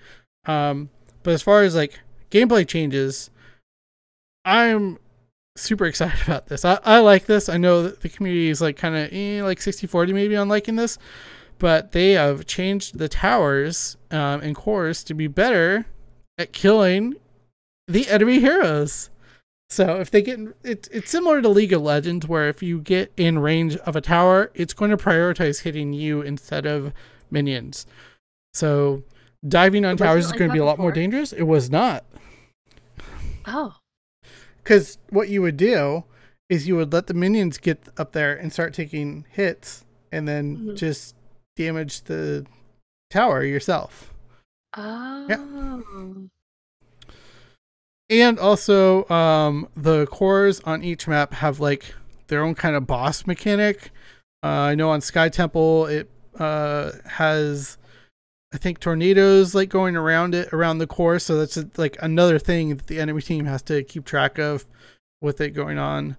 Um, 0.46 0.89
but 1.24 1.34
as 1.34 1.41
far 1.41 1.63
as 1.63 1.76
like 1.76 2.00
gameplay 2.30 2.67
changes, 2.67 3.30
I'm 4.43 4.97
super 5.62 5.86
excited 5.86 6.22
about 6.24 6.47
this. 6.47 6.66
I, 6.66 6.80
I 6.84 6.99
like 6.99 7.26
this. 7.26 7.49
I 7.49 7.57
know 7.57 7.84
that 7.84 8.01
the 8.01 8.09
community 8.09 8.49
is 8.49 8.62
like 8.62 8.78
kind 8.78 8.95
of 8.95 9.14
eh, 9.14 9.43
like 9.43 9.62
60 9.62 9.88
40 9.88 10.14
maybe 10.14 10.36
on 10.36 10.49
liking 10.49 10.76
this, 10.76 10.97
but 11.59 11.91
they 11.91 12.12
have 12.12 12.45
changed 12.45 12.97
the 12.97 13.09
towers 13.09 13.97
um, 14.12 14.41
and 14.41 14.55
cores 14.55 15.03
to 15.05 15.14
be 15.14 15.28
better 15.28 15.86
at 16.38 16.53
killing 16.53 17.16
the 17.88 18.07
enemy 18.07 18.39
heroes. 18.39 19.09
So 19.70 20.01
if 20.01 20.12
they 20.12 20.22
get 20.22 20.39
it's 20.64 20.89
it's 20.89 21.09
similar 21.09 21.41
to 21.41 21.47
League 21.47 21.72
of 21.72 21.82
Legends 21.82 22.28
where 22.28 22.49
if 22.49 22.62
you 22.62 22.82
get 22.82 23.14
in 23.16 23.39
range 23.39 23.78
of 23.78 23.95
a 23.95 24.01
tower, 24.01 24.51
it's 24.53 24.74
going 24.74 24.91
to 24.91 24.97
prioritize 24.97 25.62
hitting 25.62 25.93
you 25.93 26.22
instead 26.22 26.66
of 26.66 26.91
minions. 27.30 27.86
So 28.53 29.03
diving 29.47 29.86
on 29.86 29.95
It 29.95 29.97
towers 29.99 30.26
is 30.26 30.32
going 30.34 30.49
to 30.49 30.53
be 30.53 30.59
a 30.59 30.66
lot 30.66 30.78
more 30.78 30.91
dangerous. 30.91 31.32
It 31.32 31.43
was 31.43 31.70
not. 31.70 32.03
Oh, 33.45 33.76
Because 34.64 34.97
what 35.09 35.30
you 35.30 35.41
would 35.41 35.57
do 35.57 36.03
is 36.49 36.68
you 36.68 36.76
would 36.76 36.91
let 36.93 37.07
the 37.07 37.14
minions 37.14 37.57
get 37.57 37.80
up 37.97 38.12
there 38.12 38.36
and 38.36 38.51
start 38.51 38.74
taking 38.74 39.26
hits, 39.32 39.86
and 40.12 40.28
then 40.28 40.57
Mhm. 40.57 40.76
just 40.78 41.16
damage 41.55 42.03
the 42.03 42.45
tower 43.09 43.43
yourself. 43.43 44.14
oh. 44.78 45.26
Yeah. 45.30 46.28
and 48.09 48.39
also 48.39 49.07
um, 49.09 49.68
the 49.76 50.05
cores 50.07 50.59
on 50.62 50.84
each 50.84 51.07
map 51.07 51.34
have 51.36 51.59
like 51.59 51.93
their 52.28 52.43
own 52.43 52.55
kind 52.55 52.76
of 52.76 52.86
boss 52.88 53.26
mechanic. 53.26 53.91
Uh, 54.43 54.47
I 54.47 54.76
know 54.76 54.89
on 54.89 55.01
Sky 55.01 55.30
Temple 55.30 55.86
it 55.88 56.09
uh, 56.39 56.91
has 57.05 57.78
I 58.54 58.58
think 58.58 58.80
tornadoes 58.80 59.56
like 59.56 59.70
going 59.70 59.95
around 59.95 60.36
it 60.36 60.52
around 60.52 60.80
the 60.80 60.88
core, 60.88 61.20
so 61.20 61.38
that's 61.38 61.58
like 61.78 61.97
another 62.02 62.38
thing 62.38 62.76
that 62.76 62.88
the 62.88 62.99
enemy 62.99 63.22
team 63.22 63.45
has 63.45 63.62
to 63.64 63.84
keep 63.84 64.06
track 64.06 64.38
of 64.38 64.66
with 65.22 65.39
it 65.39 65.52
going 65.52 65.78
on. 65.78 66.18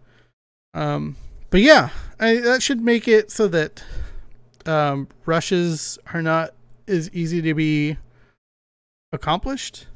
Um, 0.75 1.17
but 1.51 1.61
yeah, 1.61 1.91
I, 2.19 2.37
that 2.37 2.63
should 2.63 2.81
make 2.81 3.07
it 3.07 3.31
so 3.31 3.49
that 3.49 3.85
um, 4.65 5.09
rushes 5.27 5.99
are 6.15 6.23
not 6.23 6.55
as 6.89 7.11
easy 7.13 7.43
to 7.43 7.53
be 7.53 7.99
accomplished. 9.13 9.87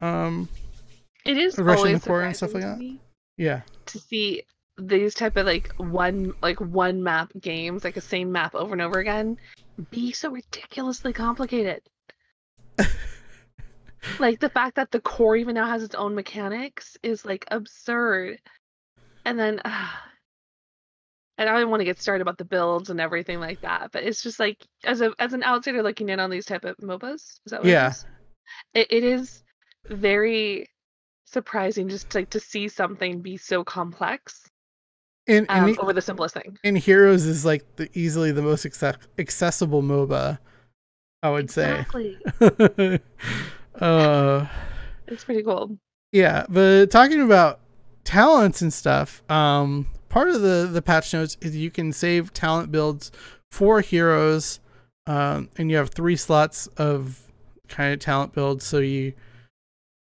Um, 0.00 0.48
it 1.24 1.36
is 1.36 1.58
rushing 1.58 1.94
the 1.94 2.00
core 2.00 2.22
and 2.22 2.36
stuff 2.36 2.54
like 2.54 2.62
that. 2.62 2.98
yeah, 3.36 3.62
To 3.86 3.98
see 3.98 4.44
these 4.78 5.14
type 5.14 5.36
of 5.36 5.46
like 5.46 5.72
one 5.76 6.32
like 6.42 6.60
one 6.60 7.02
map 7.02 7.32
games, 7.40 7.84
like 7.84 7.96
a 7.96 8.00
same 8.00 8.30
map 8.30 8.54
over 8.54 8.72
and 8.72 8.80
over 8.80 9.00
again, 9.00 9.36
be 9.90 10.12
so 10.12 10.30
ridiculously 10.30 11.12
complicated. 11.12 11.82
like 14.18 14.40
the 14.40 14.50
fact 14.50 14.76
that 14.76 14.90
the 14.90 15.00
core 15.00 15.36
even 15.36 15.54
now 15.54 15.66
has 15.66 15.82
its 15.82 15.94
own 15.94 16.14
mechanics 16.14 16.96
is 17.02 17.24
like 17.24 17.44
absurd. 17.50 18.38
And 19.24 19.38
then 19.38 19.60
uh, 19.64 19.88
and 21.38 21.48
I 21.48 21.58
don't 21.58 21.70
want 21.70 21.80
to 21.80 21.86
get 21.86 22.00
started 22.00 22.22
about 22.22 22.38
the 22.38 22.44
builds 22.44 22.90
and 22.90 23.00
everything 23.00 23.40
like 23.40 23.60
that, 23.62 23.92
but 23.92 24.02
it's 24.02 24.22
just 24.22 24.38
like 24.38 24.58
as 24.84 25.00
a 25.00 25.12
as 25.18 25.32
an 25.32 25.42
outsider 25.42 25.82
looking 25.82 26.10
in 26.10 26.20
on 26.20 26.30
these 26.30 26.44
type 26.46 26.64
of 26.64 26.76
MOBAs, 26.78 27.14
is 27.14 27.40
that 27.46 27.60
what 27.60 27.70
Yeah. 27.70 27.86
it 27.86 27.90
is? 27.90 28.06
It, 28.74 28.92
it 28.92 29.04
is 29.04 29.42
very 29.88 30.68
surprising 31.24 31.88
just 31.88 32.14
like 32.14 32.30
to 32.30 32.40
see 32.40 32.68
something 32.68 33.22
be 33.22 33.36
so 33.36 33.64
complex 33.64 34.49
and 35.30 35.46
um, 35.50 35.76
over 35.80 35.92
the 35.92 36.02
simplest 36.02 36.34
thing. 36.34 36.58
and 36.64 36.76
Heroes 36.76 37.24
is 37.24 37.44
like 37.44 37.64
the 37.76 37.88
easily 37.94 38.32
the 38.32 38.42
most 38.42 38.64
acce- 38.66 38.96
accessible 39.18 39.82
MOBA, 39.82 40.38
I 41.22 41.30
would 41.30 41.50
say. 41.50 41.80
Exactly. 41.80 42.18
uh, 43.80 44.46
It's 45.06 45.24
pretty 45.24 45.42
cool. 45.42 45.78
yeah, 46.12 46.44
but 46.48 46.90
talking 46.90 47.20
about 47.22 47.60
talents 48.04 48.62
and 48.62 48.72
stuff, 48.72 49.22
um, 49.30 49.86
part 50.08 50.28
of 50.28 50.40
the 50.42 50.68
the 50.70 50.82
patch 50.82 51.12
notes 51.12 51.36
is 51.40 51.56
you 51.56 51.70
can 51.70 51.92
save 51.92 52.32
talent 52.32 52.70
builds 52.72 53.12
for 53.52 53.80
heroes, 53.80 54.60
um, 55.06 55.48
and 55.56 55.70
you 55.70 55.76
have 55.76 55.90
three 55.90 56.16
slots 56.16 56.66
of 56.76 57.20
kind 57.68 57.92
of 57.92 58.00
talent 58.00 58.32
builds, 58.32 58.64
so 58.64 58.78
you 58.78 59.12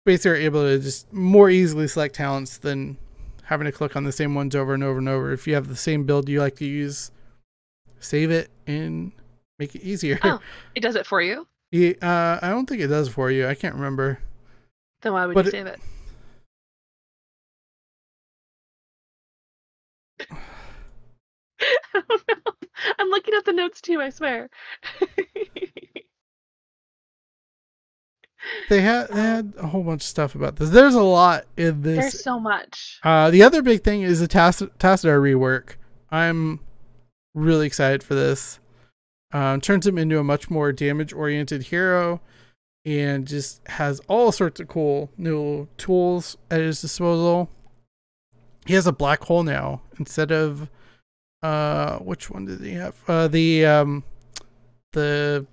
basically 0.07 0.31
are 0.33 0.37
able 0.43 0.63
to 0.63 0.79
just 0.79 1.13
more 1.13 1.51
easily 1.51 1.87
select 1.87 2.15
talents 2.15 2.59
than 2.59 2.97
having 3.51 3.65
to 3.67 3.73
click 3.73 3.97
on 3.97 4.05
the 4.05 4.13
same 4.13 4.35
ones 4.35 4.55
over 4.55 4.73
and 4.73 4.83
over 4.85 4.99
and 4.99 5.09
over. 5.09 5.33
If 5.33 5.47
you 5.47 5.55
have 5.55 5.67
the 5.69 5.75
same 5.77 6.05
build 6.05 6.29
you 6.29 6.41
like 6.41 6.55
to 6.57 6.65
use, 6.65 7.11
save 7.99 8.31
it 8.31 8.49
and 8.67 9.11
make 9.59 9.75
it 9.75 9.83
easier. 9.83 10.19
Oh. 10.23 10.41
It 10.75 10.81
does 10.81 10.95
it 10.95 11.05
for 11.05 11.21
you. 11.21 11.47
Yeah, 11.73 11.91
uh, 12.01 12.39
I 12.43 12.49
don't 12.49 12.67
think 12.69 12.81
it 12.81 12.87
does 12.87 13.09
for 13.09 13.31
you. 13.31 13.47
I 13.47 13.55
can't 13.55 13.75
remember. 13.75 14.19
Then 15.03 15.13
why 15.13 15.27
would 15.27 15.35
But 15.35 15.45
you 15.47 15.49
it- 15.49 15.53
save 15.53 15.67
it? 15.67 15.81
I 21.95 22.03
don't 22.09 22.29
know. 22.29 22.53
I'm 22.99 23.09
looking 23.09 23.35
at 23.35 23.45
the 23.45 23.53
notes 23.53 23.81
too, 23.81 24.01
I 24.01 24.11
swear. 24.11 24.49
They 28.69 28.81
had 28.81 29.09
they 29.09 29.21
had 29.21 29.55
a 29.59 29.67
whole 29.67 29.83
bunch 29.83 30.03
of 30.03 30.07
stuff 30.07 30.35
about 30.35 30.57
this. 30.57 30.71
There's 30.71 30.95
a 30.95 31.03
lot 31.03 31.45
in 31.57 31.83
this. 31.83 31.99
There's 31.99 32.25
so 32.25 32.41
much. 32.41 32.99
Uh, 33.03 33.31
the 33.31 33.43
other 33.43 33.63
big 33.63 33.83
thing 33.83 34.03
is 34.03 34.21
the 34.21 34.29
Tassadar 34.29 34.69
rework. 34.79 35.75
I'm 36.11 36.61
really 37.35 37.67
excited 37.67 38.03
for 38.03 38.15
this. 38.15 38.59
Um, 39.33 39.61
turns 39.61 39.87
him 39.87 39.99
into 39.99 40.19
a 40.19 40.25
much 40.25 40.51
more 40.51 40.73
damage 40.73 41.13
oriented 41.13 41.65
hero 41.65 42.21
and 42.85 43.27
just 43.27 43.67
has 43.69 44.01
all 44.09 44.33
sorts 44.33 44.61
of 44.61 44.69
cool 44.69 45.11
new 45.17 45.69
tools 45.77 46.37
at 46.51 46.61
his 46.61 46.81
disposal. 46.81 47.49
He 48.67 48.75
has 48.75 48.87
a 48.87 48.93
black 48.93 49.23
hole 49.23 49.43
now 49.43 49.83
instead 49.99 50.33
of 50.33 50.69
uh 51.43 51.99
which 51.99 52.31
one 52.31 52.45
did 52.45 52.61
he 52.61 52.73
have? 52.73 52.97
Uh 53.09 53.29
the 53.29 53.65
um 53.67 54.05
the 54.93 55.47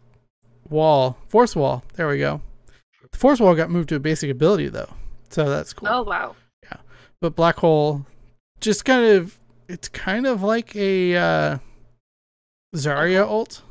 wall, 0.69 1.17
force 1.27 1.55
wall. 1.55 1.83
There 1.93 2.07
we 2.07 2.17
go. 2.19 2.41
The 3.17 3.21
force 3.21 3.39
wall 3.39 3.55
got 3.55 3.71
moved 3.71 3.89
to 3.89 3.95
a 3.95 3.99
basic 3.99 4.29
ability 4.29 4.67
though. 4.67 4.93
So 5.29 5.49
that's 5.49 5.73
cool 5.73 5.87
Oh 5.89 6.03
wow. 6.03 6.35
Yeah, 6.61 6.77
but 7.19 7.35
black 7.35 7.55
hole 7.55 8.05
just 8.61 8.85
kind 8.85 9.03
of 9.03 9.39
it's 9.67 9.87
kind 9.87 10.27
of 10.27 10.43
like 10.43 10.75
a 10.75 11.15
uh 11.15 11.57
zarya 12.75 13.27
ult 13.27 13.63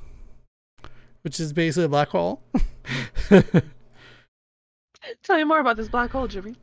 which 1.22 1.38
is 1.38 1.52
basically 1.52 1.84
a 1.84 1.88
black 1.88 2.08
hole 2.08 2.42
Tell 5.22 5.36
me 5.36 5.44
more 5.44 5.60
about 5.60 5.76
this 5.76 5.88
black 5.88 6.10
hole, 6.10 6.26
Jimmy. 6.26 6.56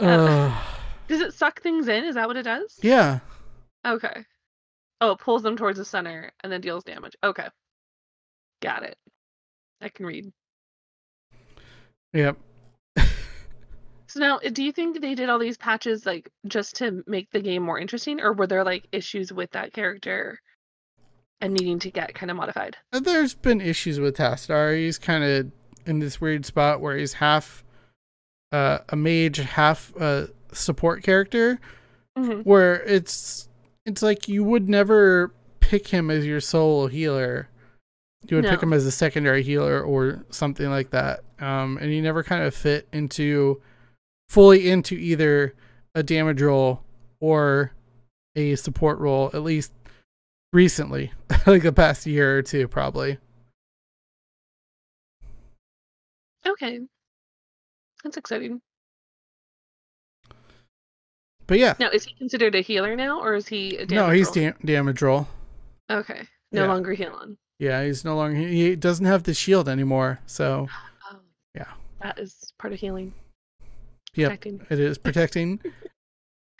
uh, 0.00 0.64
Does 1.06 1.20
it 1.20 1.32
suck 1.32 1.62
things 1.62 1.86
in? 1.86 2.02
Is 2.04 2.16
that 2.16 2.26
what 2.26 2.36
it 2.36 2.42
does? 2.42 2.76
yeah 2.82 3.20
Okay. 3.86 4.24
Oh, 5.00 5.12
it 5.12 5.20
pulls 5.20 5.44
them 5.44 5.56
towards 5.56 5.78
the 5.78 5.84
center 5.84 6.32
and 6.42 6.50
then 6.50 6.60
deals 6.60 6.82
damage. 6.82 7.14
Okay. 7.22 7.46
Got 8.62 8.82
it. 8.82 8.98
I 9.80 9.90
can 9.90 10.06
read. 10.06 10.32
Yep 12.12 12.36
So 14.10 14.18
now, 14.18 14.40
uh, 14.44 14.50
do 14.50 14.64
you 14.64 14.72
think 14.72 15.00
they 15.00 15.14
did 15.14 15.30
all 15.30 15.38
these 15.38 15.56
patches 15.56 16.04
like 16.04 16.32
just 16.48 16.74
to 16.76 17.04
make 17.06 17.30
the 17.30 17.40
game 17.40 17.62
more 17.62 17.78
interesting, 17.78 18.20
or 18.20 18.32
were 18.32 18.48
there 18.48 18.64
like 18.64 18.88
issues 18.90 19.32
with 19.32 19.52
that 19.52 19.72
character 19.72 20.40
and 21.40 21.54
needing 21.54 21.78
to 21.78 21.92
get 21.92 22.12
kind 22.12 22.28
of 22.28 22.36
modified? 22.36 22.76
there's 22.90 23.34
been 23.34 23.60
issues 23.60 24.00
with 24.00 24.16
Tassadar. 24.16 24.76
He's 24.76 24.98
kind 24.98 25.22
of 25.22 25.52
in 25.86 26.00
this 26.00 26.20
weird 26.20 26.44
spot 26.44 26.80
where 26.80 26.96
he's 26.96 27.12
half 27.12 27.62
uh, 28.50 28.78
a 28.88 28.96
mage, 28.96 29.36
half 29.36 29.94
a 29.94 30.28
support 30.52 31.04
character. 31.04 31.60
Mm-hmm. 32.18 32.40
where 32.40 32.82
it's 32.82 33.48
it's 33.86 34.02
like 34.02 34.28
you 34.28 34.42
would 34.42 34.68
never 34.68 35.32
pick 35.60 35.86
him 35.86 36.10
as 36.10 36.26
your 36.26 36.40
solo 36.40 36.88
healer. 36.88 37.48
You 38.28 38.36
would 38.36 38.44
pick 38.44 38.62
him 38.62 38.72
as 38.72 38.84
a 38.86 38.90
secondary 38.92 39.42
healer 39.42 39.82
or 39.82 40.24
something 40.30 40.68
like 40.68 40.90
that. 40.90 41.20
Um, 41.40 41.78
and 41.80 41.90
he 41.90 42.00
never 42.00 42.22
kind 42.22 42.42
of 42.44 42.54
fit 42.54 42.86
into 42.92 43.60
fully 44.28 44.70
into 44.70 44.94
either 44.94 45.54
a 45.94 46.02
damage 46.02 46.40
role 46.42 46.82
or 47.20 47.72
a 48.36 48.54
support 48.56 48.98
role, 48.98 49.30
at 49.34 49.42
least 49.42 49.72
recently, 50.52 51.12
like 51.46 51.62
the 51.62 51.72
past 51.72 52.06
year 52.06 52.38
or 52.38 52.42
two, 52.42 52.68
probably. 52.68 53.18
Okay, 56.46 56.80
that's 58.04 58.16
exciting. 58.16 58.60
But 61.46 61.58
yeah, 61.58 61.74
Now, 61.80 61.90
is 61.90 62.04
he 62.04 62.14
considered 62.14 62.54
a 62.54 62.60
healer 62.60 62.94
now, 62.94 63.20
or 63.20 63.34
is 63.34 63.48
he 63.48 63.76
a 63.76 63.86
damage 63.86 63.90
no, 63.90 64.10
he's 64.10 64.26
roll? 64.26 64.34
dam- 64.34 64.54
damage 64.64 65.02
roll. 65.02 65.28
okay. 65.90 66.22
No 66.52 66.62
Yeah. 66.62 66.68
longer 66.68 66.92
healing. 66.92 67.36
Yeah, 67.60 67.84
he's 67.84 68.04
no 68.04 68.16
longer 68.16 68.36
he 68.36 68.74
doesn't 68.74 69.04
have 69.06 69.22
the 69.22 69.34
shield 69.34 69.68
anymore. 69.68 70.18
So 70.26 70.66
Oh, 71.12 71.18
Yeah. 71.54 71.66
that 72.02 72.18
is 72.18 72.52
part 72.58 72.72
of 72.72 72.80
healing. 72.80 73.12
Yeah, 74.14 74.34
it 74.42 74.80
is 74.80 74.98
protecting. 75.06 75.60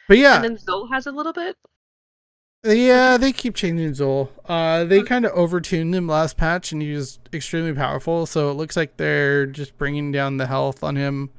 but 0.07 0.19
yeah, 0.19 0.37
And 0.37 0.45
then 0.45 0.57
Zol 0.57 0.89
has 0.93 1.07
a 1.07 1.11
little 1.13 1.33
bit. 1.33 1.57
Yeah, 2.65 3.17
they 3.17 3.33
keep 3.33 3.55
changing 3.55 3.93
Zol. 3.93 4.29
Uh, 4.45 4.85
they 4.85 5.03
kind 5.03 5.25
of 5.25 5.33
overtuned 5.33 5.95
him 5.95 6.07
last 6.07 6.37
patch, 6.37 6.73
and 6.73 6.83
he 6.83 6.93
was 6.93 7.19
extremely 7.33 7.73
powerful. 7.73 8.27
So 8.27 8.51
it 8.51 8.55
looks 8.55 8.77
like 8.77 8.99
they're 8.99 9.47
just 9.47 9.79
bringing 9.79 10.13
down 10.13 10.37
the 10.37 10.47
health 10.47 10.85
on 10.85 10.95
him 10.97 11.31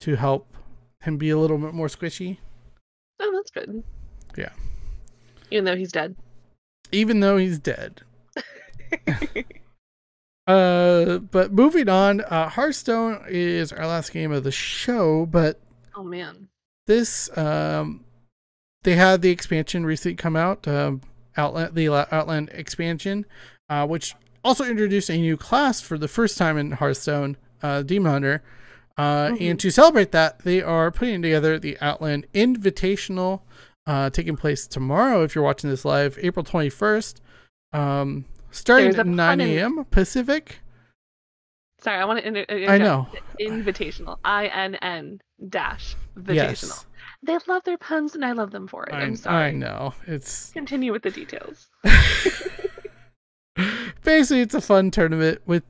to 0.00 0.16
help 0.16 0.56
him 1.02 1.18
be 1.18 1.28
a 1.28 1.36
little 1.38 1.58
bit 1.58 1.74
more 1.74 1.88
squishy. 1.88 2.38
Oh, 3.20 3.30
that's 3.34 3.50
good. 3.50 3.84
Yeah. 4.38 4.52
Even 5.50 5.66
though 5.66 5.76
he's 5.76 5.92
dead. 5.92 6.16
even 6.90 7.20
though 7.20 7.36
he's 7.36 7.58
dead. 7.58 8.00
Uh, 10.46 11.18
but 11.18 11.52
moving 11.52 11.88
on, 11.88 12.20
uh, 12.20 12.50
Hearthstone 12.50 13.24
is 13.28 13.72
our 13.72 13.86
last 13.86 14.12
game 14.12 14.30
of 14.30 14.44
the 14.44 14.52
show, 14.52 15.24
but 15.24 15.58
oh 15.96 16.04
man. 16.04 16.48
this 16.86 17.34
um, 17.38 18.04
they 18.82 18.94
had 18.94 19.22
the 19.22 19.30
expansion 19.30 19.86
recently 19.86 20.16
come 20.16 20.36
out, 20.36 20.68
um, 20.68 21.00
Outland 21.38 21.74
the 21.74 21.88
Outland 21.88 22.50
expansion, 22.52 23.24
uh, 23.70 23.86
which 23.86 24.14
also 24.44 24.64
introduced 24.64 25.08
a 25.08 25.16
new 25.16 25.38
class 25.38 25.80
for 25.80 25.96
the 25.96 26.08
first 26.08 26.36
time 26.36 26.58
in 26.58 26.72
Hearthstone, 26.72 27.38
uh, 27.62 27.80
Demon 27.80 28.12
Hunter. 28.12 28.42
Uh, 28.98 29.28
Mhm. 29.28 29.50
And 29.50 29.60
to 29.60 29.70
celebrate 29.70 30.12
that, 30.12 30.40
they 30.40 30.60
are 30.60 30.90
putting 30.90 31.22
together 31.22 31.58
the 31.58 31.78
Outland 31.80 32.26
Invitational, 32.34 33.40
uh, 33.86 34.10
taking 34.10 34.36
place 34.36 34.66
tomorrow. 34.66 35.22
If 35.24 35.34
you're 35.34 35.42
watching 35.42 35.70
this 35.70 35.86
live, 35.86 36.18
April 36.20 36.44
21st, 36.44 37.22
um, 37.72 38.26
starting 38.54 38.94
at 38.94 39.06
9 39.06 39.16
pun 39.16 39.40
in- 39.40 39.58
a.m. 39.58 39.84
Pacific. 39.90 40.60
Sorry, 41.80 41.98
I 41.98 42.04
want 42.06 42.24
to. 42.24 42.54
In- 42.64 42.70
I 42.70 42.78
know. 42.78 43.08
Invitational. 43.40 44.18
I 44.24 44.46
N 44.46 44.76
N 44.76 45.20
dash 45.50 45.94
invitational. 46.16 46.34
Yes. 46.34 46.86
They 47.22 47.36
love 47.46 47.64
their 47.64 47.76
puns, 47.78 48.14
and 48.14 48.24
I 48.24 48.32
love 48.32 48.50
them 48.50 48.66
for 48.66 48.84
it. 48.86 48.94
I, 48.94 49.00
I'm 49.00 49.16
sorry. 49.16 49.48
I 49.48 49.50
know. 49.50 49.92
It's 50.06 50.50
Continue 50.52 50.92
with 50.92 51.02
the 51.02 51.10
details. 51.10 51.68
basically 54.02 54.40
it's 54.40 54.54
a 54.54 54.60
fun 54.60 54.90
tournament 54.90 55.40
with 55.46 55.62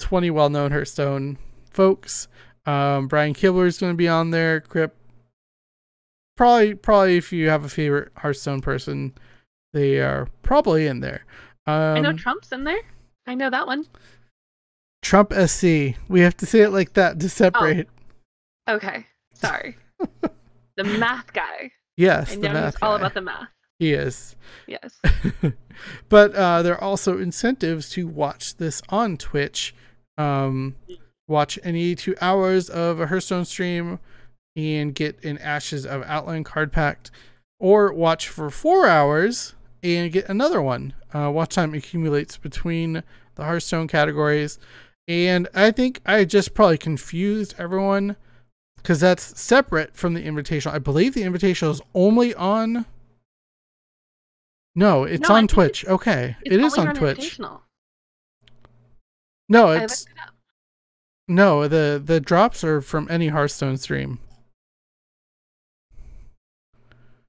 20 0.00 0.30
well-known 0.30 0.70
Hearthstone 0.70 1.38
folks. 1.70 2.28
Um, 2.66 3.08
Brian 3.08 3.34
Kibler 3.34 3.66
is 3.66 3.78
going 3.78 3.92
to 3.92 3.96
be 3.96 4.08
on 4.08 4.30
there. 4.30 4.60
Kripp. 4.60 4.92
Probably, 6.36 6.74
probably 6.74 7.16
if 7.16 7.32
you 7.32 7.48
have 7.48 7.64
a 7.64 7.68
favorite 7.68 8.10
Hearthstone 8.16 8.60
person, 8.60 9.14
they 9.72 10.00
are 10.00 10.28
probably 10.42 10.86
in 10.86 11.00
there. 11.00 11.24
Um, 11.66 11.96
I 11.96 12.00
know 12.00 12.12
Trump's 12.12 12.52
in 12.52 12.64
there. 12.64 12.80
I 13.26 13.34
know 13.34 13.50
that 13.50 13.66
one. 13.66 13.86
Trump 15.02 15.32
SC. 15.32 15.96
We 16.08 16.20
have 16.20 16.36
to 16.38 16.46
say 16.46 16.60
it 16.60 16.70
like 16.70 16.94
that 16.94 17.20
to 17.20 17.28
separate. 17.28 17.88
Okay, 18.68 19.06
sorry. 19.34 19.76
the 20.76 20.84
math 20.84 21.32
guy. 21.32 21.70
yes, 21.96 22.32
I 22.32 22.36
the 22.36 22.40
know 22.48 22.52
math 22.54 22.74
he's 22.74 22.82
all 22.82 22.96
about 22.96 23.14
the 23.14 23.20
math. 23.20 23.48
He 23.78 23.92
is. 23.92 24.36
Yes. 24.66 25.00
but 26.08 26.34
uh, 26.34 26.62
there 26.62 26.74
are 26.74 26.82
also 26.82 27.18
incentives 27.18 27.90
to 27.90 28.06
watch 28.06 28.56
this 28.56 28.80
on 28.88 29.16
Twitch. 29.16 29.74
Um, 30.16 30.76
watch 31.26 31.58
any 31.62 31.94
two 31.94 32.14
hours 32.20 32.70
of 32.70 33.00
a 33.00 33.06
Hearthstone 33.06 33.44
stream 33.44 33.98
and 34.56 34.94
get 34.94 35.22
an 35.24 35.38
Ashes 35.38 35.84
of 35.84 36.02
Outland 36.04 36.44
card 36.44 36.72
pack, 36.72 37.10
or 37.58 37.92
watch 37.92 38.28
for 38.28 38.48
four 38.50 38.86
hours 38.86 39.54
and 39.84 40.10
get 40.10 40.28
another 40.28 40.60
one. 40.62 40.94
Uh, 41.12 41.30
watch 41.30 41.54
time 41.54 41.74
accumulates 41.74 42.36
between 42.36 43.02
the 43.34 43.44
Hearthstone 43.44 43.86
categories. 43.86 44.58
And 45.06 45.46
I 45.54 45.70
think 45.70 46.00
I 46.06 46.24
just 46.24 46.54
probably 46.54 46.78
confused 46.78 47.54
everyone 47.58 48.16
because 48.76 49.00
that's 49.00 49.38
separate 49.40 49.94
from 49.94 50.14
the 50.14 50.24
Invitational. 50.24 50.72
I 50.72 50.78
believe 50.78 51.14
the 51.14 51.22
Invitational 51.22 51.70
is 51.72 51.82
only 51.94 52.34
on. 52.34 52.86
No, 54.74 55.04
it's 55.04 55.28
No, 55.28 55.34
on 55.36 55.46
Twitch. 55.46 55.86
okay, 55.86 56.36
It's 56.42 56.54
it 56.54 56.60
is 56.60 56.76
on 56.78 56.94
Twitch. 56.94 57.38
No, 59.48 59.70
it's 59.72 60.02
it 60.04 60.08
no 61.28 61.68
the 61.68 62.02
the 62.04 62.20
drops 62.20 62.64
are 62.64 62.80
from 62.80 63.06
any 63.10 63.28
Hearthstone 63.28 63.76
stream. 63.76 64.18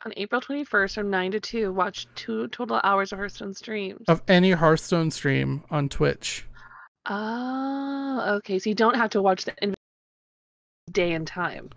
On 0.05 0.13
April 0.17 0.39
21st 0.39 0.93
from 0.95 1.09
9 1.09 1.31
to 1.31 1.39
2. 1.39 1.73
Watch 1.73 2.07
two 2.15 2.47
total 2.49 2.79
hours 2.83 3.11
of 3.11 3.17
Hearthstone 3.19 3.53
streams. 3.53 4.05
of 4.07 4.21
any 4.27 4.51
Hearthstone 4.51 5.09
stream 5.11 5.63
on 5.71 5.89
Twitch. 5.89 6.45
Oh, 7.07 8.35
okay. 8.37 8.59
So 8.59 8.69
you 8.69 8.75
don't 8.75 8.95
have 8.95 9.09
to 9.11 9.21
watch 9.21 9.45
the 9.45 9.73
day 10.91 11.13
and 11.13 11.25
time. 11.27 11.69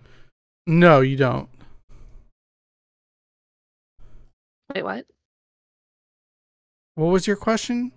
No, 0.67 1.01
you 1.01 1.17
don't. 1.17 1.49
Wait, 4.75 4.83
what? 4.85 5.07
What 6.95 7.07
was 7.07 7.27
your 7.27 7.37
question? 7.37 7.93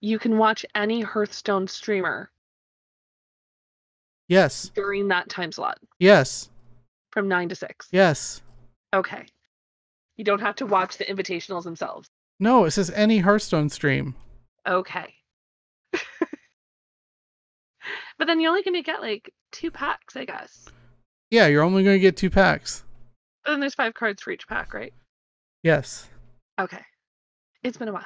You 0.00 0.18
can 0.18 0.38
watch 0.38 0.64
any 0.74 1.02
Hearthstone 1.02 1.68
streamer 1.68 2.30
Yes. 4.28 4.70
during 4.74 5.08
that 5.08 5.28
time 5.28 5.52
slot 5.52 5.78
Yes. 5.98 6.48
from 7.12 7.28
9 7.28 7.50
to 7.50 7.54
6. 7.54 7.88
Yes. 7.92 8.40
Okay. 8.94 9.26
You 10.16 10.24
don't 10.24 10.40
have 10.40 10.56
to 10.56 10.66
watch 10.66 10.98
the 10.98 11.04
invitationals 11.04 11.64
themselves. 11.64 12.08
No, 12.38 12.64
it 12.64 12.72
says 12.72 12.90
any 12.90 13.18
Hearthstone 13.18 13.68
stream. 13.68 14.14
Okay. 14.66 15.14
but 18.18 18.26
then 18.26 18.40
you're 18.40 18.50
only 18.50 18.62
going 18.62 18.74
to 18.74 18.82
get 18.82 19.00
like 19.00 19.32
two 19.50 19.70
packs, 19.70 20.16
I 20.16 20.24
guess. 20.24 20.66
Yeah, 21.30 21.46
you're 21.46 21.62
only 21.62 21.82
going 21.82 21.96
to 21.96 22.00
get 22.00 22.16
two 22.16 22.30
packs. 22.30 22.84
But 23.44 23.52
then 23.52 23.60
there's 23.60 23.74
five 23.74 23.94
cards 23.94 24.22
for 24.22 24.30
each 24.30 24.46
pack, 24.46 24.74
right? 24.74 24.92
Yes. 25.62 26.08
Okay. 26.60 26.82
It's 27.62 27.78
been 27.78 27.88
a 27.88 27.92
while. 27.92 28.04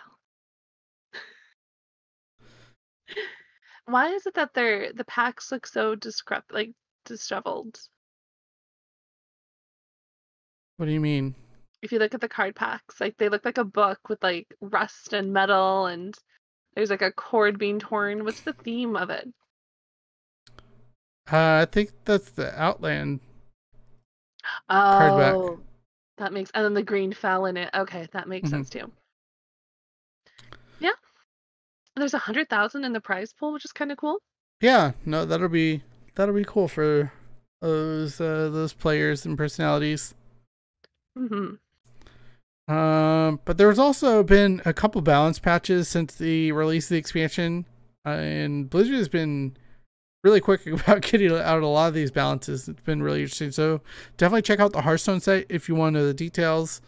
Why 3.87 4.09
is 4.09 4.27
it 4.27 4.35
that 4.35 4.55
they're 4.55 4.93
the 4.93 5.05
packs 5.05 5.51
look 5.51 5.67
so 5.67 5.97
discrep 5.97 6.43
like 6.51 6.73
disheveled? 7.05 7.79
What 10.77 10.87
do 10.87 10.93
you 10.93 11.01
mean? 11.01 11.35
If 11.87 11.93
you 11.93 12.01
look 12.01 12.15
at 12.15 12.21
the 12.21 12.29
card 12.29 12.57
packs, 12.57 13.01
like 13.01 13.17
they 13.17 13.29
look 13.29 13.45
like 13.45 13.59
a 13.59 13.65
book 13.65 14.09
with 14.09 14.21
like 14.21 14.53
rust 14.61 15.13
and 15.13 15.33
metal 15.33 15.87
and 15.87 16.19
there's 16.75 16.91
like 16.91 17.01
a 17.03 17.13
cord 17.13 17.61
being 17.61 17.79
torn. 17.79 18.25
What's 18.25 18.41
the 18.41 18.55
theme 18.55 18.97
of 18.97 19.09
it? 19.09 19.33
Uh, 21.31 21.63
I 21.63 21.67
think 21.71 21.91
that's 22.05 22.31
the 22.31 22.53
Outland. 22.61 23.21
Oh, 24.69 24.97
Card 24.97 25.17
back. 25.17 25.37
that 26.19 26.33
makes 26.33 26.51
and 26.55 26.65
then 26.65 26.75
the 26.75 26.83
green 26.83 27.13
fell 27.13 27.47
in 27.47 27.57
it. 27.57 27.71
Okay, 27.75 28.09
that 28.13 28.29
makes 28.29 28.49
Mhm. 28.49 28.51
sense 28.51 28.69
too. 28.69 28.93
Yeah. 30.81 30.93
There's 31.97 32.15
a 32.15 32.19
hundred 32.19 32.49
thousand 32.49 32.85
in 32.85 32.93
the 32.93 33.01
prize 33.01 33.33
pool, 33.33 33.53
which 33.53 33.65
is 33.65 33.73
kind 33.73 33.93
of 33.93 33.99
cool. 33.99 34.21
Yeah, 34.61 34.93
no, 35.05 35.25
that'll 35.25 35.49
be 35.49 35.83
that'll 36.15 36.35
be 36.35 36.45
cool 36.45 36.69
for 36.69 37.13
those 37.61 38.21
uh, 38.21 38.51
those 38.51 38.73
players 38.73 39.25
and 39.27 39.37
personalities. 39.37 40.15
hmm 41.17 41.59
Um, 42.69 43.41
but 43.45 43.59
there's 43.59 43.79
also 43.79 44.23
been 44.23 44.61
a 44.65 44.73
couple 44.73 45.01
balance 45.01 45.39
patches 45.39 45.89
since 45.89 46.15
the 46.15 46.51
release 46.53 46.87
of 46.87 46.91
the 46.91 46.97
expansion, 46.97 47.65
uh, 48.05 48.11
and 48.11 48.69
Blizzard 48.69 48.97
has 48.97 49.09
been 49.09 49.57
really 50.25 50.41
quick 50.41 50.67
about 50.67 51.03
getting 51.03 51.31
out 51.33 51.63
a 51.63 51.67
lot 51.67 51.89
of 51.89 51.95
these 51.95 52.11
balances. 52.11 52.69
It's 52.69 52.81
been 52.83 53.03
really 53.03 53.21
interesting. 53.23 53.53
So 53.53 53.81
definitely 54.17 54.43
check 54.43 54.59
out 54.59 54.73
the 54.73 54.83
Hearthstone 54.83 55.21
site 55.21 55.47
if 55.49 55.69
you 55.69 55.75
want 55.77 55.95
to 55.95 56.01
know 56.01 56.07
the 56.07 56.15
details. 56.15 56.81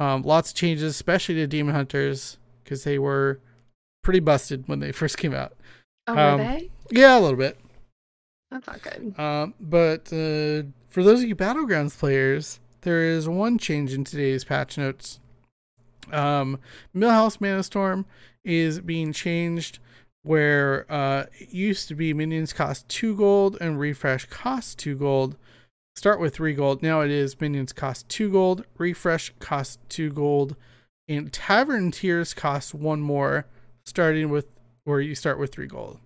Um, 0.00 0.22
lots 0.22 0.50
of 0.50 0.56
changes, 0.56 0.90
especially 0.90 1.36
to 1.36 1.46
Demon 1.46 1.74
Hunters, 1.74 2.38
because 2.64 2.82
they 2.84 2.98
were 2.98 3.38
pretty 4.02 4.20
busted 4.20 4.66
when 4.66 4.80
they 4.80 4.92
first 4.92 5.16
came 5.18 5.34
out. 5.34 5.52
Oh, 6.08 6.16
Um, 6.16 6.38
were 6.40 6.44
they? 6.46 6.70
Yeah, 6.90 7.18
a 7.18 7.20
little 7.20 7.38
bit. 7.38 7.56
That's 8.50 8.66
not 8.66 8.82
good. 8.82 9.14
Um, 9.16 9.54
but 9.60 10.12
uh, 10.12 10.66
for 10.88 11.04
those 11.04 11.22
of 11.22 11.28
you 11.28 11.36
Battlegrounds 11.36 11.96
players, 11.96 12.58
there 12.82 13.04
is 13.04 13.28
one 13.28 13.58
change 13.58 13.92
in 13.92 14.04
today's 14.04 14.44
patch 14.44 14.78
notes. 14.78 15.20
Um, 16.12 16.58
Millhouse 16.94 17.40
Mana 17.40 17.62
Storm 17.62 18.06
is 18.44 18.80
being 18.80 19.12
changed 19.12 19.78
where 20.22 20.90
uh, 20.90 21.24
it 21.38 21.50
used 21.50 21.88
to 21.88 21.94
be 21.94 22.12
minions 22.12 22.52
cost 22.52 22.88
2 22.88 23.16
gold 23.16 23.56
and 23.60 23.78
refresh 23.78 24.26
cost 24.26 24.78
2 24.78 24.96
gold. 24.96 25.36
Start 25.96 26.20
with 26.20 26.34
3 26.34 26.54
gold. 26.54 26.82
Now 26.82 27.00
it 27.00 27.10
is 27.10 27.40
minions 27.40 27.72
cost 27.72 28.08
2 28.08 28.30
gold, 28.30 28.64
refresh 28.76 29.32
cost 29.38 29.78
2 29.88 30.10
gold, 30.12 30.56
and 31.08 31.32
tavern 31.32 31.90
tiers 31.90 32.34
cost 32.34 32.74
1 32.74 33.00
more, 33.00 33.46
starting 33.84 34.28
with 34.30 34.46
where 34.84 35.00
you 35.00 35.14
start 35.14 35.38
with 35.38 35.52
3 35.52 35.66
gold. 35.66 35.98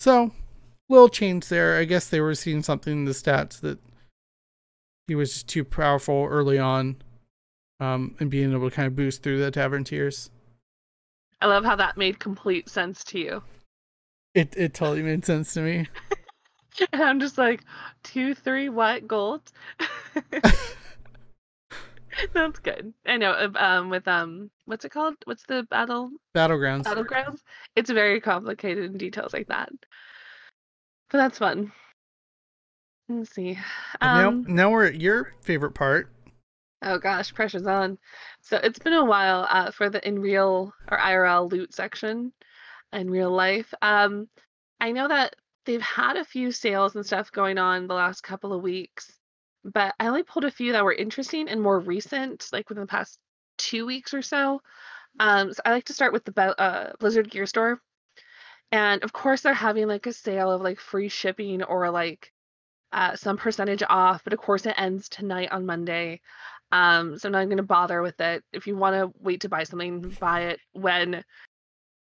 So, 0.00 0.32
little 0.88 1.08
change 1.08 1.48
there. 1.48 1.78
I 1.78 1.84
guess 1.84 2.08
they 2.08 2.20
were 2.20 2.34
seeing 2.34 2.62
something 2.62 2.92
in 2.92 3.04
the 3.04 3.12
stats 3.12 3.60
that 3.60 3.78
he 5.06 5.14
was 5.14 5.32
just 5.32 5.48
too 5.48 5.64
powerful 5.64 6.26
early 6.30 6.58
on, 6.58 6.96
um, 7.80 8.14
and 8.20 8.30
being 8.30 8.52
able 8.52 8.68
to 8.70 8.74
kind 8.74 8.86
of 8.86 8.96
boost 8.96 9.22
through 9.22 9.38
the 9.38 9.50
tavern 9.50 9.84
tiers. 9.84 10.30
I 11.40 11.46
love 11.46 11.64
how 11.64 11.76
that 11.76 11.96
made 11.96 12.18
complete 12.18 12.68
sense 12.68 13.04
to 13.04 13.18
you. 13.18 13.42
It 14.34 14.54
it 14.56 14.74
totally 14.74 15.02
made 15.02 15.24
sense 15.24 15.52
to 15.54 15.60
me. 15.60 15.88
And 16.92 17.02
I'm 17.02 17.20
just 17.20 17.38
like, 17.38 17.62
two, 18.02 18.34
three, 18.34 18.68
what 18.68 19.08
gold? 19.08 19.40
That's 22.34 22.58
good. 22.60 22.92
I 23.06 23.16
know. 23.16 23.32
uh, 23.32 23.50
Um, 23.58 23.88
with 23.90 24.06
um, 24.08 24.50
what's 24.66 24.84
it 24.84 24.90
called? 24.90 25.14
What's 25.24 25.44
the 25.44 25.62
battle 25.70 26.10
Battlegrounds. 26.34 26.84
battlegrounds? 26.84 27.38
It's 27.76 27.88
very 27.90 28.20
complicated 28.20 28.84
in 28.84 28.98
details 28.98 29.32
like 29.32 29.48
that. 29.48 29.70
But 31.10 31.18
that's 31.18 31.38
fun. 31.38 31.72
Let's 33.08 33.34
see. 33.34 33.58
Um, 34.00 34.44
now 34.46 34.54
now 34.54 34.70
we're 34.70 34.86
at 34.86 35.00
your 35.00 35.32
favorite 35.42 35.72
part. 35.72 36.10
Oh 36.82 36.98
gosh, 36.98 37.32
pressure's 37.32 37.66
on. 37.66 37.98
So 38.42 38.58
it's 38.58 38.78
been 38.78 38.92
a 38.92 39.04
while 39.04 39.46
uh, 39.48 39.70
for 39.70 39.90
the 39.90 40.06
in 40.06 40.18
real 40.18 40.72
or 40.90 40.98
IRL 40.98 41.50
loot 41.50 41.74
section 41.74 42.32
in 42.92 43.10
real 43.10 43.30
life. 43.30 43.72
Um, 43.80 44.28
I 44.80 44.92
know 44.92 45.08
that 45.08 45.36
they've 45.64 45.80
had 45.80 46.16
a 46.16 46.24
few 46.24 46.52
sales 46.52 46.94
and 46.94 47.06
stuff 47.06 47.32
going 47.32 47.58
on 47.58 47.86
the 47.86 47.94
last 47.94 48.22
couple 48.22 48.52
of 48.52 48.62
weeks, 48.62 49.10
but 49.64 49.94
I 49.98 50.06
only 50.08 50.22
pulled 50.22 50.44
a 50.44 50.50
few 50.50 50.72
that 50.72 50.84
were 50.84 50.92
interesting 50.92 51.48
and 51.48 51.62
more 51.62 51.80
recent, 51.80 52.48
like 52.52 52.68
within 52.68 52.82
the 52.82 52.88
past 52.88 53.18
two 53.56 53.86
weeks 53.86 54.14
or 54.14 54.22
so. 54.22 54.60
Um, 55.18 55.52
so 55.52 55.62
I 55.64 55.70
like 55.70 55.84
to 55.86 55.94
start 55.94 56.12
with 56.12 56.24
the 56.24 56.60
uh, 56.60 56.92
Blizzard 57.00 57.30
Gear 57.30 57.46
Store, 57.46 57.80
and 58.70 59.02
of 59.02 59.12
course 59.12 59.40
they're 59.40 59.54
having 59.54 59.86
like 59.86 60.06
a 60.06 60.12
sale 60.12 60.50
of 60.50 60.60
like 60.60 60.78
free 60.78 61.08
shipping 61.08 61.62
or 61.62 61.90
like 61.90 62.32
uh, 62.92 63.16
some 63.16 63.36
percentage 63.36 63.82
off. 63.88 64.22
But 64.24 64.32
of 64.32 64.38
course 64.38 64.66
it 64.66 64.74
ends 64.76 65.08
tonight 65.08 65.50
on 65.52 65.66
Monday. 65.66 66.20
Um, 66.72 67.18
so 67.18 67.28
I'm 67.28 67.32
not 67.32 67.44
going 67.44 67.56
to 67.58 67.62
bother 67.62 68.02
with 68.02 68.20
it. 68.20 68.42
If 68.52 68.66
you 68.66 68.76
want 68.76 68.94
to 68.96 69.12
wait 69.20 69.42
to 69.42 69.48
buy 69.48 69.64
something, 69.64 70.00
buy 70.20 70.42
it 70.42 70.60
when 70.72 71.24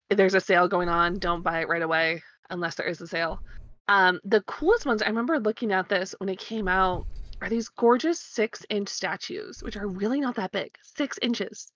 there's 0.09 0.34
a 0.34 0.41
sale 0.41 0.67
going 0.67 0.89
on. 0.89 1.20
Don't 1.20 1.43
buy 1.43 1.61
it 1.61 1.70
right 1.70 1.82
away. 1.82 2.24
unless 2.49 2.76
there 2.76 2.88
is 2.88 2.99
a 2.99 3.07
sale. 3.07 3.39
Um, 3.88 4.20
the 4.24 4.41
coolest 4.41 4.86
ones 4.86 5.01
I 5.01 5.07
remember 5.07 5.39
looking 5.39 5.72
at 5.72 5.89
this 5.89 6.15
when 6.17 6.30
it 6.30 6.39
came 6.39 6.67
out 6.67 7.05
are 7.41 7.49
these 7.49 7.70
gorgeous 7.70 8.20
six 8.20 8.65
inch 8.70 8.89
statues, 8.89 9.63
which 9.63 9.78
are 9.78 9.88
really 9.88 10.20
not 10.20 10.36
that 10.36 10.51
big, 10.51 10.76
six 10.82 11.17
inches 11.22 11.72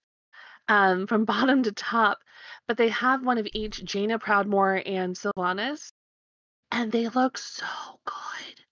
um, 0.67 1.07
from 1.07 1.25
bottom 1.33 1.63
to 1.63 1.71
top. 1.71 2.19
But 2.67 2.77
they 2.77 2.89
have 2.89 3.25
one 3.25 3.37
of 3.37 3.47
each 3.53 3.83
Jaina 3.83 4.19
Proudmoore 4.19 4.81
and 4.85 5.15
Sylvanas, 5.15 5.91
and 6.71 6.91
they 6.91 7.07
look 7.09 7.37
so 7.37 7.65
good, 8.05 8.62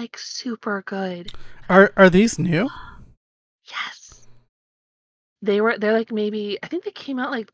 like 0.00 0.16
super 0.18 0.82
good. 0.86 1.30
Are 1.68 1.92
are 1.96 2.08
these 2.08 2.38
new? 2.38 2.68
Yes, 3.70 4.26
they 5.42 5.60
were. 5.60 5.78
They're 5.78 5.92
like 5.92 6.10
maybe 6.10 6.58
I 6.62 6.68
think 6.68 6.84
they 6.84 6.90
came 6.90 7.18
out 7.18 7.30
like 7.30 7.52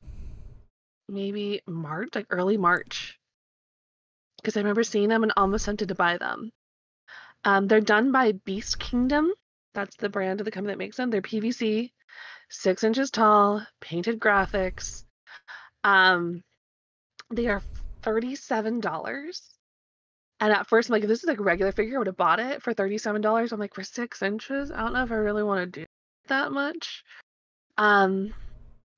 maybe 1.08 1.60
March, 1.66 2.10
like 2.14 2.26
early 2.30 2.56
March, 2.56 3.18
because 4.36 4.56
I 4.56 4.60
remember 4.60 4.84
seeing 4.84 5.08
them 5.08 5.24
and 5.24 5.32
almost 5.36 5.64
tempted 5.64 5.88
to 5.88 5.94
buy 5.94 6.18
them. 6.18 6.52
Um, 7.44 7.66
they're 7.66 7.80
done 7.80 8.12
by 8.12 8.32
Beast 8.32 8.78
Kingdom. 8.78 9.32
That's 9.74 9.96
the 9.96 10.08
brand 10.08 10.40
of 10.40 10.44
the 10.44 10.50
company 10.50 10.72
that 10.72 10.78
makes 10.78 10.96
them. 10.96 11.10
They're 11.10 11.22
PVC, 11.22 11.90
six 12.48 12.84
inches 12.84 13.10
tall, 13.10 13.66
painted 13.80 14.20
graphics. 14.20 15.04
Um, 15.82 16.42
they 17.30 17.48
are 17.48 17.62
thirty-seven 18.02 18.80
dollars. 18.80 19.55
And 20.40 20.52
at 20.52 20.68
first, 20.68 20.88
I'm 20.88 20.92
like, 20.92 21.02
if 21.02 21.08
this 21.08 21.20
is 21.22 21.28
like 21.28 21.40
a 21.40 21.42
regular 21.42 21.72
figure, 21.72 21.96
I 21.96 21.98
would 21.98 22.06
have 22.08 22.16
bought 22.16 22.40
it 22.40 22.62
for 22.62 22.74
thirty-seven 22.74 23.22
dollars. 23.22 23.52
I'm 23.52 23.60
like, 23.60 23.74
for 23.74 23.84
six 23.84 24.22
inches, 24.22 24.70
I 24.70 24.80
don't 24.80 24.92
know 24.92 25.04
if 25.04 25.12
I 25.12 25.16
really 25.16 25.42
want 25.42 25.72
to 25.72 25.80
do 25.80 25.86
that 26.28 26.52
much. 26.52 27.04
Um, 27.78 28.34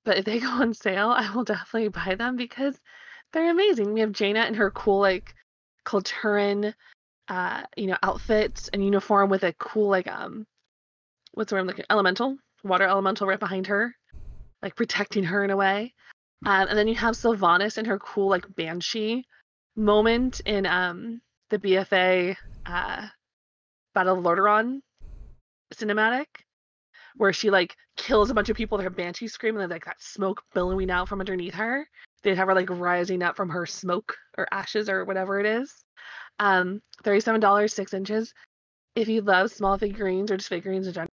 but 0.05 0.19
if 0.19 0.25
they 0.25 0.41
go 0.41 0.49
on 0.49 0.75
sale, 0.75 1.11
I 1.11 1.33
will 1.35 1.45
definitely 1.45 1.89
buy 1.89 2.17
them 2.17 2.37
because 2.37 2.79
they're 3.33 3.51
amazing. 3.51 3.93
We 3.93 4.01
have 4.01 4.13
Jaina 4.13 4.47
in 4.47 4.55
her 4.55 4.71
cool 4.71 5.01
like 5.01 5.35
Kul 5.85 6.03
Tiran 6.03 6.75
uh, 7.29 7.63
you 7.77 7.87
know, 7.87 7.97
outfit 8.03 8.69
and 8.73 8.85
uniform 8.85 9.31
with 9.31 9.45
a 9.45 9.53
cool 9.55 9.89
like 9.89 10.09
um 10.09 10.47
what's 11.33 11.51
the 11.51 11.57
word 11.57 11.61
I'm 11.61 11.67
looking 11.67 11.85
elemental, 11.91 12.37
water 12.65 12.85
elemental 12.85 13.27
right 13.27 13.39
behind 13.39 13.67
her, 13.67 13.95
like 14.63 14.77
protecting 14.77 15.25
her 15.25 15.45
in 15.45 15.51
a 15.51 15.57
way. 15.57 15.95
Um, 16.47 16.69
and 16.69 16.79
then 16.79 16.89
you 16.89 16.95
have 16.95 17.15
Sylvanas 17.15 17.79
in 17.79 17.85
her 17.85 17.99
cool 17.99 18.29
like 18.29 18.55
banshee 18.55 19.27
moment 19.77 20.41
in 20.47 20.67
um 20.67 21.21
the 21.51 21.59
BFA 21.59 22.37
uh 22.67 23.07
Battle 23.95 24.19
of 24.19 24.25
Lordaeron 24.25 24.81
cinematic 25.75 26.27
where 27.17 27.33
she 27.33 27.51
like 27.51 27.77
kills 27.97 28.31
a 28.31 28.35
bunch 28.35 28.49
of 28.49 28.57
people 28.57 28.79
with 28.79 28.85
her 28.85 28.91
banshee 28.91 29.29
scream 29.29 29.57
and 29.57 29.63
then 29.63 29.71
like 29.71 29.85
that 29.85 30.01
smoke 30.01 30.43
billowing 30.55 30.91
out 30.91 31.09
from 31.09 31.21
underneath 31.21 31.55
her. 31.55 31.87
They'd 32.23 32.37
have 32.37 32.49
her 32.49 32.55
like 32.55 32.71
rising 32.71 33.23
up 33.23 33.37
from 33.37 33.51
her 33.51 33.67
smoke 33.67 34.17
or 34.37 34.47
ashes 34.51 34.89
or 34.89 35.05
whatever 35.05 35.39
it 35.39 35.47
is. 35.47 35.85
Um, 36.39 36.81
thirty-seven 37.03 37.41
dollars, 37.41 37.75
six 37.75 37.93
inches. 37.93 38.33
If 38.95 39.09
you 39.09 39.21
love 39.21 39.51
small 39.51 39.79
figurines 39.79 40.31
or 40.31 40.37
just 40.37 40.49
figurines 40.49 40.87
in 40.87 40.93
general, 40.93 41.11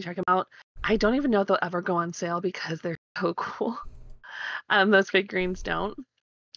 check 0.00 0.16
them 0.16 0.24
out. 0.28 0.46
I 0.82 0.96
don't 0.96 1.14
even 1.14 1.30
know 1.30 1.40
if 1.40 1.48
they'll 1.48 1.58
ever 1.62 1.82
go 1.82 1.96
on 1.96 2.12
sale 2.12 2.40
because 2.40 2.80
they're 2.80 2.98
so 3.20 3.34
cool. 3.34 3.78
Um, 4.68 4.90
those 4.90 5.10
figurines 5.10 5.62
don't. 5.62 5.96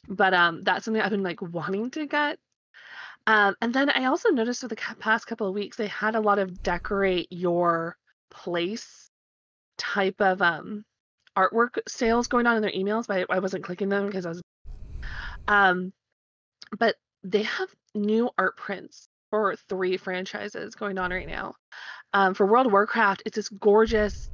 But 0.09 0.33
um, 0.33 0.63
that's 0.63 0.85
something 0.85 1.01
I've 1.01 1.11
been 1.11 1.23
like 1.23 1.41
wanting 1.41 1.91
to 1.91 2.07
get. 2.07 2.39
Um, 3.27 3.55
and 3.61 3.73
then 3.73 3.89
I 3.89 4.05
also 4.05 4.29
noticed 4.29 4.61
for 4.61 4.69
the 4.69 4.77
past 4.99 5.27
couple 5.27 5.47
of 5.47 5.53
weeks 5.53 5.75
they 5.75 5.87
had 5.87 6.15
a 6.15 6.21
lot 6.21 6.39
of 6.39 6.63
decorate 6.63 7.27
your 7.29 7.97
place 8.31 9.09
type 9.77 10.19
of 10.21 10.41
um 10.41 10.83
artwork 11.37 11.77
sales 11.87 12.27
going 12.27 12.47
on 12.47 12.55
in 12.55 12.61
their 12.61 12.71
emails, 12.71 13.05
but 13.05 13.27
I, 13.29 13.39
wasn't 13.39 13.63
clicking 13.63 13.89
them 13.89 14.07
because 14.07 14.25
I 14.25 14.29
was 14.29 14.41
um 15.47 15.93
but 16.79 16.95
they 17.23 17.43
have 17.43 17.69
new 17.93 18.29
art 18.37 18.57
prints 18.57 19.07
for 19.29 19.55
three 19.67 19.97
franchises 19.97 20.75
going 20.75 20.97
on 20.97 21.11
right 21.11 21.27
now. 21.27 21.53
Um, 22.13 22.33
for 22.33 22.45
World 22.45 22.67
of 22.67 22.71
Warcraft, 22.71 23.23
it's 23.25 23.35
this 23.35 23.49
gorgeous 23.49 24.29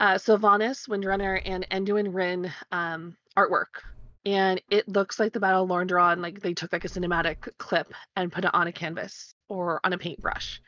uh, 0.00 0.14
Sylvanas, 0.14 0.88
Windrunner, 0.88 1.40
and 1.44 1.66
Anduin 1.70 2.12
Wrynn 2.12 2.50
um, 2.72 3.16
artwork. 3.36 3.82
And 4.26 4.60
it 4.70 4.88
looks 4.88 5.20
like 5.20 5.32
the 5.32 5.38
Battle 5.38 5.62
of 5.62 5.70
Lordaeron, 5.70 6.20
like 6.20 6.40
they 6.40 6.52
took 6.52 6.72
like 6.72 6.84
a 6.84 6.88
cinematic 6.88 7.48
clip 7.58 7.94
and 8.16 8.32
put 8.32 8.44
it 8.44 8.52
on 8.52 8.66
a 8.66 8.72
canvas 8.72 9.36
or 9.48 9.80
on 9.84 9.92
a 9.92 9.98
paintbrush. 9.98 10.60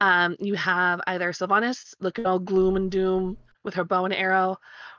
Um, 0.00 0.34
you 0.40 0.54
have 0.56 1.00
either 1.06 1.30
Sylvanas 1.30 1.94
looking 2.00 2.26
all 2.26 2.40
gloom 2.40 2.74
and 2.74 2.90
doom 2.90 3.36
with 3.62 3.74
her 3.74 3.84
bow 3.84 4.06
and 4.06 4.12
arrow, 4.12 4.58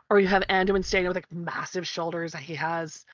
or 0.09 0.21
you 0.21 0.27
have 0.27 0.43
Anduin 0.49 0.85
standing 0.85 1.09
with 1.09 1.17
like 1.17 1.31
massive 1.33 1.85
shoulders 1.85 2.31
that 2.31 2.41
he 2.41 2.55
has 2.55 3.05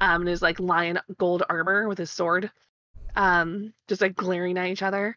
um, 0.00 0.22
and 0.22 0.28
his 0.30 0.40
like 0.40 0.58
lion 0.58 0.98
gold 1.18 1.42
armor 1.50 1.86
with 1.86 1.98
his 1.98 2.10
sword, 2.10 2.50
um, 3.16 3.74
just 3.86 4.00
like 4.00 4.16
glaring 4.16 4.56
at 4.56 4.68
each 4.68 4.82
other. 4.82 5.14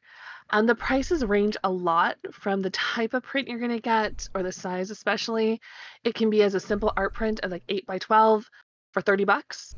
And 0.50 0.68
the 0.68 0.76
prices 0.76 1.24
range 1.24 1.56
a 1.64 1.72
lot 1.72 2.18
from 2.34 2.62
the 2.62 2.70
type 2.72 3.14
of 3.14 3.24
print 3.24 3.48
you're 3.48 3.60
going 3.60 3.72
to 3.72 3.80
get 3.80 4.28
or 4.36 4.44
the 4.44 4.52
size, 4.52 4.92
especially. 4.92 5.62
It 6.04 6.16
can 6.16 6.30
be 6.30 6.44
as 6.44 6.54
a 6.54 6.60
simple 6.60 6.92
art 6.98 7.14
print 7.14 7.40
of 7.40 7.52
like 7.52 7.64
8 7.70 7.86
by 7.86 7.98
12 7.98 8.50
for 8.92 9.02
30 9.02 9.26
bucks 9.26 9.76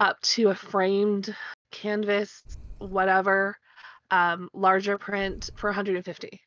up 0.00 0.20
to 0.22 0.48
a 0.48 0.54
framed 0.54 1.34
canvas, 1.70 2.42
whatever, 2.78 3.56
um, 4.10 4.48
larger 4.52 4.98
print 4.98 5.50
for 5.56 5.68
150. 5.68 6.40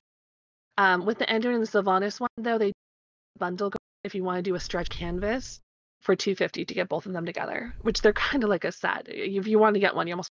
Um, 0.78 1.05
with 1.05 1.20
the 1.20 1.26
Anduin 1.26 1.55
and 1.55 1.63
the 1.63 1.68
Sylvanas 1.68 2.20
one, 2.20 2.30
though, 2.38 2.57
they 2.57 2.74
bundle 3.39 3.72
if 4.03 4.13
you 4.13 4.24
want 4.24 4.38
to 4.38 4.41
do 4.41 4.55
a 4.55 4.59
stretch 4.59 4.89
canvas 4.89 5.59
for 6.01 6.16
250 6.16 6.66
to 6.66 6.74
get 6.74 6.89
both 6.89 7.05
of 7.05 7.13
them 7.13 7.26
together, 7.26 7.74
which 7.82 8.01
they're 8.01 8.13
kind 8.13 8.43
of 8.43 8.49
like 8.49 8.63
a 8.63 8.72
set. 8.72 9.07
If 9.07 9.47
you 9.47 9.57
want 9.57 9.74
to 9.74 9.80
get 9.80 9.95
one, 9.95 10.07
you 10.07 10.13
almost 10.13 10.30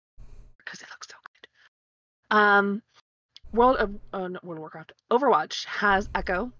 because 0.57 0.81
it 0.81 0.87
looks 0.91 1.07
so 1.07 1.15
good. 1.25 2.37
Um, 2.37 2.81
World 3.51 3.77
of 3.77 3.95
uh, 4.13 4.29
World 4.43 4.57
of 4.57 4.59
Warcraft 4.59 4.93
Overwatch 5.11 5.65
has 5.65 6.09
Echo. 6.13 6.51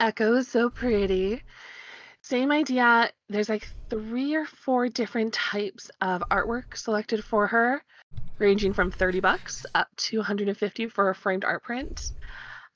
Echo 0.00 0.34
is 0.34 0.48
so 0.48 0.70
pretty. 0.70 1.42
Same 2.28 2.50
idea. 2.50 3.08
There's 3.28 3.48
like 3.48 3.68
three 3.88 4.34
or 4.34 4.46
four 4.46 4.88
different 4.88 5.32
types 5.32 5.92
of 6.00 6.24
artwork 6.28 6.76
selected 6.76 7.22
for 7.22 7.46
her, 7.46 7.84
ranging 8.38 8.72
from 8.72 8.90
30 8.90 9.20
bucks 9.20 9.64
up 9.76 9.86
to 9.96 10.16
150 10.16 10.88
for 10.88 11.10
a 11.10 11.14
framed 11.14 11.44
art 11.44 11.62
print. 11.62 12.10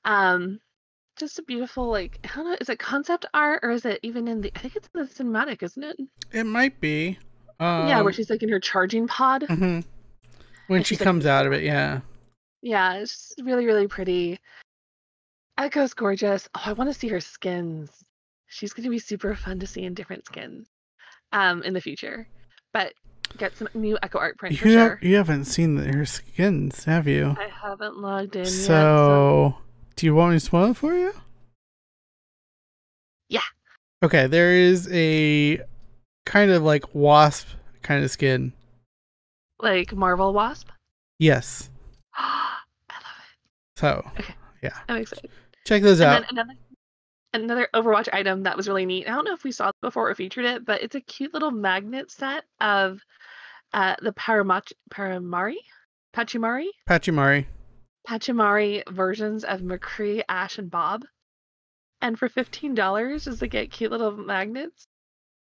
Um, 0.05 0.61
just 1.17 1.37
a 1.37 1.41
beautiful 1.41 1.91
like 1.91 2.17
I 2.23 2.29
don't 2.33 2.49
know, 2.49 2.55
is 2.61 2.69
it 2.69 2.79
concept 2.79 3.25
art 3.33 3.59
or 3.63 3.71
is 3.71 3.83
it 3.83 3.99
even 4.03 4.29
in 4.29 4.39
the 4.39 4.53
I 4.55 4.59
think 4.59 4.77
it's 4.77 4.87
in 4.95 5.01
the 5.01 5.07
cinematic, 5.07 5.63
isn't 5.63 5.83
it? 5.83 5.97
It 6.31 6.45
might 6.45 6.79
be. 6.79 7.19
Um, 7.59 7.89
yeah, 7.89 7.99
where 7.99 8.13
she's 8.13 8.29
like 8.29 8.43
in 8.43 8.49
her 8.49 8.61
charging 8.61 9.05
pod. 9.05 9.41
Mm-hmm. 9.49 9.81
When 10.67 10.83
she 10.83 10.95
comes 10.95 11.25
like, 11.25 11.31
out 11.31 11.45
of 11.45 11.51
it, 11.51 11.63
yeah. 11.63 11.99
Yeah, 12.61 12.93
it's 12.93 13.35
really, 13.43 13.65
really 13.65 13.89
pretty. 13.89 14.39
Echo's 15.57 15.93
gorgeous. 15.93 16.47
Oh, 16.55 16.61
I 16.67 16.71
want 16.71 16.89
to 16.89 16.97
see 16.97 17.09
her 17.09 17.19
skins. 17.19 17.91
She's 18.51 18.73
gonna 18.73 18.89
be 18.89 18.99
super 18.99 19.35
fun 19.35 19.59
to 19.59 19.67
see 19.67 19.83
in 19.83 19.93
different 19.93 20.25
skins 20.25 20.67
um 21.31 21.63
in 21.63 21.73
the 21.73 21.81
future. 21.81 22.27
But 22.73 22.93
get 23.37 23.55
some 23.57 23.69
new 23.73 23.97
Echo 24.03 24.19
art 24.19 24.37
print 24.37 24.53
you 24.53 24.59
for 24.59 24.69
sure. 24.69 24.99
You 25.01 25.15
haven't 25.15 25.45
seen 25.45 25.77
her 25.77 26.05
skins, 26.05 26.83
have 26.85 27.07
you? 27.07 27.35
I 27.39 27.47
haven't 27.47 27.97
logged 27.97 28.35
in 28.35 28.45
so... 28.45 28.73
yet. 28.73 28.77
So 28.77 29.57
do 29.95 30.05
you 30.05 30.15
want 30.15 30.33
me 30.33 30.39
to 30.39 30.45
spoil 30.45 30.71
it 30.71 30.77
for 30.77 30.93
you? 30.93 31.13
Yeah. 33.29 33.39
Okay, 34.03 34.27
there 34.27 34.51
is 34.51 34.89
a 34.91 35.61
kind 36.25 36.51
of 36.51 36.63
like 36.63 36.93
wasp 36.93 37.47
kind 37.81 38.03
of 38.03 38.11
skin. 38.11 38.53
Like 39.59 39.93
Marvel 39.93 40.33
Wasp? 40.33 40.69
Yes. 41.19 41.69
I 42.15 42.57
love 42.89 43.01
it. 43.19 43.79
So, 43.79 44.11
okay. 44.19 44.33
yeah. 44.63 44.77
I'm 44.89 45.01
excited. 45.01 45.29
Check 45.65 45.83
those 45.83 45.99
and 45.99 46.25
out. 46.25 46.31
another, 46.31 46.53
another 47.33 47.67
Overwatch 47.73 48.09
item 48.13 48.43
that 48.43 48.57
was 48.57 48.67
really 48.67 48.85
neat. 48.85 49.07
I 49.07 49.11
don't 49.11 49.25
know 49.25 49.33
if 49.33 49.43
we 49.43 49.51
saw 49.51 49.69
it 49.69 49.75
before 49.81 50.09
or 50.09 50.15
featured 50.15 50.45
it, 50.45 50.65
but 50.65 50.81
it's 50.81 50.95
a 50.95 51.01
cute 51.01 51.33
little 51.33 51.51
magnet 51.51 52.11
set 52.11 52.43
of 52.59 52.99
uh, 53.73 53.95
the 54.01 54.13
Paramach- 54.13 54.73
Paramari? 54.91 55.55
Pachimari? 56.13 56.67
Pachimari. 56.89 57.45
Pachimari 58.07 58.83
versions 58.89 59.43
of 59.43 59.61
McCree, 59.61 60.23
Ashe, 60.27 60.57
and 60.57 60.69
Bob. 60.69 61.03
And 62.01 62.17
for 62.17 62.27
$15, 62.27 63.23
just 63.23 63.39
to 63.39 63.47
get 63.47 63.71
cute 63.71 63.91
little 63.91 64.11
magnets 64.11 64.87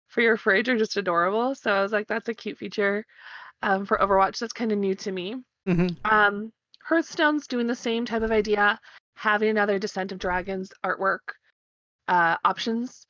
for 0.08 0.20
your 0.20 0.36
fridge 0.36 0.68
are 0.68 0.78
just 0.78 0.96
adorable. 0.96 1.54
So 1.54 1.72
I 1.72 1.82
was 1.82 1.92
like, 1.92 2.06
that's 2.06 2.28
a 2.28 2.34
cute 2.34 2.58
feature 2.58 3.04
um, 3.62 3.84
for 3.84 3.98
Overwatch. 3.98 4.38
That's 4.38 4.52
kind 4.52 4.72
of 4.72 4.78
new 4.78 4.94
to 4.94 5.12
me. 5.12 5.36
Mm-hmm. 5.68 5.88
Um, 6.10 6.52
Hearthstone's 6.84 7.46
doing 7.46 7.66
the 7.66 7.74
same 7.74 8.04
type 8.06 8.22
of 8.22 8.30
idea, 8.30 8.78
having 9.16 9.48
another 9.48 9.78
Descent 9.78 10.12
of 10.12 10.18
Dragons 10.18 10.70
artwork 10.84 11.20
uh, 12.08 12.36
options, 12.44 13.06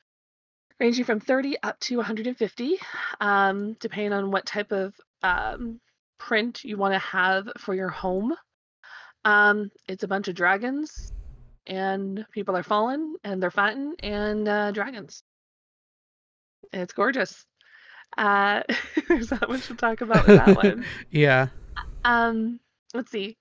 ranging 0.79 1.05
from 1.05 1.19
30 1.19 1.57
up 1.63 1.79
to 1.81 1.97
150, 1.97 2.77
um, 3.21 3.73
depending 3.79 4.13
on 4.13 4.31
what 4.31 4.45
type 4.45 4.71
of 4.71 4.93
um, 5.23 5.79
print 6.17 6.63
you 6.63 6.77
want 6.77 6.93
to 6.93 6.99
have 6.99 7.49
for 7.57 7.73
your 7.73 7.89
home. 7.89 8.33
Um, 9.23 9.71
it's 9.87 10.03
a 10.03 10.07
bunch 10.07 10.27
of 10.27 10.35
dragons, 10.35 11.11
and 11.65 12.25
people 12.31 12.55
are 12.55 12.63
fallen, 12.63 13.15
and 13.23 13.41
they're 13.41 13.51
fighting, 13.51 13.95
and 14.01 14.47
uh, 14.47 14.71
dragons. 14.71 15.23
It's 16.71 16.93
gorgeous. 16.93 17.45
Uh, 18.17 18.61
there's 19.07 19.31
not 19.31 19.49
much 19.49 19.67
to 19.67 19.75
talk 19.75 20.01
about 20.01 20.27
with 20.27 20.37
that 20.37 20.55
one. 20.63 20.85
yeah. 21.09 21.47
Um, 22.03 22.59
let's 22.93 23.11
see. 23.11 23.37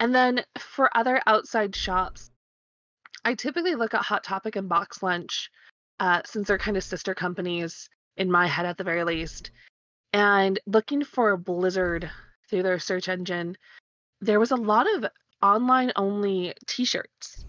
And 0.00 0.14
then 0.14 0.44
for 0.58 0.90
other 0.96 1.20
outside 1.26 1.74
shops, 1.74 2.30
I 3.24 3.34
typically 3.34 3.74
look 3.74 3.94
at 3.94 4.02
Hot 4.02 4.22
Topic 4.22 4.56
and 4.56 4.68
Box 4.68 5.02
Lunch, 5.02 5.50
uh, 5.98 6.20
since 6.26 6.48
they're 6.48 6.58
kind 6.58 6.76
of 6.76 6.84
sister 6.84 7.14
companies 7.14 7.88
in 8.16 8.30
my 8.30 8.46
head 8.46 8.66
at 8.66 8.76
the 8.76 8.84
very 8.84 9.04
least. 9.04 9.50
And 10.12 10.58
looking 10.66 11.04
for 11.04 11.36
Blizzard 11.36 12.10
through 12.48 12.62
their 12.62 12.78
search 12.78 13.08
engine, 13.08 13.56
there 14.20 14.38
was 14.38 14.50
a 14.50 14.56
lot 14.56 14.86
of 14.94 15.06
online 15.42 15.92
only 15.96 16.54
t-shirts 16.66 17.44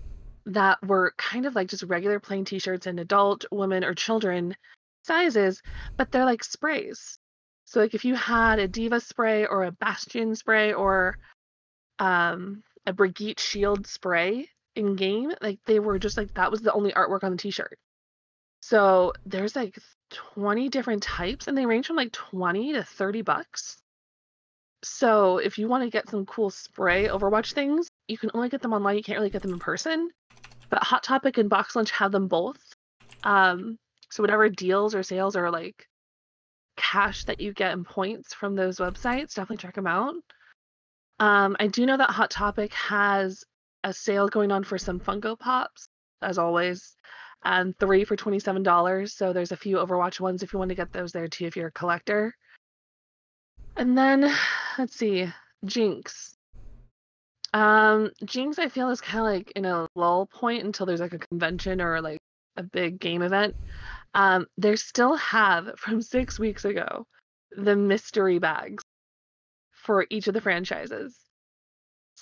that 0.46 0.82
were 0.86 1.14
kind 1.18 1.46
of 1.46 1.56
like 1.56 1.68
just 1.68 1.84
regular 1.84 2.20
plain 2.20 2.46
t-shirts 2.46 2.88
in 2.88 3.00
adult, 3.00 3.46
women, 3.52 3.84
or 3.84 3.94
children 3.94 4.56
sizes, 5.04 5.62
but 5.98 6.12
they're 6.12 6.26
like 6.26 6.44
sprays. 6.44 7.20
So 7.66 7.80
like 7.80 7.94
if 7.94 8.06
you 8.06 8.16
had 8.16 8.60
a 8.60 8.68
D.Va 8.68 9.00
spray 9.00 9.46
or 9.46 9.64
a 9.64 9.72
Bastion 9.72 10.36
spray 10.36 10.74
or 10.74 11.18
um 12.00 12.64
a 12.86 12.94
Brigitte 12.94 13.40
Shield 13.40 13.88
spray 13.88 14.50
in 14.76 14.96
game, 14.96 15.32
like 15.42 15.60
they 15.66 15.80
were 15.80 16.00
just 16.00 16.18
like 16.18 16.34
that 16.36 16.52
was 16.52 16.62
the 16.62 16.74
only 16.74 16.92
artwork 16.92 17.24
on 17.24 17.32
the 17.32 17.38
t-shirt. 17.38 17.78
So 18.62 19.14
there's 19.26 19.56
like 19.56 19.78
20 20.12 20.70
different 20.70 21.04
types 21.04 21.48
and 21.48 21.58
they 21.58 21.66
range 21.66 21.88
from 21.88 21.96
like 21.96 22.12
20 22.12 22.74
to 22.74 22.84
30 22.84 23.22
bucks. 23.22 23.78
So 24.84 25.38
if 25.38 25.58
you 25.58 25.68
want 25.68 25.84
to 25.84 25.90
get 25.90 26.10
some 26.10 26.26
cool 26.26 26.50
spray 26.50 27.08
Overwatch 27.08 27.54
things, 27.54 27.88
you 28.08 28.18
can 28.18 28.32
only 28.34 28.50
get 28.50 28.62
them 28.62 28.74
online. 28.74 28.98
You 28.98 29.04
can't 29.04 29.18
really 29.18 29.30
get 29.30 29.42
them 29.42 29.54
in 29.54 29.60
person. 29.60 30.10
But 30.70 30.84
Hot 30.84 31.04
Topic 31.04 31.38
and 31.38 31.50
Box 31.50 31.76
Lunch 31.76 31.92
have 31.92 32.12
them 32.12 32.28
both. 32.28 32.60
Um, 33.24 33.78
so 34.10 34.24
whatever 34.24 34.50
deals 34.50 34.96
or 34.96 35.04
sales 35.04 35.36
or 35.36 35.50
like 35.52 35.88
cash 36.76 37.26
that 37.26 37.40
you 37.40 37.54
get 37.54 37.74
in 37.74 37.84
points 37.84 38.34
from 38.34 38.56
those 38.56 38.78
websites, 38.78 39.34
definitely 39.34 39.58
check 39.58 39.76
them 39.76 39.88
out. 39.88 40.16
Um, 41.20 41.56
I 41.60 41.68
do 41.68 41.86
know 41.86 41.98
that 41.98 42.10
Hot 42.12 42.30
Topic 42.30 42.74
has 42.74 43.44
a 43.86 43.94
sale 43.94 44.28
going 44.28 44.52
on 44.52 44.64
for 44.64 44.78
some 44.78 45.00
Funko 45.00 45.40
Pops, 45.40 45.88
as 46.22 46.40
always, 46.40 46.98
and 47.46 47.78
three 47.80 48.04
for 48.04 48.16
twenty-seven 48.16 48.64
dollars. 48.64 49.14
So 49.14 49.32
there's 49.32 49.52
a 49.52 49.58
few 49.58 49.78
Overwatch 49.78 50.20
ones 50.20 50.44
if 50.44 50.52
you 50.52 50.60
want 50.60 50.70
to 50.70 50.76
get 50.76 50.92
those 50.92 51.12
there 51.12 51.28
too 51.28 51.46
if 51.46 51.56
you're 51.56 51.68
a 51.68 51.72
collector. 51.72 52.36
And 53.78 53.98
then 53.98 54.34
let's 54.78 54.98
see, 54.98 55.32
Jinx. 55.64 56.36
Um, 57.54 58.12
Jinx 58.26 58.60
I 58.60 58.68
feel 58.68 58.90
is 58.90 59.00
kind 59.00 59.20
of 59.20 59.26
like 59.26 59.54
in 59.56 59.66
a 59.66 59.88
lull 59.96 60.26
point 60.26 60.64
until 60.66 60.88
there's 60.88 61.00
like 61.00 61.14
a 61.14 61.20
convention 61.20 61.80
or 61.80 62.02
like 62.02 62.20
a 62.58 62.64
big 62.64 63.00
game 63.00 63.22
event. 63.22 63.56
Um, 64.16 64.48
they 64.58 64.76
still 64.78 65.16
have 65.16 65.70
from 65.78 66.02
six 66.02 66.40
weeks 66.40 66.66
ago 66.66 67.06
the 67.56 67.76
mystery 67.76 68.40
bags 68.40 68.84
for 69.72 70.08
each 70.10 70.28
of 70.28 70.34
the 70.34 70.42
franchises. 70.42 71.25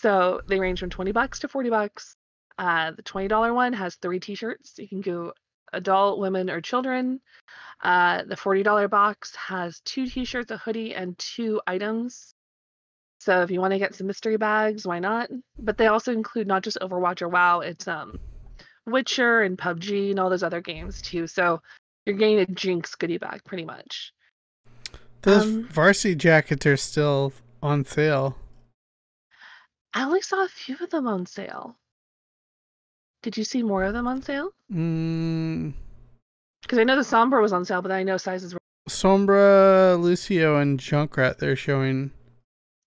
So 0.03 0.41
they 0.49 0.59
range 0.59 0.81
from 0.81 0.89
20 0.89 1.13
bucks 1.13 1.39
to 1.39 1.47
40 1.47 1.69
bucks. 1.69 2.17
Uh, 2.57 2.91
the 2.91 3.03
$20 3.03 3.55
one 3.55 3.71
has 3.71 3.95
three 3.95 4.19
t-shirts. 4.19 4.73
You 4.77 4.89
can 4.89 4.99
go 4.99 5.31
adult, 5.71 6.19
women, 6.19 6.49
or 6.49 6.59
children. 6.59 7.21
Uh, 7.81 8.23
the 8.27 8.35
$40 8.35 8.89
box 8.89 9.33
has 9.37 9.79
two 9.85 10.05
t-shirts, 10.05 10.51
a 10.51 10.57
hoodie, 10.57 10.93
and 10.93 11.17
two 11.17 11.61
items. 11.65 12.35
So 13.21 13.43
if 13.43 13.49
you 13.49 13.61
want 13.61 13.71
to 13.71 13.79
get 13.79 13.95
some 13.95 14.07
mystery 14.07 14.35
bags, 14.35 14.85
why 14.85 14.99
not? 14.99 15.29
But 15.57 15.77
they 15.77 15.87
also 15.87 16.11
include 16.11 16.47
not 16.47 16.63
just 16.63 16.79
Overwatch 16.81 17.21
or 17.21 17.29
WoW, 17.29 17.61
it's 17.61 17.87
um 17.87 18.19
Witcher 18.85 19.43
and 19.43 19.57
PUBG 19.57 20.09
and 20.09 20.19
all 20.19 20.29
those 20.29 20.43
other 20.43 20.59
games 20.59 21.01
too. 21.01 21.27
So 21.27 21.61
you're 22.05 22.17
getting 22.17 22.39
a 22.39 22.45
Jinx 22.45 22.95
goodie 22.95 23.19
bag 23.19 23.45
pretty 23.45 23.63
much. 23.63 24.11
Those 25.21 25.43
um, 25.43 25.63
varsity 25.69 26.15
jackets 26.15 26.65
are 26.65 26.75
still 26.75 27.31
on 27.61 27.85
sale. 27.85 28.35
I 29.93 30.03
only 30.03 30.21
saw 30.21 30.43
a 30.43 30.47
few 30.47 30.75
of 30.81 30.89
them 30.89 31.07
on 31.07 31.25
sale. 31.25 31.77
Did 33.21 33.37
you 33.37 33.43
see 33.43 33.63
more 33.63 33.83
of 33.83 33.93
them 33.93 34.07
on 34.07 34.21
sale? 34.21 34.51
Mm. 34.71 35.73
Because 36.61 36.79
I 36.79 36.83
know 36.83 36.95
the 36.95 37.01
Sombra 37.01 37.41
was 37.41 37.53
on 37.53 37.63
sale, 37.65 37.81
but 37.81 37.91
I 37.91 38.03
know 38.03 38.17
sizes 38.17 38.53
were. 38.53 38.59
Sombra, 38.89 39.99
Lucio, 40.01 40.57
and 40.57 40.79
Junkrat 40.79 41.37
they're 41.37 41.55
showing. 41.55 42.11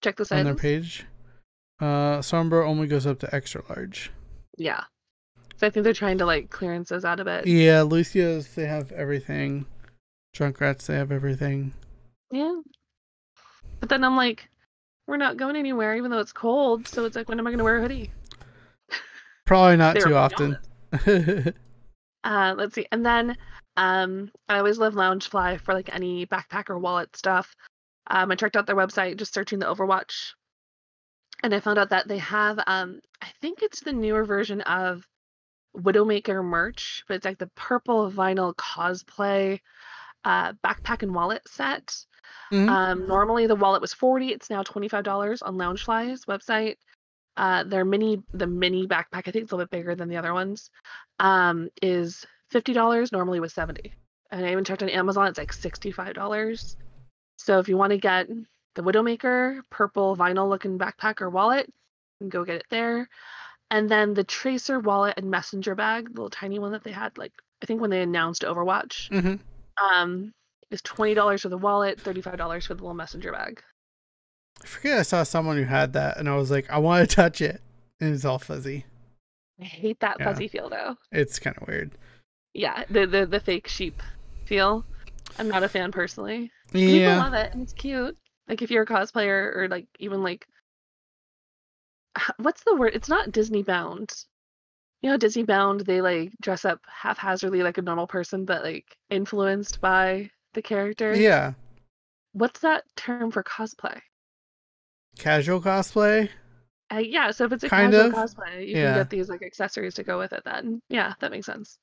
Check 0.02 0.16
the 0.16 0.24
sizes. 0.24 0.40
On 0.40 0.44
their 0.44 0.54
page. 0.54 1.06
Uh, 1.80 2.18
Sombra 2.18 2.66
only 2.66 2.86
goes 2.86 3.06
up 3.06 3.18
to 3.20 3.34
extra 3.34 3.62
large. 3.68 4.10
Yeah. 4.58 4.84
So 5.56 5.66
I 5.66 5.70
think 5.70 5.84
they're 5.84 5.94
trying 5.94 6.18
to 6.18 6.26
like 6.26 6.50
clearances 6.50 7.04
out 7.04 7.20
of 7.20 7.26
it. 7.26 7.46
Yeah, 7.46 7.82
Lucio's 7.82 8.54
they 8.54 8.66
have 8.66 8.92
everything. 8.92 9.66
Junkrats 10.34 10.86
they 10.86 10.96
have 10.96 11.12
everything. 11.12 11.72
Yeah. 12.30 12.60
But 13.80 13.88
then 13.88 14.04
I'm 14.04 14.16
like, 14.16 14.48
we're 15.06 15.16
not 15.16 15.36
going 15.36 15.56
anywhere, 15.56 15.96
even 15.96 16.10
though 16.10 16.18
it's 16.18 16.32
cold. 16.32 16.88
So 16.88 17.04
it's 17.04 17.16
like, 17.16 17.28
when 17.28 17.38
am 17.38 17.46
I 17.46 17.50
going 17.50 17.58
to 17.58 17.64
wear 17.64 17.78
a 17.78 17.82
hoodie? 17.82 18.10
Probably 19.46 19.76
not 19.76 19.96
too 19.96 20.16
often. 20.16 20.58
uh, 22.24 22.54
let's 22.56 22.74
see. 22.74 22.86
And 22.90 23.06
then 23.06 23.36
um, 23.76 24.30
I 24.48 24.58
always 24.58 24.78
love 24.78 24.94
Loungefly 24.94 25.60
for 25.60 25.74
like 25.74 25.94
any 25.94 26.26
backpack 26.26 26.70
or 26.70 26.78
wallet 26.78 27.16
stuff. 27.16 27.54
Um, 28.08 28.30
I 28.30 28.34
checked 28.34 28.56
out 28.56 28.66
their 28.66 28.76
website 28.76 29.16
just 29.16 29.34
searching 29.34 29.58
the 29.58 29.66
Overwatch, 29.66 30.32
and 31.42 31.54
I 31.54 31.60
found 31.60 31.78
out 31.78 31.90
that 31.90 32.06
they 32.06 32.18
have 32.18 32.58
um, 32.66 33.00
I 33.20 33.28
think 33.40 33.62
it's 33.62 33.80
the 33.80 33.92
newer 33.92 34.24
version 34.24 34.60
of 34.62 35.06
Widowmaker 35.76 36.42
merch, 36.44 37.04
but 37.08 37.14
it's 37.14 37.24
like 37.24 37.38
the 37.38 37.50
purple 37.56 38.10
vinyl 38.10 38.54
cosplay 38.54 39.60
uh, 40.24 40.52
backpack 40.64 41.02
and 41.02 41.14
wallet 41.14 41.42
set. 41.48 41.96
Mm-hmm. 42.52 42.68
Um, 42.68 43.08
normally 43.08 43.46
the 43.46 43.56
wallet 43.56 43.80
was 43.80 43.92
40 43.92 44.28
it's 44.28 44.50
now 44.50 44.62
$25 44.62 45.38
on 45.42 45.56
Loungefly's 45.56 46.24
website. 46.26 46.76
Uh, 47.36 47.64
their 47.64 47.84
mini, 47.84 48.22
the 48.32 48.46
mini 48.46 48.86
backpack, 48.86 49.26
I 49.26 49.30
think 49.30 49.44
it's 49.44 49.52
a 49.52 49.56
little 49.56 49.66
bit 49.66 49.78
bigger 49.78 49.94
than 49.94 50.08
the 50.08 50.16
other 50.16 50.32
ones, 50.32 50.70
um, 51.18 51.68
is 51.82 52.24
$50. 52.52 53.12
Normally 53.12 53.40
was 53.40 53.52
70 53.52 53.92
And 54.30 54.46
I 54.46 54.52
even 54.52 54.64
checked 54.64 54.82
on 54.82 54.88
Amazon, 54.88 55.26
it's 55.26 55.38
like 55.38 55.52
$65. 55.52 56.76
So 57.38 57.58
if 57.58 57.68
you 57.68 57.76
want 57.76 57.90
to 57.90 57.98
get 57.98 58.28
the 58.74 58.82
Widowmaker 58.82 59.60
purple 59.70 60.16
vinyl 60.16 60.48
looking 60.48 60.78
backpack 60.78 61.20
or 61.20 61.28
wallet, 61.28 61.66
you 61.66 62.24
can 62.24 62.28
go 62.30 62.44
get 62.44 62.56
it 62.56 62.66
there. 62.70 63.08
And 63.70 63.88
then 63.88 64.14
the 64.14 64.24
Tracer 64.24 64.78
wallet 64.78 65.14
and 65.16 65.30
messenger 65.30 65.74
bag, 65.74 66.06
the 66.06 66.10
little 66.12 66.30
tiny 66.30 66.58
one 66.58 66.72
that 66.72 66.84
they 66.84 66.92
had, 66.92 67.18
like 67.18 67.32
I 67.62 67.66
think 67.66 67.80
when 67.80 67.90
they 67.90 68.02
announced 68.02 68.42
Overwatch, 68.42 69.10
mm-hmm. 69.10 69.34
um, 69.84 70.32
is 70.70 70.82
twenty 70.82 71.14
dollars 71.14 71.42
for 71.42 71.48
the 71.48 71.58
wallet, 71.58 72.00
thirty 72.00 72.20
five 72.20 72.36
dollars 72.36 72.66
for 72.66 72.74
the 72.74 72.82
little 72.82 72.94
messenger 72.94 73.32
bag. 73.32 73.62
I 74.62 74.66
forget 74.66 74.98
I 74.98 75.02
saw 75.02 75.22
someone 75.22 75.56
who 75.56 75.64
had 75.64 75.92
that, 75.92 76.16
and 76.16 76.28
I 76.28 76.36
was 76.36 76.50
like, 76.50 76.70
I 76.70 76.78
want 76.78 77.08
to 77.08 77.14
touch 77.14 77.40
it, 77.40 77.60
and 78.00 78.14
it's 78.14 78.24
all 78.24 78.38
fuzzy. 78.38 78.84
I 79.60 79.64
hate 79.64 80.00
that 80.00 80.16
yeah. 80.18 80.24
fuzzy 80.26 80.48
feel 80.48 80.68
though. 80.68 80.96
It's 81.12 81.38
kind 81.38 81.56
of 81.60 81.68
weird. 81.68 81.92
Yeah, 82.54 82.84
the, 82.90 83.06
the 83.06 83.26
the 83.26 83.40
fake 83.40 83.68
sheep 83.68 84.02
feel. 84.44 84.84
I'm 85.38 85.48
not 85.48 85.62
a 85.62 85.68
fan 85.68 85.92
personally. 85.92 86.50
Yeah. 86.72 87.14
People 87.14 87.16
love 87.16 87.34
it 87.34 87.52
and 87.52 87.62
it's 87.62 87.72
cute. 87.72 88.16
Like 88.48 88.62
if 88.62 88.70
you're 88.70 88.84
a 88.84 88.86
cosplayer 88.86 89.56
or 89.56 89.68
like 89.68 89.86
even 89.98 90.22
like 90.22 90.46
what's 92.38 92.64
the 92.64 92.76
word? 92.76 92.94
It's 92.94 93.08
not 93.08 93.32
Disney 93.32 93.62
bound. 93.62 94.24
You 95.02 95.10
know, 95.10 95.16
Disney 95.16 95.42
bound, 95.42 95.80
they 95.82 96.00
like 96.00 96.32
dress 96.40 96.64
up 96.64 96.80
haphazardly 96.88 97.62
like 97.62 97.78
a 97.78 97.82
normal 97.82 98.06
person, 98.06 98.44
but 98.44 98.64
like 98.64 98.96
influenced 99.10 99.80
by 99.80 100.30
the 100.56 100.62
character. 100.62 101.14
Yeah. 101.14 101.52
What's 102.32 102.60
that 102.60 102.82
term 102.96 103.30
for 103.30 103.44
cosplay? 103.44 104.00
Casual 105.18 105.60
cosplay? 105.60 106.28
Uh, 106.92 106.98
yeah, 106.98 107.30
so 107.30 107.44
if 107.44 107.52
it's 107.52 107.64
a 107.64 107.68
kind 107.68 107.92
casual 107.92 108.08
of. 108.08 108.14
cosplay, 108.14 108.66
you 108.66 108.76
yeah. 108.76 108.88
can 108.88 108.94
get 108.96 109.10
these 109.10 109.28
like 109.28 109.42
accessories 109.42 109.94
to 109.94 110.02
go 110.02 110.18
with 110.18 110.32
it 110.32 110.42
then. 110.44 110.80
Yeah, 110.88 111.14
that 111.20 111.30
makes 111.30 111.46
sense. 111.46 111.78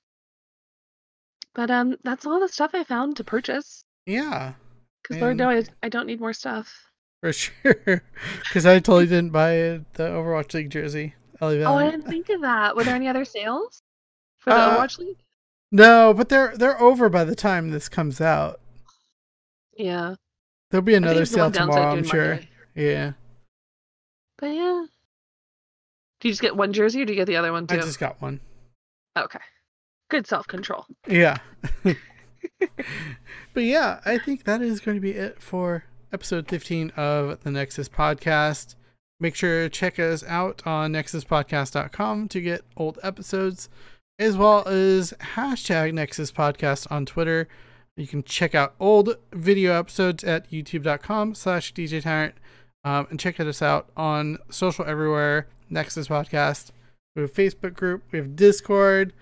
But 1.55 1.71
um 1.71 1.95
that's 2.03 2.25
all 2.25 2.39
the 2.39 2.47
stuff 2.47 2.71
I 2.73 2.83
found 2.83 3.17
to 3.17 3.23
purchase. 3.23 3.83
Yeah. 4.05 4.53
Because 5.01 5.21
Lord 5.21 5.37
no, 5.37 5.49
I, 5.49 5.63
I 5.81 5.89
don't 5.89 6.07
need 6.07 6.19
more 6.19 6.33
stuff. 6.33 6.73
For 7.21 7.33
sure. 7.33 8.03
Because 8.43 8.65
I 8.65 8.75
totally 8.75 9.05
didn't 9.05 9.31
buy 9.31 9.81
the 9.93 10.09
Overwatch 10.09 10.53
League 10.53 10.69
jersey. 10.69 11.15
Ellie 11.41 11.63
oh, 11.63 11.75
I 11.75 11.91
didn't 11.91 12.07
think 12.07 12.29
of 12.29 12.41
that. 12.41 12.75
Were 12.75 12.83
there 12.83 12.95
any 12.95 13.07
other 13.07 13.25
sales 13.25 13.81
for 14.39 14.51
the 14.51 14.55
uh, 14.55 14.77
Overwatch 14.77 14.99
League? 14.99 15.17
No, 15.71 16.13
but 16.13 16.29
they're 16.29 16.55
they're 16.55 16.79
over 16.79 17.09
by 17.09 17.23
the 17.23 17.35
time 17.35 17.71
this 17.71 17.89
comes 17.89 18.21
out. 18.21 18.59
Yeah. 19.77 20.15
There'll 20.71 20.83
be 20.83 20.95
another 20.95 21.25
sale 21.25 21.51
tomorrow, 21.51 21.91
I'm 21.91 22.03
sure. 22.03 22.29
Monday. 22.29 22.49
Yeah. 22.75 23.11
But 24.37 24.47
yeah. 24.47 24.85
Do 26.19 26.27
you 26.27 26.31
just 26.31 26.41
get 26.41 26.55
one 26.55 26.73
jersey 26.73 27.01
or 27.01 27.05
do 27.05 27.13
you 27.13 27.17
get 27.17 27.27
the 27.27 27.35
other 27.35 27.51
one 27.51 27.67
too? 27.67 27.75
I 27.75 27.79
just 27.79 27.99
got 27.99 28.21
one. 28.21 28.39
Okay. 29.17 29.39
Good 30.09 30.25
self 30.25 30.47
control. 30.47 30.85
Yeah. 31.07 31.37
but 31.83 31.95
yeah, 33.63 33.99
I 34.05 34.17
think 34.17 34.45
that 34.45 34.61
is 34.61 34.79
going 34.79 34.97
to 34.97 35.01
be 35.01 35.11
it 35.11 35.41
for 35.41 35.83
episode 36.11 36.47
15 36.47 36.91
of 36.95 37.43
the 37.43 37.51
Nexus 37.51 37.89
Podcast. 37.89 38.75
Make 39.19 39.35
sure 39.35 39.63
to 39.63 39.69
check 39.69 39.99
us 39.99 40.23
out 40.23 40.61
on 40.65 40.93
nexuspodcast.com 40.93 42.27
to 42.29 42.41
get 42.41 42.63
old 42.75 42.99
episodes, 43.03 43.69
as 44.19 44.35
well 44.35 44.67
as 44.67 45.13
hashtag 45.35 45.93
Nexus 45.93 46.31
Podcast 46.31 46.91
on 46.91 47.05
Twitter. 47.05 47.47
You 47.95 48.07
can 48.07 48.23
check 48.23 48.55
out 48.55 48.73
old 48.79 49.17
video 49.31 49.73
episodes 49.73 50.23
at 50.23 50.49
youtube.com 50.49 51.35
slash 51.35 51.73
DJ 51.73 52.01
Tyrant 52.01 52.35
um, 52.83 53.07
and 53.09 53.19
check 53.19 53.39
us 53.39 53.61
out 53.61 53.89
on 53.95 54.39
social 54.49 54.85
everywhere. 54.85 55.47
Nexus 55.69 56.07
Podcast. 56.07 56.71
We 57.15 57.21
have 57.21 57.33
Facebook 57.33 57.73
group. 57.73 58.03
We 58.11 58.19
have 58.19 58.35
Discord. 58.35 59.13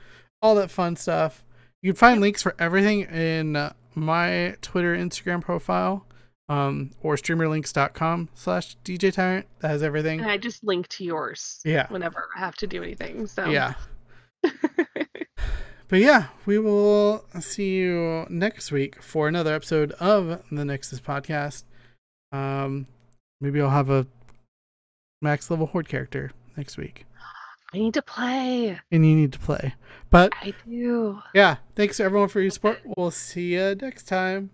All 0.41 0.55
that 0.55 0.71
fun 0.71 0.95
stuff. 0.95 1.43
You 1.81 1.91
can 1.91 1.97
find 1.97 2.21
links 2.21 2.41
for 2.41 2.55
everything 2.59 3.01
in 3.01 3.71
my 3.95 4.55
Twitter, 4.61 4.95
Instagram 4.95 5.41
profile, 5.41 6.05
um, 6.47 6.91
or 7.01 7.15
streamerlinks.com 7.15 8.29
slash 8.35 8.77
DJ 8.85 9.11
Tyrant. 9.11 9.47
That 9.59 9.69
has 9.69 9.83
everything. 9.83 10.21
And 10.21 10.31
I 10.31 10.37
just 10.37 10.63
link 10.63 10.87
to 10.89 11.03
yours. 11.03 11.59
Yeah. 11.65 11.87
Whenever 11.89 12.29
I 12.35 12.39
have 12.39 12.55
to 12.57 12.67
do 12.67 12.81
anything. 12.83 13.27
So 13.27 13.45
Yeah. 13.45 13.73
But 15.91 15.99
yeah, 15.99 16.27
we 16.45 16.57
will 16.57 17.25
see 17.41 17.75
you 17.75 18.25
next 18.29 18.71
week 18.71 19.03
for 19.03 19.27
another 19.27 19.53
episode 19.53 19.91
of 19.99 20.41
the 20.49 20.63
Nexus 20.63 21.01
podcast. 21.01 21.65
Um, 22.31 22.87
maybe 23.41 23.59
I'll 23.59 23.69
have 23.69 23.89
a 23.89 24.07
max 25.21 25.51
level 25.51 25.67
horde 25.67 25.89
character 25.89 26.31
next 26.55 26.77
week, 26.77 27.05
I 27.73 27.77
need 27.79 27.93
to 27.95 28.01
play. 28.01 28.79
and 28.89 29.05
you 29.05 29.17
need 29.17 29.33
to 29.33 29.39
play. 29.39 29.75
But 30.09 30.31
I 30.41 30.53
do. 30.65 31.19
yeah, 31.33 31.57
thanks 31.75 31.99
everyone 31.99 32.29
for 32.29 32.39
your 32.39 32.51
support. 32.51 32.79
We'll 32.95 33.11
see 33.11 33.55
you 33.55 33.75
next 33.75 34.07
time. 34.07 34.51